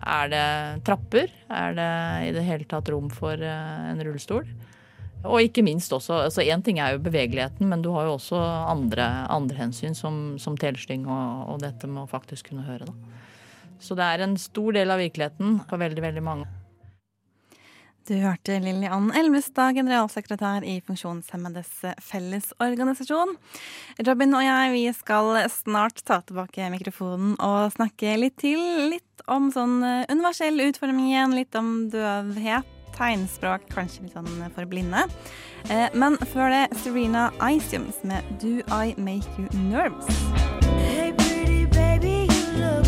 Er 0.06 0.30
det 0.30 0.46
trapper? 0.86 1.32
Er 1.50 1.74
det 1.78 1.92
i 2.28 2.34
det 2.36 2.44
hele 2.46 2.68
tatt 2.70 2.90
rom 2.94 3.08
for 3.14 3.34
eh, 3.34 3.86
en 3.92 4.02
rullestol? 4.06 4.46
Og 5.26 5.40
ikke 5.42 5.64
minst 5.66 5.90
også 5.96 6.14
altså 6.28 6.44
Én 6.46 6.62
ting 6.64 6.78
er 6.80 6.94
jo 6.94 7.00
bevegeligheten, 7.02 7.66
men 7.68 7.82
du 7.82 7.90
har 7.96 8.06
jo 8.06 8.14
også 8.20 8.38
andre, 8.70 9.08
andre 9.34 9.58
hensyn, 9.58 9.96
som, 9.98 10.36
som 10.40 10.54
telesting 10.62 11.08
og, 11.10 11.48
og 11.56 11.64
dette 11.64 11.90
med 11.90 12.04
å 12.04 12.12
faktisk 12.12 12.52
kunne 12.52 12.68
høre. 12.68 12.86
Da. 12.86 12.94
Så 13.82 13.98
det 13.98 14.06
er 14.06 14.24
en 14.28 14.38
stor 14.40 14.78
del 14.78 14.94
av 14.94 15.02
virkeligheten 15.02 15.58
for 15.70 15.82
veldig, 15.82 16.04
veldig 16.06 16.24
mange. 16.26 16.46
Du 18.08 18.14
hørte 18.22 18.56
Lilly 18.64 18.88
Ann 18.88 19.10
Elvestad, 19.20 19.76
generalsekretær 19.76 20.64
i 20.64 20.78
Funksjonshemmedes 20.88 21.68
Fellesorganisasjon. 22.08 23.34
Robin 24.08 24.38
og 24.38 24.46
jeg 24.46 24.72
vi 24.72 24.84
skal 24.96 25.42
snart 25.52 26.00
ta 26.08 26.22
tilbake 26.24 26.70
mikrofonen 26.72 27.34
og 27.44 27.74
snakke 27.76 28.14
litt 28.22 28.38
til. 28.40 28.64
Litt 28.94 29.26
om 29.28 29.50
sånn 29.52 29.82
eh, 29.84 30.06
universell 30.14 30.64
utforming 30.70 31.10
igjen, 31.12 31.36
litt 31.36 31.58
om 31.60 31.90
døvhet, 31.92 32.70
tegnspråk, 32.96 33.68
kanskje 33.76 34.06
litt 34.06 34.16
sånn 34.16 34.32
for 34.56 34.72
blinde. 34.72 35.04
Eh, 35.68 35.92
Men 35.92 36.16
før 36.32 36.48
det 36.54 36.80
Serena 36.80 37.28
Isiums 37.44 38.00
med 38.08 38.24
Do 38.40 38.62
I 38.72 38.96
Make 38.96 39.28
You 39.36 39.52
Nervous? 39.68 40.08
Hey 40.80 41.12
pretty 41.12 41.66
baby, 41.76 42.24
you 42.32 42.64
look 42.64 42.88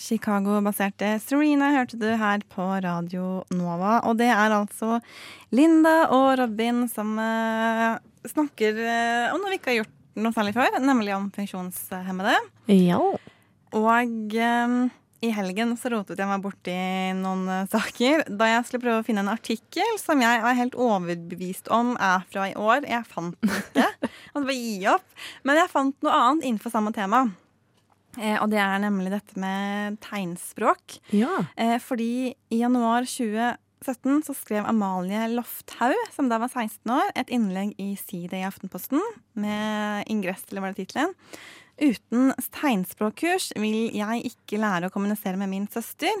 Chicago-baserte 0.00 1.12
Serena 1.20 1.70
hørte 1.74 1.98
du 2.00 2.08
her 2.08 2.44
på 2.48 2.66
Radio 2.80 3.42
Nova. 3.52 3.98
Og 4.08 4.16
det 4.20 4.30
er 4.32 4.54
altså 4.56 5.00
Linda 5.52 6.08
og 6.16 6.38
Robin 6.40 6.86
som 6.88 7.18
uh, 7.20 7.98
snakker 8.28 8.80
uh, 8.80 9.34
om 9.34 9.42
noe 9.42 9.52
vi 9.52 9.58
ikke 9.60 9.74
har 9.74 9.82
gjort 9.82 9.98
noe 10.20 10.34
særlig 10.34 10.54
før, 10.56 10.78
nemlig 10.82 11.12
om 11.16 11.28
funksjonshemmede. 11.34 12.32
Ja. 12.72 12.98
Og 13.76 14.34
um, 14.40 14.80
i 15.20 15.30
helgen 15.36 15.76
så 15.76 15.92
rotet 15.92 16.20
jeg 16.20 16.30
meg 16.30 16.40
borti 16.42 16.78
noen 17.18 17.44
uh, 17.50 17.68
saker 17.70 18.24
da 18.28 18.48
jeg 18.54 18.64
skulle 18.66 18.86
prøve 18.86 19.02
å 19.02 19.06
finne 19.06 19.24
en 19.26 19.34
artikkel 19.34 20.00
som 20.00 20.24
jeg 20.24 20.40
er 20.40 20.58
helt 20.62 20.78
overbevist 20.80 21.68
om 21.76 21.92
er 22.00 22.24
fra 22.32 22.48
i 22.48 22.56
år. 22.56 22.88
Jeg 22.88 23.04
fant 23.10 23.36
den 23.44 23.52
ikke. 23.52 23.86
Jeg 24.00 24.32
måtte 24.32 24.48
bare 24.48 24.58
gi 24.58 24.74
opp. 24.96 25.22
Men 25.44 25.60
jeg 25.60 25.72
fant 25.76 25.96
noe 26.06 26.18
annet 26.24 26.48
innenfor 26.48 26.72
samme 26.72 26.94
tema. 26.96 27.26
Eh, 28.18 28.36
og 28.40 28.50
det 28.50 28.60
er 28.62 28.82
nemlig 28.82 29.12
dette 29.12 29.38
med 29.40 30.00
tegnspråk. 30.04 30.98
Ja. 31.14 31.44
Eh, 31.56 31.76
fordi 31.82 32.32
i 32.50 32.60
januar 32.62 33.06
2017 33.06 34.24
så 34.26 34.34
skrev 34.36 34.66
Amalie 34.66 35.28
Lofthaug, 35.36 35.96
som 36.14 36.28
da 36.32 36.40
var 36.42 36.50
16 36.50 36.90
år, 36.96 37.14
et 37.14 37.30
innlegg 37.30 37.76
i 37.80 37.92
Side 38.00 38.36
i 38.36 38.44
Aftenposten 38.48 39.02
med 39.38 40.10
ingress, 40.10 40.48
eller 40.50 40.66
var 40.66 40.74
det 40.74 40.84
tittelen? 40.84 41.14
Uten 41.80 42.34
tegnspråkkurs 42.52 43.54
vil 43.56 43.94
jeg 43.96 44.26
ikke 44.28 44.58
lære 44.60 44.90
å 44.90 44.92
kommunisere 44.92 45.38
med 45.40 45.48
min 45.48 45.64
søster. 45.72 46.12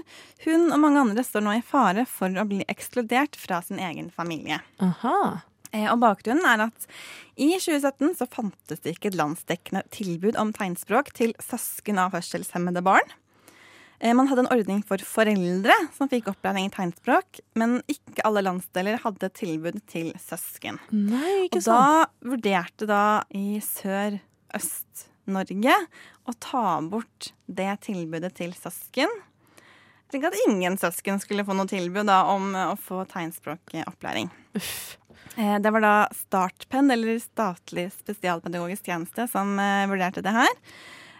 Hun 0.46 0.70
og 0.72 0.80
mange 0.80 1.02
andre 1.02 1.24
står 1.26 1.44
nå 1.44 1.58
i 1.58 1.64
fare 1.64 2.06
for 2.08 2.32
å 2.32 2.46
bli 2.48 2.62
ekskludert 2.70 3.36
fra 3.36 3.60
sin 3.66 3.82
egen 3.82 4.08
familie. 4.14 4.62
Aha. 4.80 5.42
Eh, 5.72 5.86
Og 5.92 6.00
bakgrunnen 6.02 6.44
er 6.46 6.60
at 6.68 6.86
i 7.40 7.52
2017 7.58 8.14
så 8.18 8.26
fantes 8.30 8.80
det 8.82 8.90
ikke 8.96 9.08
et 9.12 9.18
landsdekkende 9.20 9.82
tilbud 9.94 10.36
om 10.40 10.50
tegnspråk 10.52 11.06
til 11.16 11.30
søsken 11.40 11.98
av 12.02 12.10
hørselshemmede 12.16 12.82
barn. 12.82 13.08
Eh, 14.00 14.12
Man 14.16 14.26
hadde 14.28 14.40
en 14.46 14.52
ordning 14.58 14.82
for 14.86 14.96
foreldre 15.04 15.74
som 15.96 16.08
fikk 16.08 16.26
opplæring 16.32 16.66
i 16.66 16.70
tegnspråk, 16.74 17.40
men 17.54 17.82
ikke 17.86 18.22
alle 18.24 18.42
landsdeler 18.42 18.98
hadde 19.04 19.28
tilbud 19.36 19.80
til 19.86 20.12
søsken. 20.18 20.78
Nei, 20.90 21.46
ikke 21.48 21.62
sant. 21.62 21.70
Og 21.70 21.76
da 21.76 22.06
vurderte 22.34 22.86
da 22.90 23.02
i 23.30 23.60
Sør-Øst-Norge 23.62 25.74
å 26.28 26.32
ta 26.42 26.64
bort 26.82 27.30
det 27.46 27.80
tilbudet 27.86 28.34
til 28.38 28.52
søsken. 28.56 29.08
Slik 30.10 30.24
at 30.26 30.34
ingen 30.48 30.74
søsken 30.80 31.20
skulle 31.22 31.44
få 31.46 31.54
noe 31.54 31.68
tilbud 31.70 32.06
da, 32.08 32.24
om 32.32 32.50
å 32.58 32.74
få 32.80 33.04
tegnspråkopplæring. 33.12 34.26
Eh, 34.58 34.70
Det 35.40 35.70
var 35.72 35.80
da 35.80 35.94
Startpenn, 36.12 36.90
eller 36.90 37.18
Statlig 37.22 37.86
spesialpedagogisk 37.94 38.90
tjeneste, 38.90 39.24
som 39.30 39.54
eh, 39.62 39.86
vurderte 39.88 40.24
det 40.26 40.34
her. 40.34 40.50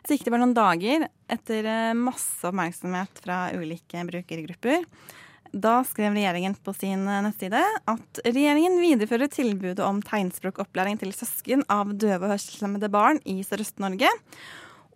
Så 0.05 0.17
gikk 0.17 0.27
det 0.27 0.33
bare 0.35 0.43
noen 0.43 0.57
dager 0.57 1.07
etter 1.31 1.67
eh, 1.69 1.97
masse 1.97 2.45
oppmerksomhet 2.49 3.23
fra 3.25 3.43
ulike 3.57 4.05
brukergrupper. 4.09 4.87
Da 5.51 5.81
skrev 5.87 6.15
regjeringen 6.15 6.55
på 6.55 6.73
sin 6.77 7.07
eh, 7.09 7.23
nettside 7.25 7.63
at 7.91 8.23
regjeringen 8.27 8.79
viderefører 8.81 9.31
tilbudet 9.33 9.83
om 9.85 10.01
tegnspråkopplæring 10.07 11.01
til 11.01 11.13
søsken 11.17 11.65
av 11.73 11.93
døve 11.95 12.25
og 12.25 12.35
hørselshemmede 12.35 12.91
barn 12.93 13.21
i 13.29 13.41
Sørøst-Norge, 13.47 14.11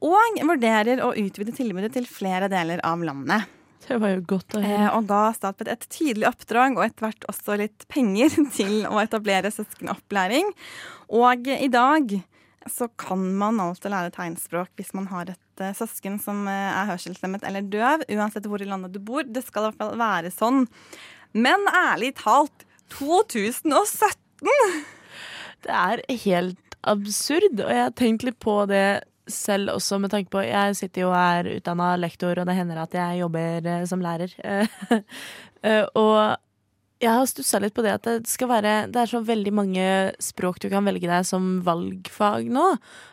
og 0.04 0.40
vurderer 0.44 1.00
å 1.04 1.14
utvide 1.16 1.54
tilbudet 1.56 1.94
til 1.94 2.08
flere 2.08 2.50
deler 2.52 2.82
av 2.84 3.02
landet. 3.04 3.48
Det 3.88 3.98
var 4.00 4.14
jo 4.14 4.20
godt 4.34 4.54
å 4.56 4.60
Eh, 4.62 4.68
høre. 4.68 4.90
og 4.96 5.08
ga 5.10 5.22
Statped 5.36 5.68
et 5.68 5.86
tydelig 5.92 6.28
oppdrag 6.30 6.76
og 6.78 6.84
etter 6.86 7.06
hvert 7.08 7.26
også 7.28 7.56
litt 7.60 7.84
penger 7.92 8.32
til 8.58 8.76
å 8.88 9.00
etablere 9.02 9.50
søskenopplæring. 9.52 10.48
Og 11.12 11.48
i 11.52 11.68
dag 11.68 12.14
så 12.70 12.88
kan 12.96 13.20
man 13.36 13.58
alltid 13.60 13.92
lære 13.92 14.12
tegnspråk 14.14 14.70
hvis 14.80 14.94
man 14.96 15.10
har 15.12 15.28
et 15.34 15.60
eh, 15.60 15.74
søsken 15.76 16.16
som 16.22 16.46
eh, 16.48 16.70
er 16.72 16.88
hørselshemmet 16.94 17.44
eller 17.44 17.66
døv, 17.68 18.06
uansett 18.16 18.46
hvor 18.48 18.62
i 18.64 18.68
landet 18.70 18.94
du 18.96 19.02
bor. 19.04 19.22
Det 19.28 19.44
skal 19.44 19.66
i 19.66 19.68
hvert 19.68 19.82
fall 19.82 19.98
være 20.00 20.32
sånn. 20.32 20.64
Men 21.36 21.68
ærlig 21.74 22.14
talt, 22.22 22.64
2017! 22.94 24.48
Det 25.64 25.72
er 25.72 26.02
helt 26.26 26.76
absurd, 26.84 27.60
og 27.64 27.70
jeg 27.72 27.80
har 27.86 27.94
tenkt 27.96 28.24
litt 28.26 28.36
på 28.44 28.58
det 28.68 28.84
selv 29.30 29.72
også 29.74 29.98
med 30.02 30.12
tanke 30.12 30.30
på 30.32 30.42
Jeg 30.44 30.76
sitter 30.76 31.06
jo 31.06 31.12
er 31.16 31.48
utdanna 31.56 31.94
lektor, 31.96 32.38
og 32.38 32.48
det 32.48 32.56
hender 32.58 32.82
at 32.82 32.94
jeg 32.96 33.22
jobber 33.22 33.68
eh, 33.72 33.84
som 33.90 34.04
lærer. 34.04 34.34
Eh, 35.64 35.86
og 35.96 36.36
jeg 37.00 37.08
har 37.08 37.28
stussa 37.28 37.56
litt 37.62 37.72
på 37.72 37.80
det 37.80 37.94
at 37.96 38.04
det 38.04 38.28
skal 38.28 38.50
være 38.50 38.72
Det 38.92 38.98
er 39.00 39.08
så 39.08 39.22
veldig 39.24 39.52
mange 39.56 39.86
språk 40.22 40.58
du 40.60 40.66
kan 40.68 40.84
velge 40.84 41.08
deg 41.08 41.24
som 41.24 41.62
valgfag 41.64 42.50
nå. 42.52 42.66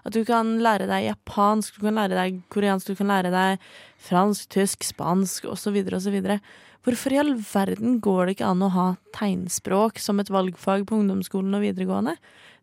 At 0.03 0.15
du 0.15 0.25
kan 0.27 0.57
lære 0.59 0.89
deg 0.89 1.07
japansk, 1.07 1.77
du 1.77 1.87
kan 1.87 1.95
lære 1.95 2.17
deg 2.17 2.41
koreansk, 2.51 2.91
du 2.91 2.99
kan 2.99 3.07
lære 3.11 3.31
deg 3.31 3.63
fransk, 4.03 4.49
tysk, 4.51 4.83
spansk 4.83 5.47
osv. 5.47 5.79
osv. 5.95 6.19
Hvorfor 6.83 7.15
i 7.15 7.21
all 7.21 7.33
verden 7.39 7.99
går 8.03 8.25
det 8.25 8.35
ikke 8.35 8.51
an 8.51 8.67
å 8.67 8.71
ha 8.75 8.87
tegnspråk 9.15 10.01
som 10.01 10.19
et 10.19 10.31
valgfag 10.33 10.85
på 10.89 10.99
ungdomsskolen 10.99 11.55
og 11.55 11.65
videregående? 11.65 12.15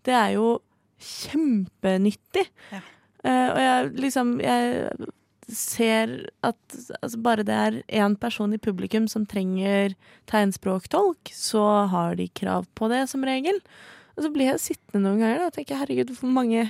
Det 0.05 0.15
er 0.21 0.37
jo 0.37 0.59
kjempenyttig. 0.99 2.49
Ja. 2.75 2.85
Eh, 3.29 3.49
og 3.53 3.61
jeg 3.63 3.93
liksom 4.07 4.37
Jeg 4.41 5.09
ser 5.49 6.11
at 6.45 6.75
altså 7.01 7.19
bare 7.25 7.45
det 7.47 7.55
er 7.57 7.77
én 8.05 8.19
person 8.21 8.53
i 8.53 8.61
publikum 8.61 9.07
som 9.09 9.25
trenger 9.25 9.95
tegnspråktolk, 10.29 11.31
så 11.33 11.63
har 11.89 12.19
de 12.19 12.27
krav 12.37 12.67
på 12.77 12.91
det, 12.93 13.07
som 13.09 13.25
regel. 13.25 13.57
Og 14.19 14.27
så 14.27 14.33
blir 14.35 14.51
jeg 14.51 14.61
sittende 14.61 15.07
noen 15.07 15.23
ganger 15.23 15.41
da, 15.41 15.47
og 15.49 15.57
tenker 15.57 15.81
herregud, 15.81 16.13
hvor 16.21 16.35
mange, 16.37 16.67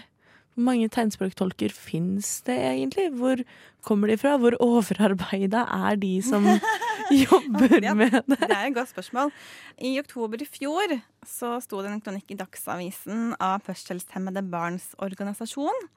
hvor 0.54 0.68
mange 0.68 0.86
tegnspråktolker 0.94 1.74
fins 1.74 2.36
det 2.46 2.54
egentlig? 2.70 3.08
Hvor 3.18 3.42
kommer 3.82 4.12
de 4.12 4.18
fra? 4.20 4.36
Hvor 4.38 4.54
overarbeida 4.62 5.64
er 5.90 5.98
de 5.98 6.14
som 6.22 6.46
jobber 7.24 7.80
Ja, 7.82 7.96
med 7.98 8.14
det? 8.14 8.22
Det 8.30 8.50
er 8.52 8.66
et 8.68 8.78
godt 8.78 8.94
spørsmål. 8.94 9.34
I 9.82 9.96
oktober 9.98 10.44
i 10.44 10.46
fjor 10.46 11.00
så 11.26 11.56
sto 11.64 11.82
det 11.82 11.96
en 11.96 12.02
kronikk 12.04 12.30
i 12.30 12.38
Dagsavisen 12.38 13.32
av 13.42 13.66
Hørselshemmede 13.66 14.46
barns 14.54 14.92
organisasjon. 15.02 15.88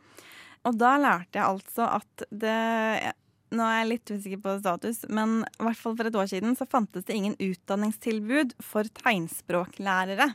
Og 0.68 0.78
da 0.78 0.94
lærte 1.02 1.40
jeg 1.40 1.48
altså 1.48 1.90
at 2.00 2.26
det 2.30 3.16
Nå 3.52 3.66
er 3.68 3.82
jeg 3.82 3.88
litt 3.90 4.12
usikker 4.14 4.40
på 4.40 4.52
status, 4.62 5.02
men 5.12 5.42
i 5.44 5.64
hvert 5.66 5.76
fall 5.76 5.96
for 6.00 6.08
et 6.08 6.16
år 6.16 6.30
siden 6.32 6.54
så 6.56 6.64
fantes 6.72 7.04
det 7.04 7.18
ingen 7.18 7.34
utdanningstilbud 7.36 8.54
for 8.64 8.88
tegnspråklærere. 9.02 10.30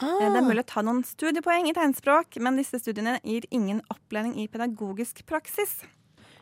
Ah. 0.00 0.16
Det 0.18 0.26
er 0.26 0.42
mulig 0.42 0.64
å 0.64 0.70
ta 0.72 0.82
noen 0.82 1.04
studiepoeng 1.06 1.68
i 1.70 1.74
tegnspråk, 1.76 2.40
men 2.42 2.58
disse 2.58 2.80
studiene 2.82 3.20
gir 3.22 3.46
ingen 3.54 3.78
opplæring 3.94 4.34
i 4.42 4.48
pedagogisk 4.50 5.22
praksis. 5.30 5.76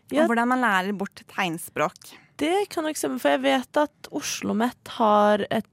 Ja. 0.09 0.23
Og 0.23 0.31
hvordan 0.31 0.49
man 0.55 0.65
lærer 0.65 0.97
bort 0.97 1.21
tegnspråk. 1.29 2.15
Det 2.41 2.71
kan 2.73 2.89
nok 2.89 2.97
stemme, 2.97 3.21
for 3.21 3.35
jeg 3.35 3.45
vet 3.45 3.83
at 3.83 4.09
Oslo 4.09 4.55
OsloMet 4.55 4.95
har 4.97 5.45
et 5.51 5.69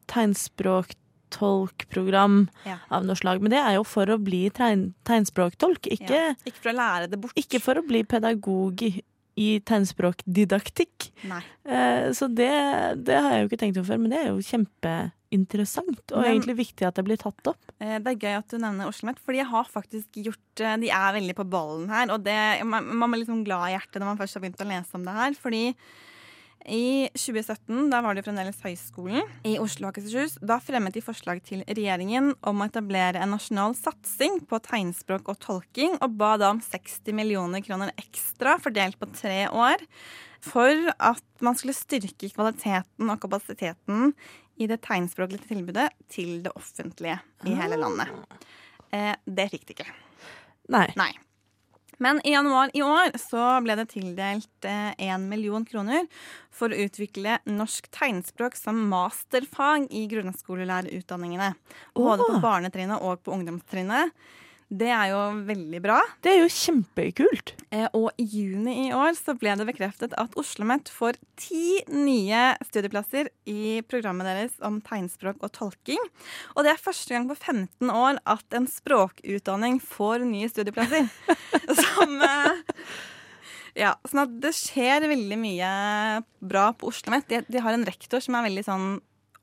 tegnspråktolkprogram 1.36 2.48
Ja. 2.66 2.78
av 2.90 3.06
noe 3.06 3.16
slag. 3.16 3.42
Men 3.42 3.52
det 3.52 3.60
er 3.60 3.76
jo 3.76 3.84
for 3.84 4.06
å 4.06 4.18
bli 4.22 4.50
tegn, 4.50 4.94
tegnspråktolk, 5.06 5.88
ikke, 5.88 6.10
Ja. 6.10 6.34
Ikke 6.46 6.62
for 6.62 6.70
å 6.72 6.76
lære 6.76 7.10
det 7.10 7.22
bort. 7.22 7.34
ikke 7.36 7.62
for 7.62 7.76
å 7.76 7.86
bli 7.88 8.04
pedagog 8.04 8.82
i, 8.82 9.04
i 9.38 9.60
tegnspråkdidaktikk. 9.60 11.12
Nei. 11.28 11.42
Eh, 11.66 12.10
så 12.12 12.28
det, 12.34 13.04
det 13.04 13.16
har 13.22 13.32
jeg 13.32 13.42
jo 13.44 13.50
ikke 13.50 13.60
tenkt 13.66 13.78
over 13.78 13.94
før, 13.94 14.00
men 14.00 14.10
det 14.12 14.20
er 14.20 14.28
jo 14.30 14.38
kjempeinteressant. 14.40 16.12
Og 16.14 16.22
Men- 16.22 16.32
egentlig 16.40 16.58
viktig 16.58 16.88
at 16.88 16.96
det 16.96 17.04
blir 17.06 17.18
tatt 17.18 17.48
opp. 17.48 17.60
Eh, 17.80 18.00
Det 18.00 18.08
er 18.08 18.16
gøy 18.28 18.38
at 18.38 18.48
du 18.48 18.58
nevner 18.58 18.88
Oslo 18.88 19.10
OsloMet, 19.10 19.20
fordi 19.20 19.38
jeg 19.38 19.48
har 19.48 19.66
faktisk 19.66 20.08
gjort 20.16 20.62
eh, 20.62 20.78
De 20.78 20.90
er 20.90 21.14
veldig 21.14 21.36
på 21.36 21.50
ballen 21.50 21.90
her, 21.90 22.10
og 22.12 22.24
det, 22.24 22.64
man, 22.66 22.86
man 22.98 23.12
blir 23.12 23.26
liksom 23.26 23.44
glad 23.44 23.68
i 23.70 23.78
hjertet 23.78 24.00
når 24.00 24.06
man 24.06 24.18
først 24.18 24.34
har 24.36 24.42
begynt 24.42 24.62
å 24.62 24.68
lese 24.70 24.96
om 24.96 25.04
det 25.04 25.14
her. 25.14 25.34
Fordi 25.34 25.76
i 26.66 27.08
2017, 27.14 27.90
da 27.92 28.02
var 28.02 28.16
det 28.16 28.24
jo 28.24 28.28
fremdeles 28.30 28.62
Høgskolen 28.64 29.28
i 29.46 29.56
Oslo 29.62 29.88
og 29.88 29.94
Akershus, 29.94 30.38
da 30.42 30.58
fremmet 30.64 30.96
de 30.96 31.04
forslag 31.06 31.42
til 31.46 31.64
regjeringen 31.68 32.32
om 32.46 32.62
å 32.62 32.68
etablere 32.70 33.22
en 33.22 33.34
nasjonal 33.36 33.76
satsing 33.78 34.42
på 34.50 34.60
tegnspråk 34.66 35.30
og 35.32 35.40
tolking, 35.44 35.98
og 36.02 36.16
ba 36.20 36.36
da 36.42 36.52
om 36.54 36.62
60 36.64 37.16
millioner 37.18 37.64
kroner 37.66 37.94
ekstra 38.02 38.58
fordelt 38.62 39.00
på 39.02 39.10
tre 39.14 39.46
år, 39.50 39.84
for 40.46 40.90
at 40.98 41.46
man 41.46 41.58
skulle 41.58 41.78
styrke 41.78 42.30
kvaliteten 42.34 43.10
og 43.10 43.22
kapasiteten 43.22 44.14
i 44.62 44.70
det 44.70 44.80
tegnspråklige 44.86 45.50
tilbudet 45.50 45.90
til 46.12 46.40
det 46.46 46.54
offentlige 46.56 47.20
i 47.46 47.56
hele 47.58 47.80
landet. 47.82 48.12
Eh, 48.94 49.14
det 49.26 49.50
fikk 49.54 49.68
de 49.68 49.78
ikke. 49.78 49.92
Nei. 50.74 50.88
Nei. 50.98 51.12
Men 51.98 52.22
i 52.28 52.34
januar 52.34 52.72
i 52.74 52.82
år 52.84 53.16
så 53.20 53.44
ble 53.64 53.76
det 53.80 53.90
tildelt 53.94 54.68
én 54.68 55.28
million 55.30 55.66
kroner 55.66 56.08
for 56.56 56.72
å 56.72 56.80
utvikle 56.86 57.40
norsk 57.48 57.88
tegnspråk 57.94 58.58
som 58.60 58.80
masterfag 58.92 59.88
i 59.92 60.06
grunnskolelærerutdanningene. 60.12 61.54
Både 61.96 62.28
på 62.28 62.42
barnetrinnet 62.44 63.04
og 63.04 63.24
på 63.24 63.36
ungdomstrinnet. 63.36 64.12
Det 64.66 64.88
er 64.90 65.12
jo 65.12 65.20
veldig 65.46 65.80
bra. 65.84 66.00
Det 66.26 66.32
er 66.32 66.40
jo 66.42 66.50
kjempekult. 66.50 67.52
Eh, 67.70 67.86
Og 67.94 68.10
i 68.18 68.26
juni 68.26 68.88
i 68.88 68.94
år 68.98 69.14
så 69.18 69.36
ble 69.38 69.54
det 69.60 69.68
bekreftet 69.70 70.16
at 70.18 70.34
OsloMet 70.40 70.90
får 70.90 71.20
ti 71.38 71.84
nye 71.94 72.56
studieplasser 72.66 73.30
i 73.46 73.82
programmet 73.86 74.26
deres 74.26 74.58
om 74.66 74.80
tegnspråk 74.82 75.38
og 75.46 75.54
tolking. 75.54 76.02
Og 76.56 76.66
det 76.66 76.74
er 76.74 76.82
første 76.82 77.14
gang 77.14 77.30
på 77.30 77.38
15 77.38 77.94
år 77.94 78.18
at 78.26 78.58
en 78.58 78.66
språkutdanning 78.70 79.78
får 79.84 80.26
nye 80.26 80.50
studieplasser. 80.50 81.12
Som 81.86 82.18
eh, 82.26 82.64
Ja, 83.76 83.98
sånn 84.08 84.24
at 84.24 84.38
det 84.42 84.54
skjer 84.56 85.04
veldig 85.12 85.38
mye 85.38 85.70
bra 86.40 86.70
på 86.74 86.90
Oslo 86.90 87.12
OsloMet. 87.12 87.28
De, 87.30 87.42
de 87.52 87.62
har 87.62 87.76
en 87.76 87.86
rektor 87.86 88.24
som 88.24 88.38
er 88.40 88.48
veldig 88.48 88.64
sånn 88.66 88.86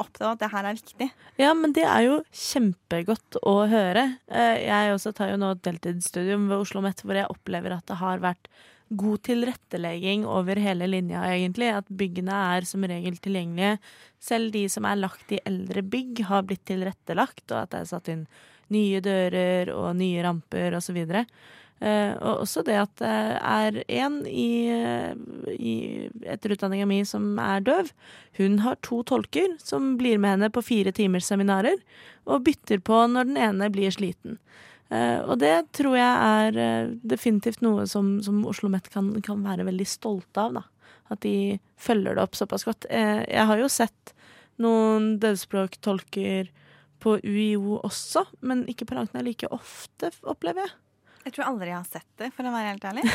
opptatt 0.03 0.27
av 0.27 0.35
at 0.35 0.43
det 0.43 0.51
her 0.53 0.69
er 0.69 0.77
viktig. 0.79 1.09
Ja, 1.41 1.55
men 1.57 1.73
det 1.77 1.87
er 1.89 2.05
jo 2.09 2.19
kjempegodt 2.35 3.39
å 3.49 3.57
høre. 3.71 4.05
Eh, 4.29 4.67
Jeg 4.67 4.93
også 4.93 5.15
tar 5.17 5.33
jo 5.33 5.41
nå 5.41 5.55
et 5.55 5.65
deltidsstudium 5.65 6.51
ved 6.51 6.59
Oslo 6.59 6.83
OsloMet 6.83 7.03
hvor 7.05 7.19
jeg 7.19 7.31
opplever 7.31 7.77
at 7.77 7.87
det 7.87 8.01
har 8.01 8.23
vært 8.23 8.49
god 8.93 9.23
tilrettelegging 9.25 10.27
over 10.29 10.59
hele 10.61 10.89
linja, 10.91 11.23
egentlig. 11.33 11.71
At 11.73 11.89
byggene 11.89 12.39
er 12.57 12.67
som 12.69 12.85
regel 12.85 13.17
tilgjengelige. 13.23 13.79
Selv 14.23 14.53
de 14.53 14.67
som 14.69 14.87
er 14.89 15.01
lagt 15.01 15.33
i 15.33 15.41
eldre 15.49 15.83
bygg, 15.83 16.25
har 16.29 16.45
blitt 16.49 16.65
tilrettelagt, 16.69 17.47
og 17.51 17.63
at 17.63 17.73
det 17.73 17.81
er 17.81 17.91
satt 17.91 18.13
inn 18.13 18.27
nye 18.73 19.01
dører 19.05 19.73
og 19.75 19.97
nye 19.99 20.23
ramper 20.25 20.77
osv. 20.79 21.01
Uh, 21.83 22.15
og 22.23 22.45
også 22.45 22.63
det 22.63 22.77
at 22.79 22.93
det 23.01 23.13
er 23.43 23.79
en 24.03 24.21
i, 24.29 24.71
eh, 24.71 25.17
i 25.51 25.73
etterutdanninga 26.31 26.87
mi 26.87 27.01
som 27.09 27.33
er 27.43 27.65
døv. 27.67 27.91
Hun 28.39 28.61
har 28.63 28.79
to 28.87 29.01
tolker 29.09 29.57
som 29.59 29.97
blir 29.99 30.21
med 30.23 30.37
henne 30.37 30.53
på 30.55 30.63
fire 30.63 30.93
timers 30.95 31.27
seminarer, 31.27 31.81
og 32.31 32.45
bytter 32.47 32.79
på 32.87 33.01
når 33.11 33.33
den 33.33 33.41
ene 33.49 33.71
blir 33.75 33.91
sliten. 33.91 34.39
Eh, 34.93 35.21
og 35.25 35.39
det 35.41 35.55
tror 35.77 35.97
jeg 35.97 36.13
er 36.37 36.59
eh, 36.61 36.91
definitivt 37.15 37.63
noe 37.65 37.87
som, 37.89 38.19
som 38.25 38.43
Oslo 38.43 38.69
OsloMet 38.69 38.91
kan, 38.93 39.09
kan, 39.25 39.41
være 39.45 39.65
veldig 39.69 39.89
stolte 39.89 40.43
av. 40.43 40.59
Da. 40.59 40.91
At 41.15 41.23
de 41.25 41.37
følger 41.81 42.17
det 42.17 42.25
opp 42.27 42.37
såpass 42.37 42.67
godt. 42.69 42.89
Eh, 42.93 43.23
jeg 43.25 43.49
har 43.49 43.63
jo 43.63 43.71
sett 43.73 44.13
noen 44.61 45.17
døvspråktolker 45.23 46.51
på 47.03 47.17
UiO 47.25 47.81
også, 47.81 48.27
men 48.47 48.67
ikke 48.71 48.87
på 48.91 48.99
langt 48.99 49.17
nær 49.17 49.25
like 49.27 49.49
ofte, 49.55 50.13
opplever 50.29 50.67
jeg. 50.67 50.77
Jeg 51.23 51.37
tror 51.37 51.49
aldri 51.53 51.71
jeg 51.71 51.79
har 51.79 51.89
sett 51.89 52.09
det, 52.21 52.33
for 52.37 52.49
å 52.49 52.53
være 52.55 52.75
helt 52.75 52.87
ærlig. 52.91 53.07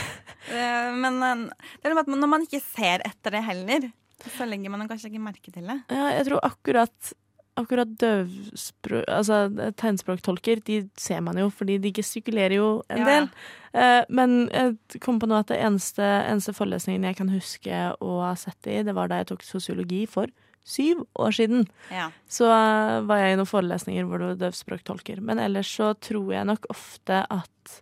men 1.03 1.21
det 1.21 1.89
er 1.89 1.95
noe 1.95 2.03
at 2.05 2.11
når 2.11 2.29
man 2.31 2.45
ikke 2.47 2.63
ser 2.63 3.03
etter 3.07 3.35
det 3.35 3.43
heller, 3.45 3.87
så 4.33 4.47
legger 4.47 4.73
man 4.73 4.87
kanskje 4.89 5.11
ikke 5.11 5.23
merke 5.23 5.53
til 5.53 5.67
det. 5.67 5.79
Ja, 5.93 6.11
jeg 6.15 6.29
tror 6.29 6.45
akkurat 6.47 7.15
akkurat 7.57 7.93
døvspråk... 7.99 9.05
Altså 9.09 9.71
tegnspråktolker, 9.79 10.61
de 10.65 10.81
ser 10.99 11.23
man 11.25 11.39
jo, 11.41 11.49
fordi 11.53 11.77
de 11.81 11.93
gestikulerer 11.95 12.57
jo 12.59 12.67
en 12.93 13.01
ja. 13.01 13.07
del. 13.07 13.29
Uh, 13.73 14.03
men 14.13 14.35
jeg 14.51 15.01
kom 15.03 15.19
på 15.21 15.29
nå 15.29 15.39
at 15.41 15.51
det 15.51 15.59
eneste, 15.61 16.03
eneste 16.03 16.55
forelesningen 16.57 17.07
jeg 17.09 17.17
kan 17.19 17.31
huske 17.33 17.79
å 18.03 18.19
ha 18.25 18.35
sett 18.39 18.59
det 18.65 18.79
i, 18.79 18.83
det 18.87 18.95
var 18.97 19.09
da 19.11 19.21
jeg 19.21 19.31
tok 19.33 19.45
sosiologi 19.47 20.03
for 20.09 20.31
syv 20.67 21.03
år 21.17 21.35
siden. 21.35 21.65
Ja. 21.93 22.09
Så 22.29 22.47
var 22.47 23.21
jeg 23.21 23.33
i 23.35 23.39
noen 23.39 23.49
forelesninger 23.49 24.07
hvor 24.07 24.21
det 24.21 24.31
var 24.33 24.41
døvspråktolker. 24.45 25.21
Men 25.23 25.39
ellers 25.39 25.71
så 25.79 25.93
tror 26.03 26.33
jeg 26.35 26.49
nok 26.49 26.67
ofte 26.73 27.23
at 27.23 27.77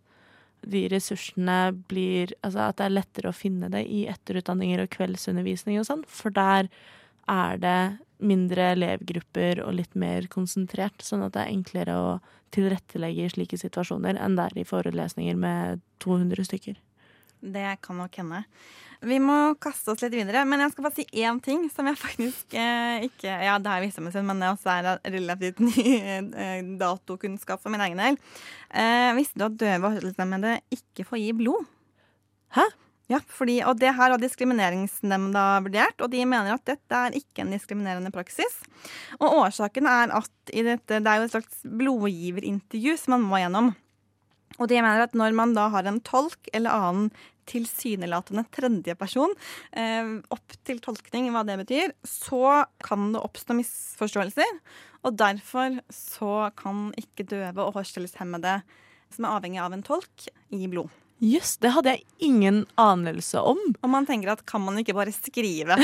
de 0.65 0.85
ressursene 0.91 1.59
blir 1.89 2.33
Altså 2.45 2.67
at 2.69 2.79
det 2.79 2.87
er 2.87 2.95
lettere 2.97 3.31
å 3.31 3.35
finne 3.35 3.69
det 3.73 3.83
i 3.85 4.05
etterutdanninger 4.11 4.83
og 4.83 4.91
kveldsundervisning 4.95 5.79
og 5.81 5.87
sånn, 5.87 6.03
for 6.07 6.33
der 6.35 6.69
er 7.31 7.61
det 7.61 7.79
mindre 8.25 8.71
elevgrupper 8.75 9.61
og 9.65 9.75
litt 9.79 9.95
mer 9.97 10.27
konsentrert, 10.31 11.03
sånn 11.03 11.25
at 11.25 11.35
det 11.35 11.43
er 11.43 11.53
enklere 11.53 11.97
å 11.99 12.09
tilrettelegge 12.55 13.25
i 13.25 13.33
slike 13.33 13.59
situasjoner 13.59 14.19
enn 14.21 14.37
det 14.37 14.45
er 14.45 14.59
i 14.61 14.67
forelesninger 14.67 15.39
med 15.39 15.81
200 16.03 16.47
stykker. 16.47 16.77
Det 17.45 17.77
kan 17.85 17.99
nok 18.01 18.17
hende. 18.17 18.41
Vi 19.05 19.17
må 19.21 19.35
kaste 19.61 19.91
oss 19.93 20.01
litt 20.01 20.15
videre, 20.15 20.41
men 20.49 20.63
jeg 20.63 20.71
skal 20.73 20.85
bare 20.87 20.97
si 20.97 21.05
én 21.21 21.37
ting 21.43 21.67
som 21.69 21.85
jeg 21.85 21.99
faktisk 21.99 22.55
eh, 22.57 23.05
ikke 23.05 23.29
Ja, 23.29 23.57
det 23.61 23.69
har 23.69 23.81
jeg 23.81 23.89
visst 23.89 23.99
om 24.01 24.07
en 24.09 24.15
stund, 24.15 24.29
men 24.29 24.41
det 24.41 24.49
også 24.49 24.71
er 24.73 25.03
relativt 25.13 25.61
ny 25.67 25.83
eh, 25.99 26.71
datokunnskap 26.79 27.61
for 27.61 27.73
min 27.73 27.83
egen 27.85 28.01
del. 28.01 28.17
Eh, 28.71 29.11
visste 29.19 29.37
du 29.37 29.45
at 29.49 29.59
døve 29.61 29.91
og 29.91 29.99
hørselshemmede 29.99 30.57
ikke 30.73 31.05
får 31.11 31.21
gi 31.21 31.29
blod? 31.37 31.69
Hæ? 32.57 32.65
Ja, 33.11 33.19
fordi, 33.29 33.59
og 33.61 33.77
det 33.77 33.91
her 33.93 34.15
har 34.15 34.17
Diskrimineringsnemnda 34.17 35.43
vurdert, 35.61 35.99
og 36.01 36.09
de 36.09 36.23
mener 36.25 36.55
at 36.55 36.65
dette 36.65 36.97
er 36.97 37.13
ikke 37.13 37.43
en 37.43 37.53
diskriminerende 37.53 38.09
praksis. 38.13 38.55
Og 39.19 39.43
årsaken 39.43 39.85
er 39.85 40.15
at 40.17 40.31
dette, 40.49 40.97
det 40.97 41.11
er 41.11 41.21
jo 41.21 41.27
et 41.27 41.35
slags 41.35 41.61
blodgiverintervju 41.61 42.95
som 42.97 43.19
man 43.19 43.27
må 43.29 43.43
gjennom. 43.43 43.75
Og 44.57 44.71
de 44.71 44.79
mener 44.79 45.05
at 45.05 45.13
når 45.17 45.37
man 45.37 45.53
da 45.53 45.67
har 45.73 45.85
en 45.85 46.01
tolk 46.01 46.49
eller 46.55 46.73
annen 46.73 47.13
tilsynelatende 47.49 48.45
tredjeperson 48.55 49.33
eh, 49.71 50.11
opp 50.33 50.57
til 50.67 50.81
tolkning, 50.83 51.31
hva 51.33 51.45
det 51.47 51.59
betyr, 51.63 51.95
så 52.07 52.65
kan 52.85 53.11
det 53.15 53.23
oppstå 53.23 53.57
misforståelser. 53.61 54.59
Og 55.05 55.17
derfor 55.19 55.79
så 55.93 56.49
kan 56.57 56.89
ikke 56.99 57.27
døve 57.29 57.65
og 57.65 57.77
hørselshemmede 57.77 58.59
som 59.13 59.27
er 59.27 59.37
avhengig 59.37 59.61
av 59.61 59.75
en 59.75 59.85
tolk, 59.85 60.29
gi 60.51 60.69
blod. 60.71 60.91
Jøss, 61.23 61.53
yes, 61.55 61.59
det 61.63 61.71
hadde 61.71 61.93
jeg 61.93 62.27
ingen 62.27 62.57
anelse 62.81 63.39
om. 63.39 63.59
Og 63.79 63.87
man 63.87 64.07
tenker 64.07 64.33
at 64.33 64.43
kan 64.49 64.59
man 64.65 64.81
ikke 64.81 64.97
bare 64.97 65.13
skrive, 65.15 65.77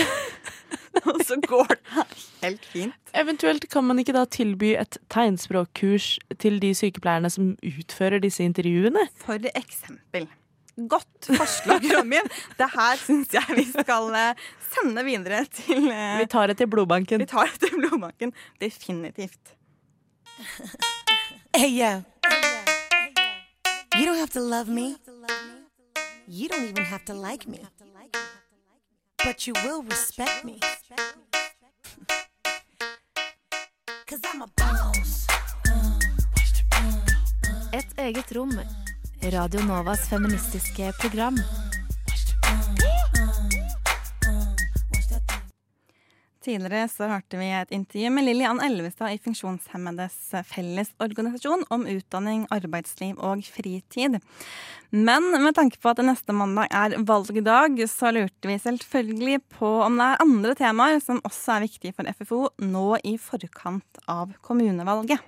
og 1.07 1.21
så 1.23 1.37
går 1.39 1.71
det 1.71 2.01
helt 2.41 2.67
fint. 2.67 3.13
Eventuelt 3.15 3.69
kan 3.71 3.87
man 3.87 4.01
ikke 4.01 4.15
da 4.17 4.25
tilby 4.27 4.73
et 4.75 4.99
tegnspråkkurs 5.13 6.17
til 6.43 6.59
de 6.59 6.73
sykepleierne 6.75 7.31
som 7.31 7.53
utfører 7.63 8.19
disse 8.19 8.43
intervjuene? 8.43 9.07
For 9.23 9.39
eksempel. 9.55 10.27
Godt 10.75 11.27
forslag, 11.37 11.83
Robin. 11.97 12.29
Det 12.57 12.69
her 12.73 12.95
syns 12.95 13.33
jeg 13.33 13.43
vi 13.55 13.65
skal 13.71 14.13
eh, 14.15 14.35
sende 14.71 15.03
videre 15.03 15.45
til 15.45 15.89
uh, 15.91 16.19
Vi 16.21 16.25
tar 16.31 16.47
det 16.47 16.57
til 16.57 16.67
blodbanken. 16.71 17.19
Vi 17.19 17.25
tar 17.25 17.45
det 17.51 17.59
til 17.59 17.75
blodbanken. 17.75 18.33
Definitivt. 18.61 19.55
Hey, 21.55 21.69
yeah. 21.69 22.01
You 23.95 24.05
don't 24.05 24.17
have 24.17 24.29
to 24.29 24.39
love 24.39 24.67
me. 24.69 24.95
You 26.27 26.47
don't 26.47 26.63
even 26.63 26.85
have 26.85 27.03
to 27.05 27.13
like 27.13 27.47
me. 27.47 27.59
But 29.23 29.45
you 29.45 29.53
will 29.65 29.83
respect 29.83 30.45
me. 30.45 30.59
Cause 34.07 34.21
I'm 34.23 34.41
a 34.41 34.47
boss. 34.57 35.27
Et 37.73 37.87
eget 37.97 38.35
rom. 38.35 38.51
Radio 39.23 39.61
Novas 39.61 40.09
feministiske 40.09 40.93
program. 41.01 41.35
Tidligere 46.41 46.87
så 46.89 47.05
hørte 47.05 47.37
vi 47.37 47.51
et 47.53 47.69
intervju 47.69 48.09
med 48.15 48.25
Lillian 48.25 48.57
Elvestad 48.65 49.13
i 49.13 49.19
Funksjonshemmedes 49.21 50.15
Fellesorganisasjon 50.49 51.67
om 51.69 51.85
utdanning, 51.85 52.47
arbeidsliv 52.49 53.21
og 53.21 53.43
fritid. 53.45 54.17
Men 54.89 55.27
med 55.35 55.53
tanke 55.53 55.77
på 55.77 55.91
at 55.93 56.01
det 56.01 56.07
neste 56.09 56.33
mandag 56.33 56.73
er 56.73 56.97
valgdag, 57.05 57.77
så 57.93 58.09
lurte 58.15 58.49
vi 58.49 58.57
selvfølgelig 58.63 59.43
på 59.53 59.69
om 59.85 60.01
det 60.01 60.07
er 60.07 60.25
andre 60.25 60.57
temaer 60.63 60.97
som 61.05 61.21
også 61.21 61.59
er 61.59 61.67
viktige 61.67 61.93
for 61.93 62.09
FFO 62.17 62.47
nå 62.65 62.87
i 63.05 63.19
forkant 63.21 64.01
av 64.09 64.33
kommunevalget. 64.41 65.21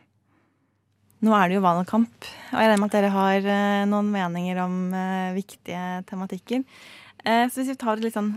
Nå 1.24 1.32
er 1.38 1.48
det 1.48 1.56
jo 1.56 1.64
valgkamp, 1.64 2.26
og 2.52 2.58
jeg 2.60 2.68
regner 2.68 2.82
med 2.82 2.90
at 2.90 2.96
dere 2.98 3.12
har 3.14 3.46
eh, 3.48 3.84
noen 3.88 4.10
meninger 4.12 4.58
om 4.60 4.74
uh, 4.92 5.32
viktige 5.32 6.02
tematikker. 6.10 6.66
Uh, 7.24 7.46
så 7.48 7.62
hvis 7.62 7.70
vi 7.72 7.78
tar 7.80 7.96
det 7.96 8.10
litt 8.10 8.18
sånn 8.18 8.34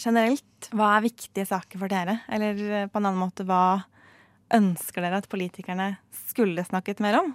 generelt, 0.00 0.70
hva 0.72 0.94
er 0.96 1.04
viktige 1.04 1.44
saker 1.50 1.82
for 1.82 1.92
dere? 1.92 2.20
Eller 2.32 2.56
eh, 2.56 2.88
på 2.88 3.00
en 3.00 3.08
annen 3.10 3.20
måte, 3.20 3.44
hva 3.44 3.82
ønsker 4.56 5.04
dere 5.04 5.20
at 5.20 5.28
politikerne 5.30 5.92
skulle 6.30 6.64
snakket 6.66 7.02
mer 7.04 7.20
om? 7.20 7.34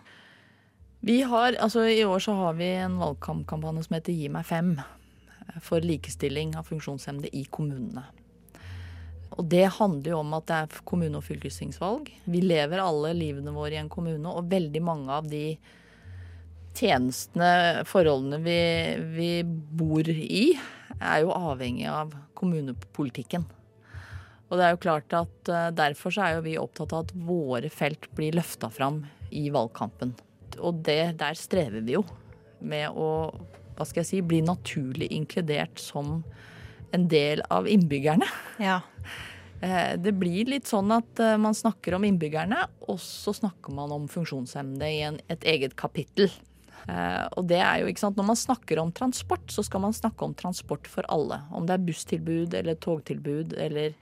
Vi 1.05 1.21
har, 1.27 1.57
altså 1.61 1.85
I 1.85 2.01
år 2.07 2.23
så 2.23 2.33
har 2.39 2.57
vi 2.57 2.71
en 2.79 2.97
valgkampkampanje 2.97 3.85
som 3.85 3.99
heter 3.99 4.15
Gi 4.15 4.29
meg 4.33 4.47
fem. 4.49 4.75
For 5.61 5.85
likestilling 5.85 6.55
av 6.57 6.65
funksjonshemmede 6.71 7.29
i 7.37 7.45
kommunene. 7.45 8.07
Og 9.35 9.47
det 9.51 9.65
handler 9.77 10.13
jo 10.13 10.19
om 10.21 10.35
at 10.37 10.45
det 10.47 10.57
er 10.57 10.83
kommune- 10.87 11.19
og 11.19 11.25
fylkestingsvalg. 11.27 12.11
Vi 12.23 12.43
lever 12.43 12.79
alle 12.79 13.11
livene 13.17 13.51
våre 13.55 13.75
i 13.75 13.81
en 13.81 13.91
kommune, 13.91 14.31
og 14.31 14.47
veldig 14.51 14.81
mange 14.83 15.11
av 15.11 15.27
de 15.27 15.57
tjenestene, 16.75 17.83
forholdene 17.87 18.39
vi, 18.43 18.59
vi 19.15 19.29
bor 19.43 20.07
i, 20.11 20.55
er 20.99 21.23
jo 21.23 21.35
avhengig 21.35 21.87
av 21.91 22.15
kommunepolitikken. 22.35 23.43
Og 24.45 24.59
det 24.59 24.65
er 24.65 24.75
jo 24.75 24.83
klart 24.83 25.13
at 25.17 25.49
uh, 25.49 25.71
Derfor 25.73 26.13
så 26.13 26.27
er 26.27 26.35
jo 26.35 26.45
vi 26.45 26.57
opptatt 26.61 26.93
av 26.93 27.07
at 27.07 27.13
våre 27.27 27.71
felt 27.73 28.05
blir 28.15 28.35
løfta 28.37 28.69
fram 28.71 29.01
i 29.33 29.47
valgkampen. 29.51 30.13
Og 30.61 30.83
det, 30.85 31.17
der 31.19 31.35
strever 31.35 31.81
vi 31.83 31.97
jo 31.97 32.05
med 32.63 32.93
å 32.93 33.09
hva 33.75 33.83
skal 33.83 34.05
jeg 34.05 34.07
si, 34.07 34.19
bli 34.23 34.39
naturlig 34.45 35.09
inkludert 35.11 35.81
som 35.81 36.21
en 36.91 37.07
del 37.11 37.41
av 37.49 37.67
innbyggerne. 37.69 38.27
Ja. 38.61 38.81
Uh, 39.63 39.95
det 39.97 40.11
blir 40.19 40.49
litt 40.51 40.67
sånn 40.69 40.91
at 40.93 41.21
uh, 41.23 41.35
man 41.41 41.55
snakker 41.57 41.95
om 41.97 42.05
innbyggerne, 42.05 42.65
og 42.89 42.99
så 43.01 43.33
snakker 43.35 43.73
man 43.73 43.93
om 43.95 44.09
funksjonshemmede 44.11 44.89
i 44.91 44.99
en, 45.07 45.21
et 45.31 45.47
eget 45.47 45.77
kapittel. 45.79 46.29
Uh, 46.85 47.25
og 47.39 47.47
det 47.49 47.57
er 47.63 47.81
jo, 47.81 47.89
ikke 47.89 48.03
sant, 48.03 48.19
Når 48.19 48.27
man 48.27 48.37
snakker 48.37 48.81
om 48.81 48.91
transport, 48.93 49.47
så 49.49 49.63
skal 49.65 49.81
man 49.87 49.95
snakke 49.95 50.27
om 50.27 50.35
transport 50.37 50.89
for 50.91 51.07
alle. 51.09 51.41
Om 51.55 51.65
det 51.65 51.77
er 51.77 51.87
busstilbud 51.87 52.53
eller 52.59 52.77
togtilbud 52.77 53.55
eller 53.57 53.95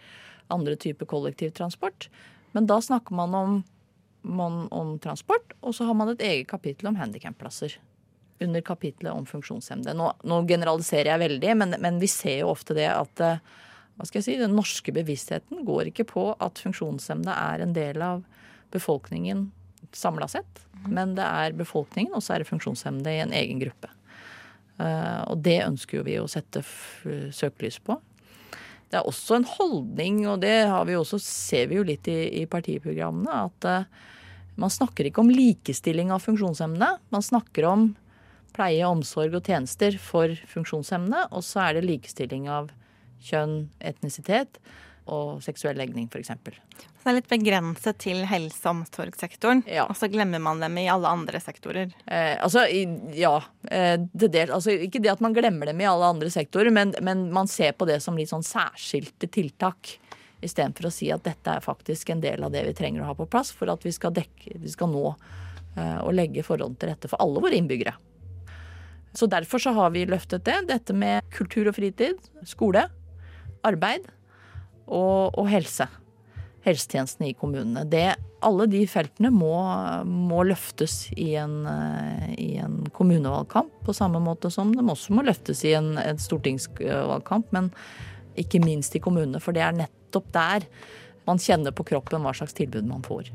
andre 0.52 0.76
typer 0.76 1.08
kollektivtransport. 1.08 2.10
Men 2.54 2.68
da 2.70 2.82
snakker 2.84 3.16
man 3.16 3.38
om, 3.38 3.56
man 4.22 4.68
om 4.72 4.98
transport, 5.00 5.56
og 5.62 5.76
så 5.78 5.88
har 5.88 5.98
man 5.98 6.12
et 6.12 6.22
eget 6.22 6.50
kapittel 6.52 6.92
om 6.92 7.00
handikapplasser. 7.00 7.80
Under 8.44 8.64
kapitlet 8.66 9.14
om 9.14 9.26
funksjonshemmede. 9.30 9.96
Nå, 9.98 10.12
nå 10.28 10.40
generaliserer 10.50 11.14
jeg 11.14 11.24
veldig, 11.24 11.56
men, 11.60 11.76
men, 11.84 12.00
vi 12.02 12.10
ser 12.12 12.42
jo 12.44 12.52
ofte 12.54 12.76
det 12.78 12.90
at 12.92 13.24
eh, 13.24 13.42
hva 13.94 14.08
skal 14.10 14.20
jeg 14.20 14.28
si, 14.28 14.38
den 14.42 14.56
norske 14.58 14.94
bevisstheten 14.96 15.66
går 15.68 15.92
ikke 15.92 16.08
på 16.10 16.30
at 16.42 16.62
funksjonshemmede 16.62 17.34
er 17.34 17.66
en 17.66 17.76
del 17.76 18.02
av 18.06 18.24
befolkningen 18.74 19.52
samla 19.94 20.28
sett, 20.28 20.64
men 20.90 21.14
det 21.18 21.26
er 21.26 21.58
befolkningen, 21.58 22.14
og 22.16 22.24
så 22.24 22.36
er 22.36 22.44
det 22.44 22.50
funksjonshemmede 22.50 23.12
i 23.14 23.22
en 23.24 23.36
egen 23.36 23.60
gruppe. 23.62 23.92
Eh, 24.82 25.22
og 25.30 25.44
det 25.46 25.60
ønsker 25.68 26.00
jo 26.00 26.08
vi 26.08 26.18
å 26.22 26.30
sette 26.32 26.64
søkelys 27.36 27.80
på. 27.86 28.00
Det 28.90 29.00
er 29.00 29.10
også 29.10 29.40
en 29.40 29.48
holdning, 29.50 30.24
og 30.30 30.42
det 30.44 30.56
vi 30.90 30.98
også, 30.98 31.20
ser 31.22 31.70
vi 31.72 31.80
jo 31.80 31.86
litt 31.88 32.08
i, 32.12 32.44
i 32.44 32.46
partiprogrammene, 32.50 33.46
at 33.48 33.66
uh, 33.66 34.12
man 34.62 34.70
snakker 34.70 35.10
ikke 35.10 35.24
om 35.24 35.32
likestilling 35.34 36.12
av 36.14 36.22
funksjonshemmede. 36.22 37.00
Man 37.10 37.26
snakker 37.26 37.66
om 37.72 37.88
pleie, 38.56 38.86
omsorg 38.88 39.36
og 39.38 39.50
tjenester 39.50 39.98
for 40.02 40.34
funksjonshemmede, 40.50 41.28
og 41.32 41.46
så 41.46 41.68
er 41.68 41.78
det 41.78 41.88
likestilling 41.88 42.50
av 42.52 42.72
kjønn, 43.24 43.68
etnisitet 43.84 44.60
og 45.12 45.42
seksuell 45.44 45.76
legning, 45.76 46.08
f.eks. 46.08 46.32
Så 46.32 47.04
det 47.04 47.12
er 47.12 47.18
litt 47.18 47.32
begrenset 47.32 47.98
til 48.00 48.22
helse- 48.30 48.64
og 48.64 48.78
omsorgssektoren, 48.78 49.64
ja. 49.68 49.84
og 49.90 49.98
så 50.00 50.08
glemmer 50.12 50.40
man 50.44 50.64
dem 50.64 50.78
i 50.80 50.86
alle 50.92 51.10
andre 51.12 51.42
sektorer? 51.44 51.92
Eh, 52.06 52.38
altså, 52.40 52.64
ja. 53.18 53.34
Eh, 53.68 53.98
det 54.14 54.32
del, 54.32 54.54
altså, 54.56 54.78
ikke 54.88 55.02
det 55.04 55.12
at 55.12 55.24
man 55.24 55.36
glemmer 55.36 55.68
dem 55.68 55.84
i 55.84 55.90
alle 55.90 56.14
andre 56.16 56.32
sektorer, 56.32 56.72
men, 56.72 56.96
men 57.04 57.28
man 57.36 57.52
ser 57.52 57.76
på 57.76 57.88
det 57.90 58.00
som 58.04 58.16
litt 58.20 58.32
sånn 58.32 58.46
særskilte 58.48 59.28
tiltak. 59.28 59.98
Istedenfor 60.44 60.88
å 60.88 60.94
si 60.94 61.12
at 61.12 61.24
dette 61.28 61.52
er 61.52 61.64
faktisk 61.64 62.14
en 62.14 62.24
del 62.24 62.44
av 62.44 62.56
det 62.56 62.64
vi 62.68 62.76
trenger 62.78 63.04
å 63.04 63.12
ha 63.12 63.18
på 63.20 63.28
plass 63.32 63.52
for 63.56 63.72
at 63.72 63.84
vi 63.84 63.92
skal, 63.96 64.16
dekke, 64.16 64.58
vi 64.64 64.72
skal 64.72 64.92
nå 64.92 65.06
eh, 65.10 66.00
og 66.00 66.16
legge 66.16 66.44
forholdene 66.48 66.80
til 66.80 66.94
rette 66.94 67.12
for 67.12 67.24
alle 67.24 67.44
våre 67.44 67.60
innbyggere. 67.60 67.96
Så 69.14 69.30
derfor 69.30 69.62
så 69.62 69.74
har 69.78 69.94
vi 69.94 70.08
løftet 70.10 70.46
det. 70.48 70.58
Dette 70.70 70.94
med 70.98 71.26
kultur 71.34 71.70
og 71.70 71.78
fritid, 71.78 72.22
skole, 72.50 72.88
arbeid 73.66 74.08
og, 74.88 75.36
og 75.38 75.48
helse. 75.52 75.88
Helsetjenestene 76.64 77.30
i 77.30 77.36
kommunene. 77.38 77.84
Det, 77.90 78.08
alle 78.44 78.68
de 78.72 78.82
feltene 78.90 79.30
må, 79.34 79.54
må 80.08 80.46
løftes 80.48 81.12
i 81.20 81.34
en, 81.40 81.62
eh, 81.70 82.34
i 82.40 82.50
en, 82.64 82.82
kommunevalgkamp, 82.96 83.84
på 83.84 83.96
samme 83.96 84.22
måte 84.24 84.52
som 84.54 84.72
de 84.74 84.84
også 84.84 85.16
må 85.16 85.26
løftes 85.28 85.64
i 85.68 85.76
en, 85.78 85.94
en 86.00 86.20
stortingsvalgkamp, 86.22 87.52
men 87.56 87.70
ikke 88.40 88.64
minst 88.64 88.96
i 88.96 89.04
kommunene. 89.04 89.44
For 89.44 89.56
det 89.56 89.66
er 89.66 89.82
nettopp 89.84 90.32
der 90.34 90.68
man 91.28 91.40
kjenner 91.40 91.76
på 91.76 91.86
kroppen 91.88 92.24
hva 92.24 92.34
slags 92.36 92.56
tilbud 92.58 92.88
man 92.88 93.04
får. 93.06 93.30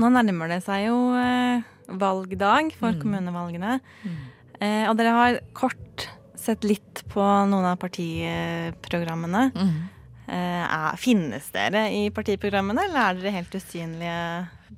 Nå 0.00 0.10
nærmer 0.10 0.50
det 0.50 0.60
seg 0.64 0.88
jo 0.88 0.98
eh, 1.18 1.64
valgdag 1.88 2.72
for 2.78 2.94
mm. 2.94 3.00
kommunevalgene. 3.02 3.78
Mm. 4.02 4.20
Eh, 4.58 4.84
og 4.90 4.98
dere 4.98 5.16
har 5.16 5.40
kort 5.56 6.08
sett 6.38 6.64
litt 6.66 7.04
på 7.12 7.24
noen 7.50 7.70
av 7.70 7.78
partiprogrammene. 7.82 9.48
Mm. 9.54 9.74
Eh, 10.24 10.90
finnes 11.00 11.46
dere 11.52 11.86
i 11.92 12.04
partiprogrammene, 12.14 12.86
eller 12.88 13.00
er 13.00 13.18
dere 13.20 13.34
helt 13.38 13.56
usynlige? 13.56 14.20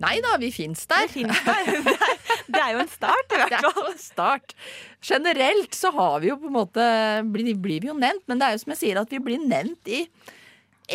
Nei 0.03 0.17
da, 0.25 0.35
vi 0.43 0.51
fins 0.53 0.85
der. 0.91 1.07
Det, 1.09 1.25
det, 1.47 1.95
er, 1.95 2.25
det, 2.51 2.62
er 2.62 2.73
jo 2.75 2.83
en 2.83 2.93
start, 2.93 3.31
i 3.33 3.41
hvert 3.41 3.69
fall. 3.69 3.93
en 3.93 4.01
start. 4.03 4.57
Generelt 5.07 5.79
så 5.79 5.93
har 5.97 6.19
vi 6.25 6.33
jo 6.33 6.41
på 6.43 6.51
en 6.51 6.59
måte 6.59 6.89
blir, 7.33 7.55
blir 7.55 7.85
vi 7.85 7.93
jo 7.93 7.97
nevnt, 7.97 8.27
men 8.29 8.43
det 8.43 8.49
er 8.49 8.57
jo 8.57 8.64
som 8.64 8.75
jeg 8.75 8.83
sier 8.83 9.01
at 9.01 9.14
vi 9.14 9.23
blir 9.23 9.41
nevnt 9.43 9.89
i 9.89 10.05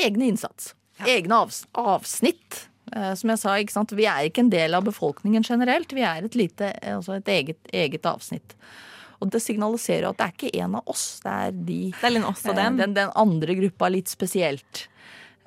egne 0.05 0.29
innsats. 0.31 0.75
Ja. 1.01 1.09
Egne 1.15 1.41
avs, 1.41 1.63
avsnitt. 1.73 2.67
Uh, 2.91 3.13
som 3.15 3.31
jeg 3.31 3.39
sa, 3.39 3.55
ikke 3.61 3.75
sant? 3.75 3.95
vi 3.95 4.07
er 4.09 4.27
ikke 4.27 4.43
en 4.45 4.53
del 4.53 4.75
av 4.75 4.85
befolkningen 4.87 5.45
generelt. 5.47 5.93
Vi 5.95 6.03
er 6.03 6.27
et 6.27 6.37
lite, 6.37 6.73
altså 6.93 7.17
et 7.19 7.29
eget, 7.31 7.59
eget 7.71 8.07
avsnitt. 8.09 8.55
Og 9.21 9.29
det 9.31 9.43
signaliserer 9.43 10.09
at 10.09 10.17
det 10.17 10.25
er 10.25 10.33
ikke 10.35 10.63
en 10.63 10.79
av 10.79 10.87
oss, 10.89 11.05
det 11.23 11.33
er 11.33 11.51
de. 11.53 11.81
Det 11.93 12.09
er 12.09 12.57
dem. 12.57 12.79
Den, 12.79 12.95
den 12.97 13.13
andre 13.15 13.55
gruppa 13.59 13.91
litt 13.93 14.09
spesielt. 14.09 14.87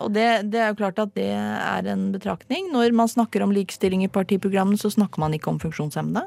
Og 0.03 0.11
det, 0.15 0.27
det, 0.51 0.61
er 0.61 0.73
jo 0.73 0.79
klart 0.79 0.99
at 1.03 1.13
det 1.17 1.31
er 1.31 1.89
en 1.91 2.09
betraktning. 2.15 2.71
Når 2.75 2.95
man 2.97 3.11
snakker 3.11 3.45
om 3.45 3.53
likestilling 3.55 4.03
i 4.07 4.11
partiprogrammene, 4.11 4.79
så 4.81 4.91
snakker 4.95 5.23
man 5.23 5.35
ikke 5.37 5.53
om 5.53 5.61
funksjonshemmede. 5.63 6.27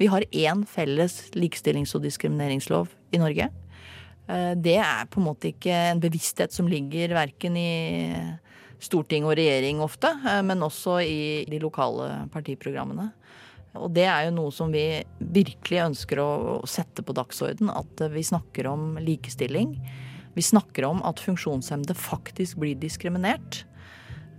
Vi 0.00 0.08
har 0.12 0.26
én 0.32 0.64
felles 0.68 1.30
likestillings- 1.36 1.94
og 1.96 2.04
diskrimineringslov 2.04 2.90
i 3.16 3.20
Norge. 3.20 3.48
Eh, 4.28 4.52
det 4.60 4.76
er 4.82 5.08
på 5.08 5.22
en 5.22 5.28
måte 5.30 5.52
ikke 5.52 5.72
en 5.92 6.02
bevissthet 6.02 6.52
som 6.52 6.68
ligger 6.68 7.14
verken 7.16 7.56
i 7.56 7.70
storting 8.82 9.26
og 9.26 9.36
regjering 9.38 9.80
ofte, 9.84 10.10
eh, 10.26 10.42
men 10.46 10.64
også 10.64 10.98
i 11.04 11.20
de 11.50 11.60
lokale 11.62 12.26
partiprogrammene. 12.32 13.10
Og 13.76 13.92
det 13.92 14.06
er 14.08 14.26
jo 14.26 14.36
noe 14.38 14.52
som 14.54 14.72
vi 14.72 15.02
virkelig 15.20 15.82
ønsker 15.90 16.20
å 16.22 16.30
sette 16.68 17.04
på 17.04 17.12
dagsorden. 17.16 17.68
At 17.68 18.00
vi 18.12 18.24
snakker 18.24 18.70
om 18.70 18.94
likestilling. 19.02 19.74
Vi 20.36 20.44
snakker 20.44 20.86
om 20.88 21.02
at 21.04 21.20
funksjonshemmede 21.20 21.96
faktisk 21.96 22.60
blir 22.62 22.78
diskriminert. 22.80 23.64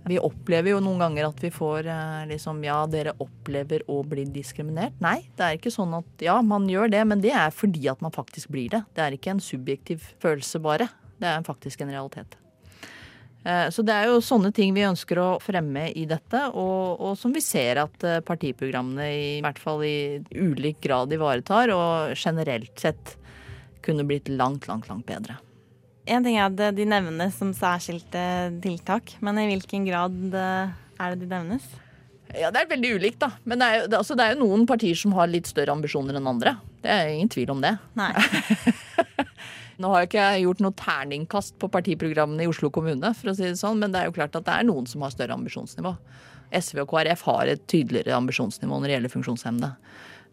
Vi 0.08 0.16
opplever 0.22 0.72
jo 0.72 0.80
noen 0.80 1.02
ganger 1.02 1.26
at 1.28 1.40
vi 1.42 1.50
får 1.52 1.88
eh, 1.90 2.26
liksom 2.30 2.62
Ja, 2.64 2.80
dere 2.88 3.16
opplever 3.20 3.84
å 3.90 4.00
bli 4.06 4.24
diskriminert. 4.32 4.96
Nei, 5.04 5.20
det 5.36 5.44
er 5.44 5.58
ikke 5.58 5.74
sånn 5.74 5.92
at 5.98 6.24
ja, 6.24 6.38
man 6.40 6.68
gjør 6.70 6.92
det, 6.94 7.04
men 7.10 7.24
det 7.24 7.34
er 7.36 7.52
fordi 7.54 7.90
at 7.92 8.02
man 8.04 8.14
faktisk 8.14 8.52
blir 8.54 8.72
det. 8.72 8.84
Det 8.96 9.04
er 9.04 9.18
ikke 9.18 9.36
en 9.36 9.44
subjektiv 9.44 10.12
følelse 10.22 10.62
bare. 10.64 10.88
Det 11.18 11.28
er 11.28 11.44
faktisk 11.46 11.82
en 11.84 11.92
realitet. 11.92 12.38
Eh, 13.44 13.68
så 13.70 13.84
det 13.86 13.94
er 13.94 14.10
jo 14.10 14.22
sånne 14.24 14.50
ting 14.54 14.74
vi 14.76 14.86
ønsker 14.86 15.20
å 15.22 15.28
fremme 15.42 15.88
i 15.94 16.04
dette, 16.10 16.44
og, 16.50 16.98
og, 16.98 17.14
som 17.20 17.34
vi 17.34 17.42
ser 17.44 17.82
at 17.84 18.06
eh, 18.06 18.20
partiprogrammene 18.26 19.08
i 19.14 19.42
hvert 19.44 19.60
fall 19.62 19.84
i 19.86 20.20
ulik 20.34 20.80
grad 20.84 21.12
ivaretar, 21.14 21.72
og 21.74 22.16
generelt 22.18 22.74
sett 22.80 23.16
kunne 23.84 24.06
blitt 24.08 24.28
langt, 24.32 24.66
langt, 24.68 24.88
langt 24.90 25.06
bedre. 25.08 25.38
En 26.08 26.24
ting 26.24 26.38
er 26.38 26.48
at 26.48 26.76
de 26.76 26.86
nevnes 26.88 27.36
som 27.36 27.52
særskilte 27.56 28.22
tiltak, 28.64 29.18
men 29.24 29.40
i 29.42 29.48
hvilken 29.52 29.84
grad 29.88 30.16
eh, 30.32 30.74
er 30.98 31.14
det 31.14 31.26
de 31.26 31.30
nevnes? 31.30 31.68
Ja, 32.36 32.50
Det 32.52 32.60
er 32.60 32.70
veldig 32.74 32.94
ulikt, 32.98 33.20
da. 33.22 33.30
Men 33.48 33.62
det 33.62 33.68
er, 33.68 33.78
jo, 33.80 33.90
altså, 34.00 34.16
det 34.18 34.26
er 34.26 34.34
jo 34.34 34.42
noen 34.44 34.66
partier 34.68 34.98
som 34.98 35.14
har 35.16 35.30
litt 35.30 35.48
større 35.48 35.72
ambisjoner 35.72 36.18
enn 36.18 36.28
andre. 36.28 36.58
Det 36.82 36.92
er 36.92 37.14
ingen 37.14 37.30
tvil 37.32 37.54
om 37.54 37.62
det. 37.64 37.74
Nei. 37.98 38.10
Nå 39.80 39.92
har 39.92 40.02
jeg 40.02 40.10
ikke 40.10 40.26
gjort 40.42 40.62
noe 40.64 40.74
terningkast 40.74 41.54
på 41.62 41.70
partiprogrammene 41.70 42.44
i 42.44 42.50
Oslo 42.50 42.70
kommune, 42.74 43.12
for 43.14 43.30
å 43.30 43.36
si 43.38 43.46
det 43.46 43.60
sånn, 43.60 43.78
men 43.78 43.94
det 43.94 44.02
er 44.02 44.10
jo 44.10 44.16
klart 44.16 44.34
at 44.34 44.46
det 44.48 44.56
er 44.56 44.66
noen 44.66 44.88
som 44.90 45.04
har 45.06 45.14
større 45.14 45.36
ambisjonsnivå. 45.38 45.94
SV 46.58 46.82
og 46.82 46.90
KrF 46.90 47.22
har 47.28 47.52
et 47.52 47.62
tydeligere 47.70 48.16
ambisjonsnivå 48.18 48.74
når 48.74 48.88
det 48.88 48.96
gjelder 48.96 49.14
funksjonshemmede. 49.14 49.70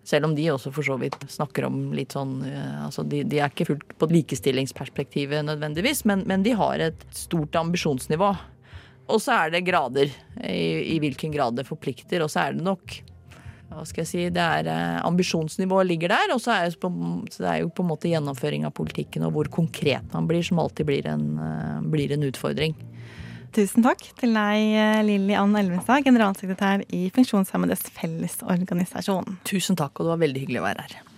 Selv 0.05 0.27
om 0.27 0.35
de 0.37 0.45
også 0.53 0.71
for 0.73 0.85
så 0.85 0.97
vidt 1.01 1.17
snakker 1.33 1.65
om 1.65 1.79
litt 1.97 2.13
sånn 2.13 2.37
eh, 2.45 2.81
altså 2.85 3.01
de, 3.09 3.23
de 3.25 3.39
er 3.41 3.49
ikke 3.49 3.65
fullt 3.71 3.95
på 3.97 4.09
likestillingsperspektivet 4.11 5.47
nødvendigvis, 5.47 6.03
men, 6.09 6.21
men, 6.29 6.45
de 6.45 6.53
har 6.57 6.83
et 6.91 7.05
stort 7.15 7.57
ambisjonsnivå. 7.57 8.29
Og 9.05 9.21
så 9.21 9.35
er 9.37 9.51
det 9.53 9.65
grader 9.67 10.09
i, 10.41 10.95
i 10.95 11.01
hvilken 11.03 11.33
grad 11.33 11.57
det 11.59 11.67
forplikter, 11.67 12.23
og 12.25 12.31
så 12.31 12.47
er 12.47 12.57
det 12.57 12.65
nok 12.65 13.01
hva 13.75 13.83
skal 13.87 14.03
jeg 14.03 14.07
si, 14.07 14.23
det 14.31 14.41
er 14.41 14.67
eh, 14.71 14.99
Ambisjonsnivået 15.03 15.89
ligger 15.89 16.13
der, 16.13 16.33
og 16.35 16.39
så 16.39 16.53
er, 16.53 16.69
det, 16.69 16.91
det 17.35 17.47
er 17.49 17.61
jo 17.63 17.71
på 17.73 17.83
en 17.83 17.89
måte 17.89 18.11
gjennomføring 18.11 18.67
av 18.67 18.75
politikken 18.77 19.25
og 19.27 19.33
hvor 19.35 19.49
konkret 19.51 20.13
man 20.13 20.29
blir, 20.29 20.45
som 20.45 20.61
alltid 20.61 20.87
blir 20.87 21.09
en, 21.11 21.25
uh, 21.41 21.81
blir 21.91 22.13
en 22.15 22.27
utfordring. 22.29 22.77
Tusen 23.55 23.83
takk 23.85 24.03
til 24.19 24.35
deg, 24.35 24.69
eh, 24.75 25.01
Lilly 25.07 25.35
Ann 25.39 25.55
Elvenstad, 25.55 26.05
generalsekretær 26.07 26.85
i 26.95 27.05
Funksjonshemmedes 27.15 27.87
Fellesorganisasjon. 27.97 29.39
Tusen 29.47 29.79
takk, 29.79 29.95
og 29.97 30.05
det 30.05 30.13
var 30.13 30.23
veldig 30.23 30.45
hyggelig 30.45 30.61
å 30.63 30.67
være 30.69 30.87
her. 30.87 31.14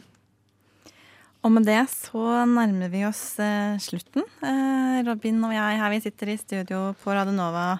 Og 1.45 1.53
med 1.53 1.67
det 1.69 1.83
så 1.91 2.45
nærmer 2.49 2.89
vi 2.91 3.03
oss 3.07 3.37
slutten. 3.83 4.25
Robin 5.07 5.43
og 5.47 5.53
jeg 5.53 5.81
her 5.81 5.93
vi 5.93 5.99
sitter 6.03 6.33
i 6.33 6.39
studio 6.41 6.79
på 7.03 7.13
Radionova 7.13 7.77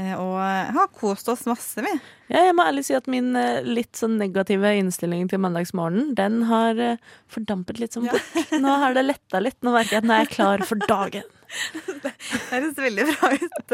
Eh, 0.00 0.14
og 0.16 0.38
har 0.38 0.90
kost 0.96 1.28
oss 1.32 1.46
masse, 1.48 1.82
vi. 1.82 1.92
Ja, 2.30 2.44
jeg 2.46 2.54
må 2.56 2.64
ærlig 2.68 2.84
si 2.86 2.94
at 2.96 3.08
min 3.10 3.34
eh, 3.38 3.60
litt 3.66 3.98
sånn 3.98 4.16
negative 4.20 4.72
innstilling 4.78 5.26
til 5.30 5.42
mandagsmorgenen, 5.42 6.12
den 6.18 6.44
har 6.50 6.78
eh, 6.80 7.00
fordampet 7.30 7.80
litt 7.82 7.96
som 7.96 8.06
ja. 8.06 8.14
bort. 8.14 8.54
Nå 8.62 8.76
har 8.84 8.96
det 8.96 9.06
letta 9.08 9.42
litt. 9.42 9.58
Nå 9.66 9.74
merker 9.74 9.98
jeg 9.98 10.04
at 10.04 10.08
nå 10.08 10.16
er 10.16 10.24
jeg 10.24 10.34
klar 10.36 10.66
for 10.68 10.90
dagen. 10.90 11.26
Det 12.04 12.12
høres 12.52 12.76
veldig 12.78 13.04
bra 13.10 13.28
ut, 13.34 13.72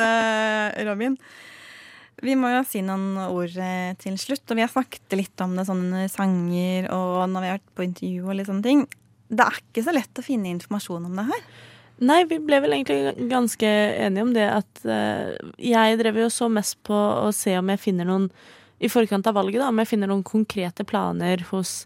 Robin. 0.89 1.19
Vi 2.25 2.33
må 2.39 2.49
jo 2.49 2.63
si 2.65 2.81
noen 2.85 3.19
ord 3.29 3.57
til 4.01 4.15
slutt, 4.21 4.47
og 4.49 4.57
vi 4.57 4.65
har 4.65 4.73
snakket 4.73 5.17
litt 5.19 5.43
om 5.45 5.57
det 5.59 5.67
sånne 5.69 6.07
sanger 6.09 6.89
og 6.95 7.27
når 7.29 7.43
vi 7.43 7.51
har 7.51 7.59
vært 7.59 7.75
på 7.77 7.85
intervju 7.85 8.23
og 8.25 8.39
litt 8.39 8.49
sånne 8.49 8.65
ting. 8.65 8.85
Det 9.29 9.45
er 9.45 9.59
ikke 9.61 9.85
så 9.85 9.93
lett 9.93 10.21
å 10.21 10.25
finne 10.25 10.53
informasjon 10.55 11.09
om 11.09 11.19
det 11.19 11.27
her. 11.29 11.43
Nei, 12.07 12.19
vi 12.29 12.39
ble 12.45 12.61
vel 12.61 12.77
egentlig 12.77 13.29
ganske 13.31 13.69
enige 13.69 14.25
om 14.25 14.33
det 14.37 14.47
at 14.53 14.83
uh, 14.85 15.33
jeg 15.61 15.97
drev 16.01 16.21
jo 16.21 16.31
så 16.33 16.49
mest 16.53 16.79
på 16.85 16.97
å 16.97 17.31
se 17.37 17.55
om 17.57 17.73
jeg 17.73 17.83
finner 17.83 18.09
noen 18.09 18.31
i 18.77 18.91
forkant 18.93 19.25
av 19.29 19.37
valget, 19.39 19.63
da, 19.63 19.71
om 19.73 19.81
jeg 19.81 19.89
finner 19.89 20.11
noen 20.11 20.25
konkrete 20.27 20.85
planer 20.89 21.45
hos 21.51 21.83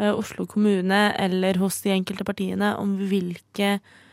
uh, 0.00 0.12
Oslo 0.12 0.44
kommune 0.48 1.06
eller 1.16 1.60
hos 1.60 1.80
de 1.84 1.94
enkelte 1.96 2.26
partiene 2.28 2.74
om 2.80 2.98
hvilke, 3.08 3.78
uh, 3.80 4.03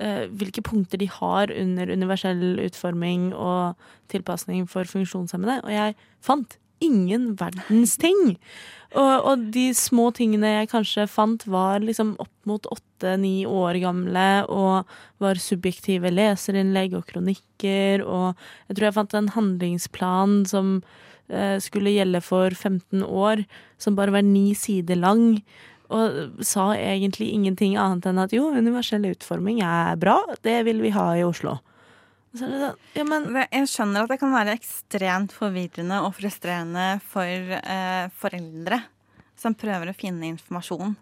hvilke 0.00 0.62
punkter 0.64 1.00
de 1.00 1.10
har 1.12 1.52
under 1.52 1.90
universell 1.92 2.60
utforming 2.64 3.30
og 3.36 3.76
tilpasning 4.08 4.64
for 4.70 4.88
funksjonshemmede. 4.88 5.60
Og 5.66 5.74
jeg 5.74 5.96
fant 6.24 6.56
ingen 6.80 7.34
verdens 7.38 7.96
ting. 8.00 8.36
Og, 8.90 9.26
og 9.28 9.44
de 9.54 9.68
små 9.76 10.08
tingene 10.16 10.54
jeg 10.56 10.70
kanskje 10.72 11.06
fant, 11.10 11.44
var 11.50 11.84
liksom 11.84 12.16
opp 12.22 12.32
mot 12.48 12.66
åtte-ni 12.72 13.44
år 13.46 13.78
gamle, 13.82 14.28
og 14.50 14.88
var 15.22 15.40
subjektive 15.40 16.10
leserinnlegg 16.10 16.96
og 16.98 17.06
kronikker, 17.12 18.02
og 18.02 18.32
jeg 18.66 18.76
tror 18.76 18.88
jeg 18.88 18.98
fant 18.98 19.16
en 19.20 19.30
handlingsplan 19.36 20.40
som 20.50 20.78
eh, 21.30 21.60
skulle 21.62 21.94
gjelde 21.94 22.22
for 22.24 22.50
15 22.50 23.04
år, 23.06 23.44
som 23.78 23.98
bare 23.98 24.16
var 24.16 24.26
ni 24.26 24.50
sider 24.58 24.98
lang. 24.98 25.38
Og 25.90 26.44
sa 26.46 26.70
egentlig 26.76 27.32
ingenting 27.34 27.74
annet 27.80 28.06
enn 28.06 28.22
at 28.22 28.34
jo, 28.34 28.46
universell 28.54 29.08
utforming 29.10 29.58
er 29.66 29.98
bra, 30.00 30.20
det 30.46 30.60
vil 30.68 30.82
vi 30.84 30.94
ha 30.94 31.08
i 31.18 31.26
Oslo. 31.26 31.58
Det 32.30 32.44
sånn, 32.44 32.78
ja, 32.94 33.04
men 33.06 33.26
Jeg 33.42 33.66
skjønner 33.72 34.06
at 34.06 34.12
det 34.12 34.20
kan 34.20 34.30
være 34.30 34.54
ekstremt 34.54 35.34
forvirrende 35.34 35.98
og 36.06 36.14
frustrerende 36.14 37.00
for 37.10 37.26
eh, 37.58 38.06
foreldre 38.22 38.84
som 39.40 39.56
prøver 39.56 39.90
å 39.90 39.96
finne 39.96 40.28
informasjon. 40.30 40.94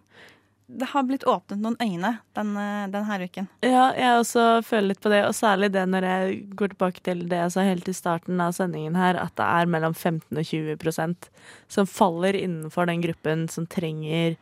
Det 0.69 0.91
har 0.91 1.05
blitt 1.09 1.25
åpnet 1.25 1.63
noen 1.65 1.79
øyne 1.81 2.11
denne, 2.37 2.65
denne 2.93 3.17
uken. 3.25 3.47
Ja, 3.65 3.87
jeg 3.97 4.19
også 4.21 4.43
føler 4.67 4.91
litt 4.91 5.01
på 5.01 5.13
det, 5.13 5.23
og 5.25 5.33
særlig 5.37 5.71
det 5.73 5.87
når 5.89 6.05
jeg 6.05 6.35
går 6.61 6.75
tilbake 6.75 7.05
til 7.05 7.23
det 7.31 7.41
jeg 7.41 7.55
sa 7.55 7.65
helt 7.65 7.89
i 7.89 7.97
starten 7.97 8.43
av 8.45 8.53
sendingen 8.57 8.99
her, 9.01 9.17
at 9.17 9.33
det 9.41 9.47
er 9.49 9.73
mellom 9.73 9.97
15 9.97 10.29
og 10.29 10.45
20 10.45 10.77
prosent 10.81 11.31
som 11.73 11.89
faller 11.89 12.37
innenfor 12.37 12.89
den 12.89 13.01
gruppen 13.05 13.47
som 13.53 13.69
trenger 13.69 14.37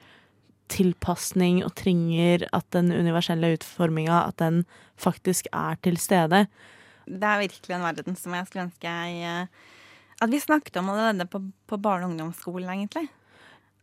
tilpasning 0.73 1.63
og 1.67 1.75
trenger 1.79 2.47
at 2.57 2.67
den 2.75 2.91
universelle 2.93 3.53
utforminga, 3.57 4.25
at 4.29 4.39
den 4.43 4.65
faktisk 5.01 5.47
er 5.53 5.79
til 5.85 5.97
stede. 6.01 6.47
Det 7.07 7.23
er 7.23 7.43
virkelig 7.45 7.77
en 7.77 7.85
verden 7.87 8.17
som 8.19 8.35
jeg 8.35 8.49
skulle 8.49 8.65
ønske 8.67 8.91
jeg 8.91 9.21
eh, 9.23 9.47
At 10.25 10.31
vi 10.33 10.41
snakket 10.41 10.77
om 10.81 10.89
allerede 10.91 11.27
på, 11.31 11.43
på 11.69 11.77
barne- 11.79 12.07
og 12.07 12.11
ungdomsskolen, 12.15 12.69
egentlig. 12.73 13.09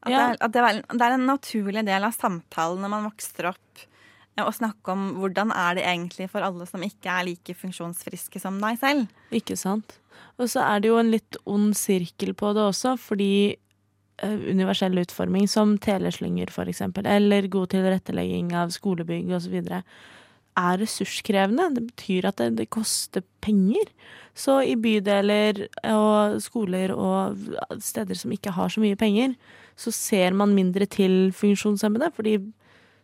At, 0.04 0.12
Ja. 0.12 0.28
det, 0.34 0.38
at 0.42 0.52
det, 0.52 0.62
er, 0.62 0.82
det 0.92 1.02
er 1.06 1.14
en 1.16 1.28
naturlig 1.30 1.86
del 1.88 2.04
av 2.04 2.12
samtalen 2.18 2.82
når 2.84 2.90
man 2.92 3.06
vokser 3.08 3.48
opp, 3.54 3.84
eh, 4.36 4.44
å 4.44 4.52
snakke 4.52 4.92
om 4.92 5.14
hvordan 5.22 5.54
er 5.56 5.76
det 5.78 5.86
egentlig 5.88 6.28
for 6.34 6.42
alle 6.44 6.66
som 6.68 6.84
ikke 6.84 7.08
er 7.08 7.28
like 7.30 7.56
funksjonsfriske 7.56 8.42
som 8.42 8.58
deg 8.60 8.82
selv. 8.82 9.08
Ikke 9.32 9.56
sant? 9.56 10.00
Og 10.42 10.50
så 10.50 10.66
er 10.66 10.82
det 10.84 10.90
jo 10.90 10.98
en 11.00 11.14
litt 11.14 11.38
ond 11.46 11.72
sirkel 11.78 12.34
på 12.34 12.52
det 12.58 12.66
også, 12.74 12.98
fordi 13.00 13.56
universell 14.22 14.98
utforming 15.02 15.48
som 15.50 15.78
teleslynger 15.82 16.52
eksempel, 16.68 17.06
eller 17.06 17.48
god 17.48 17.74
tilrettelegging 17.74 18.54
av 18.56 18.70
skolebygg 18.70 19.32
osv., 19.34 19.62
er 20.54 20.78
ressurskrevende. 20.78 21.72
Det 21.74 21.84
betyr 21.88 22.28
at 22.30 22.38
det, 22.38 22.52
det 22.60 22.70
koster 22.70 23.24
penger. 23.42 23.90
Så 24.38 24.60
i 24.62 24.76
bydeler 24.78 25.66
og 25.90 26.42
skoler 26.42 26.94
og 26.94 27.38
steder 27.82 28.18
som 28.18 28.34
ikke 28.34 28.54
har 28.54 28.70
så 28.70 28.82
mye 28.84 28.98
penger, 28.98 29.34
så 29.76 29.92
ser 29.94 30.34
man 30.38 30.54
mindre 30.54 30.86
til 30.86 31.32
funksjonshemmede, 31.34 32.12
fordi 32.14 32.38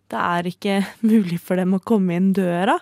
det 0.10 0.20
er 0.20 0.50
ikke 0.50 0.84
mulig 1.12 1.40
for 1.42 1.58
dem 1.58 1.74
å 1.74 1.82
komme 1.82 2.18
inn 2.18 2.34
døra. 2.38 2.78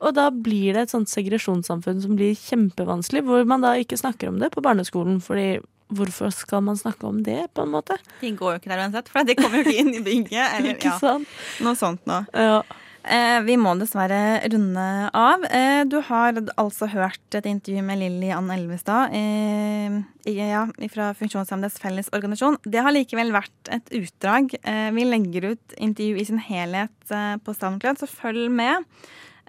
Og 0.00 0.14
da 0.16 0.30
blir 0.32 0.74
det 0.74 0.86
et 0.86 0.94
sånt 0.94 1.10
segresjonssamfunn 1.12 2.00
som 2.00 2.14
blir 2.16 2.38
kjempevanskelig, 2.38 3.24
hvor 3.26 3.44
man 3.44 3.66
da 3.66 3.74
ikke 3.76 3.98
snakker 4.00 4.30
om 4.30 4.38
det 4.40 4.52
på 4.54 4.62
barneskolen, 4.64 5.18
fordi 5.20 5.58
hvorfor 5.94 6.34
skal 6.34 6.62
man 6.66 6.78
snakke 6.78 7.08
om 7.08 7.22
det, 7.26 7.42
på 7.54 7.64
en 7.66 7.74
måte? 7.74 7.96
De 8.20 8.34
går 8.36 8.56
jo 8.56 8.60
ikke 8.62 8.72
der 8.72 8.84
uansett, 8.84 9.10
for 9.12 9.26
de 9.26 9.36
kommer 9.38 9.60
jo 9.60 9.66
ikke 9.68 9.82
inn 9.82 9.96
i 9.96 10.04
bygget. 10.04 10.46
Eller, 10.58 10.76
Ikke 10.76 10.94
sant? 11.02 11.40
Noe 11.64 11.78
sånt 11.78 12.06
noe. 12.10 12.24
Ja. 12.34 12.62
Eh, 13.00 13.38
vi 13.46 13.54
må 13.56 13.72
dessverre 13.80 14.42
runde 14.52 14.86
av. 15.16 15.44
Eh, 15.48 15.82
du 15.88 15.96
har 16.04 16.36
altså 16.60 16.88
hørt 16.92 17.36
et 17.36 17.48
intervju 17.48 17.84
med 17.86 18.00
Lilly 18.02 18.28
Ann 18.36 18.50
Elvestad 18.52 19.14
eh, 19.16 19.96
ja, 20.28 20.66
fra 20.92 21.08
Funksjonshemmedes 21.16 21.80
Fellesorganisasjon. 21.80 22.58
Det 22.68 22.84
har 22.84 22.92
likevel 22.92 23.32
vært 23.32 23.72
et 23.72 23.88
utdrag. 24.02 24.52
Eh, 24.60 24.90
vi 24.96 25.08
legger 25.08 25.52
ut 25.54 25.78
intervju 25.80 26.20
i 26.20 26.28
sin 26.28 26.44
helhet 26.44 27.14
eh, 27.14 27.34
på 27.40 27.56
SoundCloud, 27.56 28.02
så 28.02 28.10
følg 28.10 28.52
med. 28.52 28.84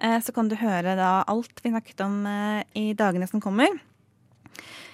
Eh, 0.00 0.16
så 0.24 0.32
kan 0.32 0.48
du 0.48 0.56
høre 0.56 0.96
da 0.96 1.18
alt 1.28 1.60
vi 1.60 1.74
snakket 1.74 2.06
om 2.08 2.22
i 2.72 2.92
dagene 2.96 3.28
som 3.28 3.42
kommer. 3.44 3.76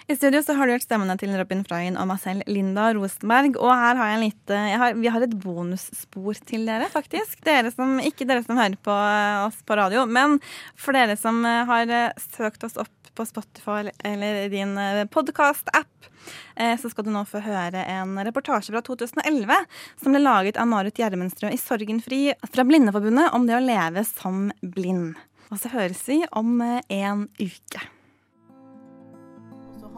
I 0.09 0.17
studio 0.17 0.41
så 0.43 0.55
har 0.57 0.67
du 0.67 0.73
hørt 0.73 0.87
stemmene 0.87 1.19
til 1.21 1.35
Robin 1.37 1.61
Freien 1.69 1.99
og 2.01 2.07
meg 2.09 2.21
selv, 2.23 2.47
Linda 2.49 2.87
Rosenberg. 2.97 3.59
Og 3.61 3.69
her 3.69 3.99
har 4.01 4.15
jeg 4.15 4.23
lite 4.23 4.61
jeg 4.71 4.79
har, 4.81 4.95
Vi 4.97 5.11
har 5.13 5.25
et 5.27 5.35
bonusspor 5.37 6.39
til 6.49 6.65
dere, 6.65 6.89
faktisk. 6.89 7.43
Dere 7.45 7.69
som, 7.75 7.99
ikke 8.01 8.25
dere 8.29 8.41
som 8.47 8.57
hører 8.57 8.79
på 8.81 8.95
eh, 8.95 9.43
oss 9.45 9.61
på 9.69 9.77
radio, 9.77 10.07
men 10.09 10.39
for 10.81 10.97
dere 10.97 11.19
som 11.21 11.43
eh, 11.45 11.61
har 11.69 11.93
eh, 11.93 12.25
søkt 12.39 12.65
oss 12.65 12.81
opp 12.81 13.13
på 13.19 13.27
Spotify 13.27 13.91
eller 14.07 14.45
din 14.53 14.77
podkast-app, 15.11 16.07
så 16.55 16.91
skal 16.93 17.03
du 17.03 17.11
nå 17.11 17.25
få 17.27 17.41
høre 17.43 17.83
en 17.91 18.13
reportasje 18.23 18.71
fra 18.71 18.83
2011 18.87 19.57
som 19.99 20.15
ble 20.15 20.21
laget 20.23 20.61
av 20.61 20.71
Marit 20.71 21.01
Gjermundsrød 21.03 21.51
i 21.51 21.59
Sorgenfri 21.59 22.21
fra 22.47 22.63
Blindeforbundet 22.69 23.35
om 23.35 23.49
det 23.49 23.59
å 23.59 23.65
leve 23.65 24.07
som 24.07 24.53
blind. 24.63 25.19
Og 25.49 25.61
så 25.61 25.71
høres 25.73 26.03
vi 26.09 26.23
om 26.37 26.59
eh, 26.61 26.83
en 27.01 27.27
uke. 27.41 27.81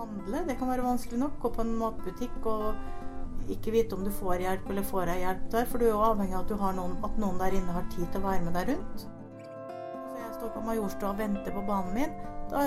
Handle. 0.01 0.43
Det 0.49 0.57
kan 0.59 0.73
være 0.73 0.87
vanskelig 0.87 1.21
nok. 1.21 1.39
Gå 1.43 1.53
på 1.55 1.65
en 1.65 1.77
matbutikk 1.79 2.49
og 2.51 3.51
ikke 3.51 3.75
vite 3.75 3.97
om 3.97 4.05
du 4.05 4.11
får 4.15 4.45
hjelp 4.45 4.69
eller 4.71 4.87
får 4.87 5.09
deg 5.11 5.23
hjelp 5.25 5.47
der. 5.55 5.71
For 5.71 5.81
du 5.81 5.87
er 5.87 5.95
jo 5.95 6.03
avhengig 6.09 6.37
av 6.39 6.45
at, 6.47 6.77
noen, 6.79 6.99
at 7.07 7.23
noen 7.23 7.41
der 7.41 7.57
inne 7.61 7.77
har 7.77 7.89
tid 7.95 8.07
til 8.09 8.23
å 8.23 8.27
være 8.27 8.45
med 8.47 8.59
deg 8.59 8.73
rundt. 8.75 9.07
Så 9.07 10.19
jeg 10.19 10.35
står 10.39 10.53
på 10.57 10.65
Majorstua 10.67 11.13
og 11.13 11.23
venter 11.23 11.55
på 11.55 11.65
banen 11.69 11.97
min. 11.97 12.19
Da 12.51 12.67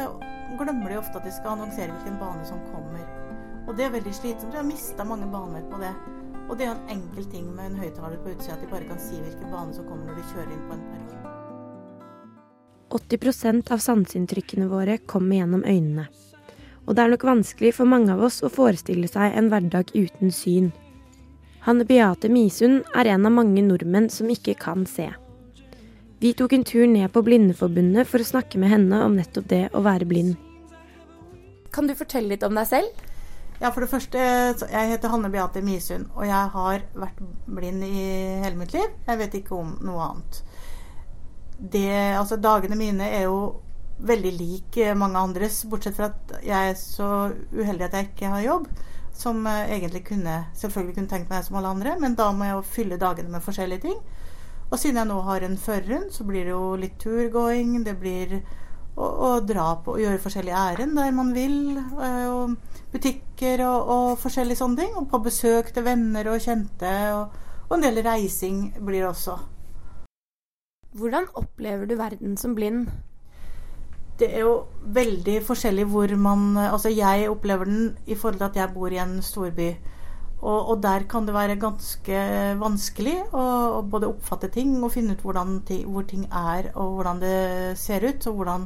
glemmer 0.59 0.93
de 0.93 0.99
ofte 1.01 1.19
at 1.19 1.27
de 1.27 1.33
skal 1.35 1.57
annonsere 1.57 1.91
hvilken 1.95 2.19
bane 2.21 2.45
som 2.47 2.61
kommer. 2.71 3.03
Og 3.67 3.77
det 3.77 3.87
er 3.87 3.95
veldig 3.95 4.13
slitsomt. 4.15 4.51
Jeg 4.51 4.59
har 4.59 4.67
mista 4.67 5.05
mange 5.07 5.29
baner 5.31 5.63
på 5.71 5.79
det. 5.81 5.93
Og 6.49 6.57
det 6.59 6.67
er 6.67 6.73
en 6.73 6.97
enkel 6.97 7.25
ting 7.31 7.47
med 7.55 7.71
en 7.71 7.79
høyttaler 7.79 8.19
på 8.23 8.33
utsida 8.33 8.57
at 8.57 8.63
de 8.63 8.71
bare 8.71 8.87
kan 8.89 8.99
si 8.99 9.15
hvilken 9.15 9.51
bane 9.51 9.75
som 9.75 9.87
kommer 9.87 10.09
når 10.09 10.19
de 10.19 10.25
kjører 10.33 10.51
inn 10.51 10.65
på 10.67 10.75
en 10.75 10.87
park. 10.91 11.13
80% 12.93 13.71
av 13.73 13.79
sanseinntrykkene 13.81 14.67
våre 14.69 14.99
kommer 15.09 15.39
gjennom 15.39 15.63
øynene. 15.65 16.05
Og 16.85 16.95
det 16.95 17.03
er 17.03 17.13
nok 17.13 17.25
vanskelig 17.27 17.73
for 17.77 17.87
mange 17.89 18.11
av 18.11 18.23
oss 18.25 18.41
å 18.43 18.51
forestille 18.51 19.07
seg 19.07 19.35
en 19.37 19.49
hverdag 19.51 19.93
uten 19.95 20.33
syn. 20.35 20.71
Hanne 21.63 21.85
Beate 21.87 22.27
Misund 22.27 22.83
er 22.91 23.07
en 23.13 23.27
av 23.27 23.31
mange 23.31 23.63
nordmenn 23.63 24.09
som 24.11 24.31
ikke 24.31 24.57
kan 24.59 24.83
se. 24.89 25.07
Vi 26.19 26.33
tok 26.35 26.53
en 26.55 26.65
tur 26.67 26.83
ned 26.87 27.07
på 27.11 27.23
Blindeforbundet 27.23 28.07
for 28.07 28.23
å 28.23 28.27
snakke 28.27 28.59
med 28.59 28.71
henne 28.71 28.99
om 29.05 29.15
nettopp 29.15 29.47
det 29.51 29.65
å 29.75 29.83
være 29.83 30.07
blind. 30.07 30.35
Kan 31.73 31.87
du 31.87 31.95
fortelle 31.97 32.33
litt 32.35 32.43
om 32.43 32.55
deg 32.55 32.67
selv? 32.69 33.03
Ja, 33.61 33.69
for 33.71 33.85
det 33.85 33.91
første, 33.93 34.19
jeg 34.19 34.89
heter 34.91 35.11
Hanne 35.13 35.29
Beate 35.31 35.61
Misund, 35.63 36.09
og 36.17 36.25
jeg 36.27 36.51
har 36.55 36.81
vært 36.99 37.19
blind 37.47 37.83
i 37.87 38.05
hele 38.43 38.57
mitt 38.59 38.73
liv. 38.75 38.89
Jeg 39.07 39.19
vet 39.21 39.37
ikke 39.39 39.55
om 39.55 39.77
noe 39.87 40.07
annet. 40.09 40.39
Det, 41.59 41.87
altså 42.19 42.35
Dagene 42.43 42.75
mine 42.75 43.07
er 43.07 43.29
jo 43.29 43.37
veldig 44.03 44.31
lik 44.37 44.79
mange 44.99 45.19
andres, 45.19 45.61
bortsett 45.71 45.95
fra 45.97 46.09
at 46.11 46.33
jeg 46.43 46.71
er 46.73 46.75
så 46.79 47.09
uheldig 47.53 47.87
at 47.87 47.95
jeg 47.97 48.09
ikke 48.11 48.33
har 48.35 48.43
jobb. 48.45 48.67
Som 49.13 49.45
eh, 49.47 49.69
egentlig 49.75 50.03
kunne 50.07 50.39
selvfølgelig 50.57 50.95
kunne 50.97 51.11
tenkt 51.11 51.29
meg 51.29 51.43
som 51.45 51.59
alle 51.59 51.69
andre, 51.75 51.95
men 52.01 52.15
da 52.17 52.31
må 52.33 52.47
jeg 52.47 52.55
jo 52.57 52.63
fylle 52.75 52.97
dagene 53.01 53.29
med 53.29 53.45
forskjellige 53.45 53.85
ting. 53.85 53.99
Og 54.71 54.79
siden 54.81 54.97
jeg 54.97 55.09
nå 55.11 55.19
har 55.27 55.45
en 55.45 55.57
førerhund, 55.61 56.09
så 56.15 56.25
blir 56.25 56.47
det 56.47 56.53
jo 56.55 56.75
litt 56.81 56.95
turgåing. 57.03 57.75
Det 57.85 57.93
blir 58.01 58.39
å, 58.97 59.05
å 59.05 59.29
dra 59.45 59.67
på 59.85 59.95
og 59.95 60.01
gjøre 60.01 60.21
forskjellige 60.23 60.63
ærend 60.71 60.97
der 60.97 61.13
man 61.13 61.29
vil. 61.35 61.77
eh, 61.77 62.25
Og 62.33 62.57
butikker 62.93 63.61
og, 63.67 63.93
og 63.95 64.19
forskjellige 64.23 64.61
sånne 64.63 64.81
ting. 64.81 64.97
Og 64.97 65.07
på 65.13 65.21
besøk 65.29 65.69
til 65.75 65.85
venner 65.85 66.31
og 66.33 66.41
kjente. 66.41 66.93
Og, 67.13 67.39
og 67.69 67.77
en 67.77 67.85
del 67.85 68.01
reising 68.05 68.65
blir 68.81 69.03
det 69.03 69.11
også. 69.13 69.37
Hvordan 70.97 71.29
opplever 71.37 71.85
du 71.89 71.95
verden 72.01 72.37
som 72.37 72.53
blind? 72.57 72.89
Det 74.19 74.27
er 74.29 74.43
jo 74.45 74.53
veldig 74.95 75.39
forskjellig 75.47 75.85
hvor 75.89 76.11
man 76.21 76.57
Altså, 76.61 76.89
jeg 76.93 77.29
opplever 77.31 77.65
den 77.69 77.97
i 78.05 78.15
forhold 78.15 78.37
til 78.39 78.49
at 78.51 78.55
jeg 78.61 78.73
bor 78.75 78.93
i 78.93 78.99
en 79.01 79.21
storby. 79.25 79.71
Og, 80.43 80.69
og 80.73 80.81
der 80.83 81.05
kan 81.09 81.25
det 81.25 81.33
være 81.33 81.55
ganske 81.55 82.19
vanskelig 82.59 83.15
å, 83.31 83.43
å 83.79 83.81
både 83.87 84.09
oppfatte 84.11 84.49
ting 84.51 84.73
og 84.83 84.91
finne 84.91 85.15
ut 85.15 85.21
hvordan 85.23 85.61
ti- 85.67 85.85
hvor 85.87 86.03
ting 86.03 86.25
er, 86.27 86.67
og 86.75 86.97
hvordan 86.97 87.21
det 87.23 87.37
ser 87.79 88.03
ut. 88.03 88.27
Og 88.27 88.35
hvordan, 88.41 88.65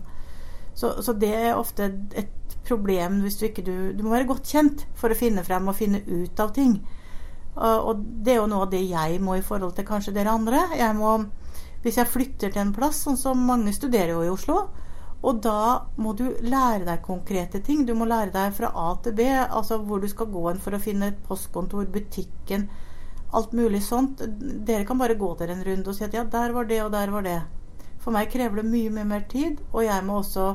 så, 0.73 0.95
så 1.05 1.13
det 1.13 1.29
er 1.37 1.53
ofte 1.55 1.91
et 2.17 2.33
problem 2.67 3.21
hvis 3.23 3.37
du 3.39 3.45
ikke 3.47 3.63
du 3.63 3.75
Du 3.95 4.01
må 4.03 4.11
være 4.15 4.27
godt 4.27 4.49
kjent 4.51 4.83
for 4.99 5.13
å 5.13 5.17
finne 5.19 5.45
frem 5.47 5.69
og 5.69 5.77
finne 5.77 6.01
ut 6.07 6.39
av 6.43 6.51
ting. 6.57 6.79
Og, 7.55 7.77
og 7.91 8.01
det 8.25 8.33
er 8.35 8.41
jo 8.41 8.49
noe 8.51 8.65
av 8.65 8.73
det 8.73 8.81
jeg 8.89 9.21
må 9.23 9.37
i 9.39 9.45
forhold 9.45 9.77
til 9.77 9.85
kanskje 9.87 10.13
dere 10.17 10.33
andre. 10.33 10.65
Jeg 10.77 10.97
må, 10.97 11.13
hvis 11.85 12.01
jeg 12.01 12.09
flytter 12.09 12.51
til 12.53 12.65
en 12.65 12.73
plass, 12.75 13.05
sånn 13.05 13.17
som 13.21 13.45
mange 13.47 13.73
studerer 13.73 14.15
jo 14.17 14.25
i 14.25 14.33
Oslo, 14.33 14.63
og 15.25 15.39
da 15.41 15.87
må 15.97 16.13
du 16.13 16.25
lære 16.45 16.85
deg 16.85 17.01
konkrete 17.05 17.61
ting. 17.65 17.85
Du 17.85 17.95
må 17.97 18.05
lære 18.05 18.31
deg 18.35 18.53
fra 18.53 18.69
A 18.77 18.89
til 19.03 19.15
B, 19.17 19.25
altså 19.33 19.79
hvor 19.81 20.01
du 20.01 20.07
skal 20.11 20.29
gå 20.31 20.43
hen 20.49 20.61
for 20.61 20.77
å 20.77 20.81
finne 20.81 21.09
et 21.11 21.23
postkontor, 21.27 21.87
butikken, 21.93 22.67
alt 23.35 23.53
mulig 23.57 23.81
sånt. 23.83 24.21
Dere 24.67 24.85
kan 24.87 24.99
bare 25.01 25.17
gå 25.19 25.33
dere 25.39 25.57
en 25.57 25.65
runde 25.65 25.89
og 25.89 25.97
si 25.97 26.05
at 26.05 26.15
ja, 26.15 26.23
der 26.23 26.53
var 26.55 26.69
det, 26.69 26.81
og 26.85 26.93
der 26.93 27.11
var 27.11 27.25
det. 27.25 27.39
For 28.03 28.15
meg 28.15 28.29
krever 28.31 28.61
det 28.61 28.69
mye, 28.69 28.93
mye 28.93 29.07
mer 29.09 29.25
tid, 29.31 29.57
og 29.73 29.83
jeg 29.83 30.05
må 30.05 30.21
også 30.21 30.51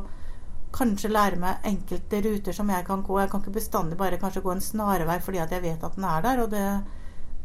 kanskje 0.72 1.10
lære 1.12 1.40
meg 1.40 1.66
enkelte 1.68 2.22
ruter 2.24 2.56
som 2.56 2.70
jeg 2.72 2.86
kan 2.86 3.02
gå. 3.04 3.18
Jeg 3.20 3.32
kan 3.32 3.42
ikke 3.42 3.58
bestandig 3.58 3.98
bare 4.00 4.20
kanskje 4.20 4.44
gå 4.44 4.54
en 4.54 4.64
snarvei 4.64 5.18
fordi 5.20 5.42
at 5.42 5.52
jeg 5.52 5.64
vet 5.66 5.84
at 5.84 5.98
den 5.98 6.06
er 6.08 6.22
der. 6.24 6.42
og 6.46 6.50
det, 6.54 6.64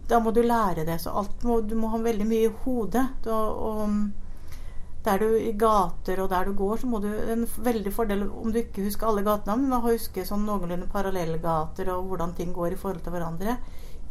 Da 0.07 0.19
må 0.23 0.31
du 0.31 0.41
lære 0.41 0.85
det. 0.85 1.01
Så 1.01 1.11
alt 1.11 1.43
må, 1.43 1.59
du 1.61 1.75
må 1.75 1.89
ha 1.91 1.97
veldig 1.97 2.27
mye 2.27 2.47
i 2.47 2.55
hodet. 2.63 3.07
Og, 3.25 3.57
og 3.67 4.26
der 5.07 5.23
du 5.23 5.33
i 5.39 5.53
gater 5.57 6.19
og 6.23 6.29
der 6.31 6.47
du 6.47 6.53
går, 6.57 6.81
så 6.81 6.87
må 6.91 6.99
du 7.03 7.07
En 7.07 7.45
veldig 7.47 7.93
fordel 7.93 8.23
om 8.27 8.51
du 8.51 8.59
ikke 8.59 8.85
husker 8.85 9.07
alle 9.07 9.23
gatenavn, 9.25 9.63
men 9.63 9.79
å 9.79 9.83
huske 9.87 10.25
sånn 10.27 10.45
noenlunde 10.45 10.89
parallellgater 10.91 11.91
og 11.95 12.11
hvordan 12.11 12.35
ting 12.35 12.53
går 12.55 12.75
i 12.75 12.79
forhold 12.79 13.03
til 13.03 13.15
hverandre. 13.15 13.57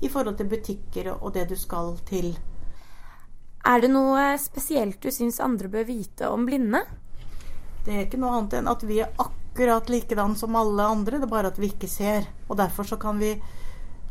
I 0.03 0.09
forhold 0.12 0.36
til 0.36 0.51
butikker 0.51 1.12
og 1.16 1.32
det 1.34 1.49
du 1.51 1.57
skal 1.57 1.94
til. 2.09 2.34
Er 3.66 3.82
det 3.82 3.90
noe 3.90 4.36
spesielt 4.38 5.01
du 5.03 5.11
syns 5.11 5.40
andre 5.42 5.68
bør 5.72 5.88
vite 5.88 6.28
om 6.30 6.44
blinde? 6.47 6.84
Det 7.86 7.94
er 7.94 8.05
ikke 8.05 8.20
noe 8.20 8.36
annet 8.36 8.59
enn 8.59 8.68
at 8.70 8.82
vi 8.86 9.01
er 9.03 9.14
akkurat 9.22 9.88
likedan 9.90 10.36
som 10.38 10.57
alle 10.59 10.84
andre, 10.86 11.18
det 11.18 11.26
er 11.26 11.32
bare 11.32 11.51
at 11.51 11.59
vi 11.59 11.72
ikke 11.72 11.90
ser. 11.90 12.28
Og 12.49 12.61
derfor 12.61 12.86
så 12.86 12.99
kan 13.01 13.18
vi 13.18 13.32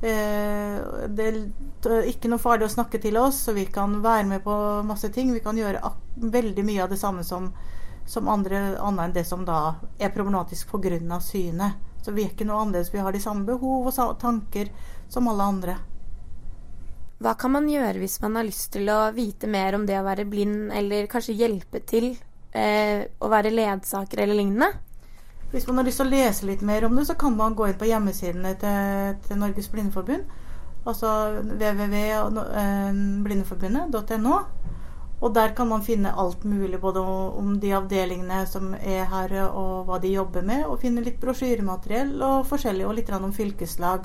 Det 0.01 1.25
er 1.25 2.09
ikke 2.09 2.29
noe 2.29 2.41
farlig 2.41 2.67
å 2.67 2.73
snakke 2.73 2.99
til 3.01 3.17
oss, 3.17 3.39
så 3.47 3.55
vi 3.55 3.65
kan 3.71 4.01
være 4.03 4.27
med 4.27 4.43
på 4.43 4.55
masse 4.85 5.09
ting. 5.15 5.31
Vi 5.33 5.43
kan 5.43 5.57
gjøre 5.57 5.81
veldig 6.19 6.65
mye 6.67 6.83
av 6.83 6.91
det 6.91 6.99
samme 7.01 7.23
som, 7.23 7.47
som 8.05 8.29
andre, 8.29 8.75
annet 8.75 9.07
enn 9.07 9.15
det 9.15 9.25
som 9.25 9.45
da 9.47 9.79
er 9.97 10.13
problematisk 10.13 10.75
pga. 10.75 11.19
synet. 11.19 11.81
Så 12.05 12.11
vi 12.11 12.23
er 12.25 12.35
ikke 12.35 12.45
noe 12.45 12.61
annerledes. 12.61 12.93
Vi 12.93 13.01
har 13.01 13.11
de 13.11 13.19
samme 13.19 13.47
behov 13.47 13.87
og 13.89 14.19
tanker 14.21 14.69
som 15.09 15.27
alle 15.27 15.43
andre. 15.43 15.77
Hva 17.23 17.33
kan 17.39 17.53
man 17.55 17.69
gjøre 17.71 18.01
hvis 18.01 18.19
man 18.21 18.35
har 18.37 18.45
lyst 18.45 18.73
til 18.75 18.89
å 18.91 19.11
vite 19.15 19.47
mer 19.47 19.77
om 19.77 19.85
det 19.87 19.95
å 19.97 20.05
være 20.05 20.27
blind, 20.29 20.67
eller 20.75 21.07
kanskje 21.09 21.37
hjelpe 21.39 21.79
til 21.87 22.11
eh, 22.51 23.07
å 23.17 23.29
være 23.31 23.53
ledsager 23.55 24.21
eller 24.21 24.37
lignende? 24.37 24.84
Hvis 25.51 25.67
man 25.67 25.77
har 25.77 25.85
lyst 25.87 25.97
til 26.01 26.07
å 26.07 26.11
lese 26.11 26.47
litt 26.49 26.63
mer 26.65 26.85
om 26.87 26.95
det, 26.97 27.05
så 27.07 27.15
kan 27.19 27.33
man 27.37 27.55
gå 27.55 27.63
inn 27.69 27.79
på 27.79 27.89
hjemmesidene 27.89 28.51
til, 28.59 28.79
til 29.27 29.35
Norges 29.39 29.71
Blindeforbund. 29.71 30.23
Altså 30.85 31.09
www.blindeforbundet.no. 31.47 34.35
Og 35.23 35.35
der 35.35 35.49
kan 35.55 35.67
man 35.71 35.83
finne 35.83 36.19
alt 36.19 36.45
mulig, 36.45 36.81
både 36.81 36.99
om 36.99 37.59
de 37.59 37.73
avdelingene 37.73 38.45
som 38.51 38.73
er 38.75 39.05
her, 39.09 39.47
og 39.47 39.85
hva 39.87 39.99
de 40.03 40.07
jobber 40.11 40.41
med, 40.45 40.65
og 40.67 40.79
finne 40.81 41.01
litt 41.05 41.19
brosjyremateriell 41.21 42.21
og 42.21 42.45
forskjellig, 42.49 42.85
og 42.85 42.95
litt 42.97 43.09
om 43.15 43.33
fylkeslag. 43.33 43.99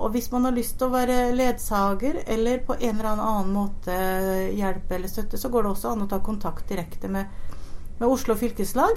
Og 0.00 0.10
hvis 0.14 0.30
man 0.32 0.44
har 0.46 0.54
lyst 0.56 0.78
til 0.78 0.86
å 0.86 0.92
være 0.92 1.34
ledsager 1.36 2.14
eller 2.26 2.58
på 2.64 2.72
en 2.78 3.00
eller 3.00 3.10
annen 3.16 3.52
måte 3.52 3.92
hjelpe 4.56 4.94
eller 4.96 5.08
støtte, 5.08 5.38
så 5.40 5.48
går 5.48 5.62
det 5.62 5.70
også 5.72 5.88
an 5.90 6.02
å 6.04 6.08
ta 6.08 6.18
kontakt 6.24 6.68
direkte 6.68 7.08
med, 7.08 7.24
med 7.98 8.08
Oslo 8.08 8.34
fylkeslag 8.38 8.96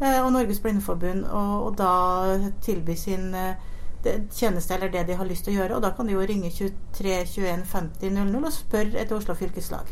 og 0.00 0.32
Norges 0.32 0.60
Blindeforbund, 0.62 1.24
og, 1.24 1.64
og 1.66 1.78
da 1.78 1.90
tilby 2.62 2.94
sin 2.94 3.34
eh, 3.34 3.56
tjeneste 4.30 4.74
eller 4.74 4.92
det 4.92 5.06
de 5.08 5.16
har 5.18 5.26
lyst 5.26 5.44
til 5.44 5.56
å 5.56 5.60
gjøre. 5.62 5.78
Og 5.78 5.82
da 5.82 5.90
kan 5.96 6.06
de 6.06 6.14
jo 6.14 6.26
ringe 6.26 6.50
23 6.54 7.24
21 7.24 7.64
50 7.72 8.14
00 8.20 8.44
og 8.44 8.54
spørre 8.54 9.02
etter 9.02 9.18
Oslo 9.18 9.34
fylkeslag. 9.38 9.90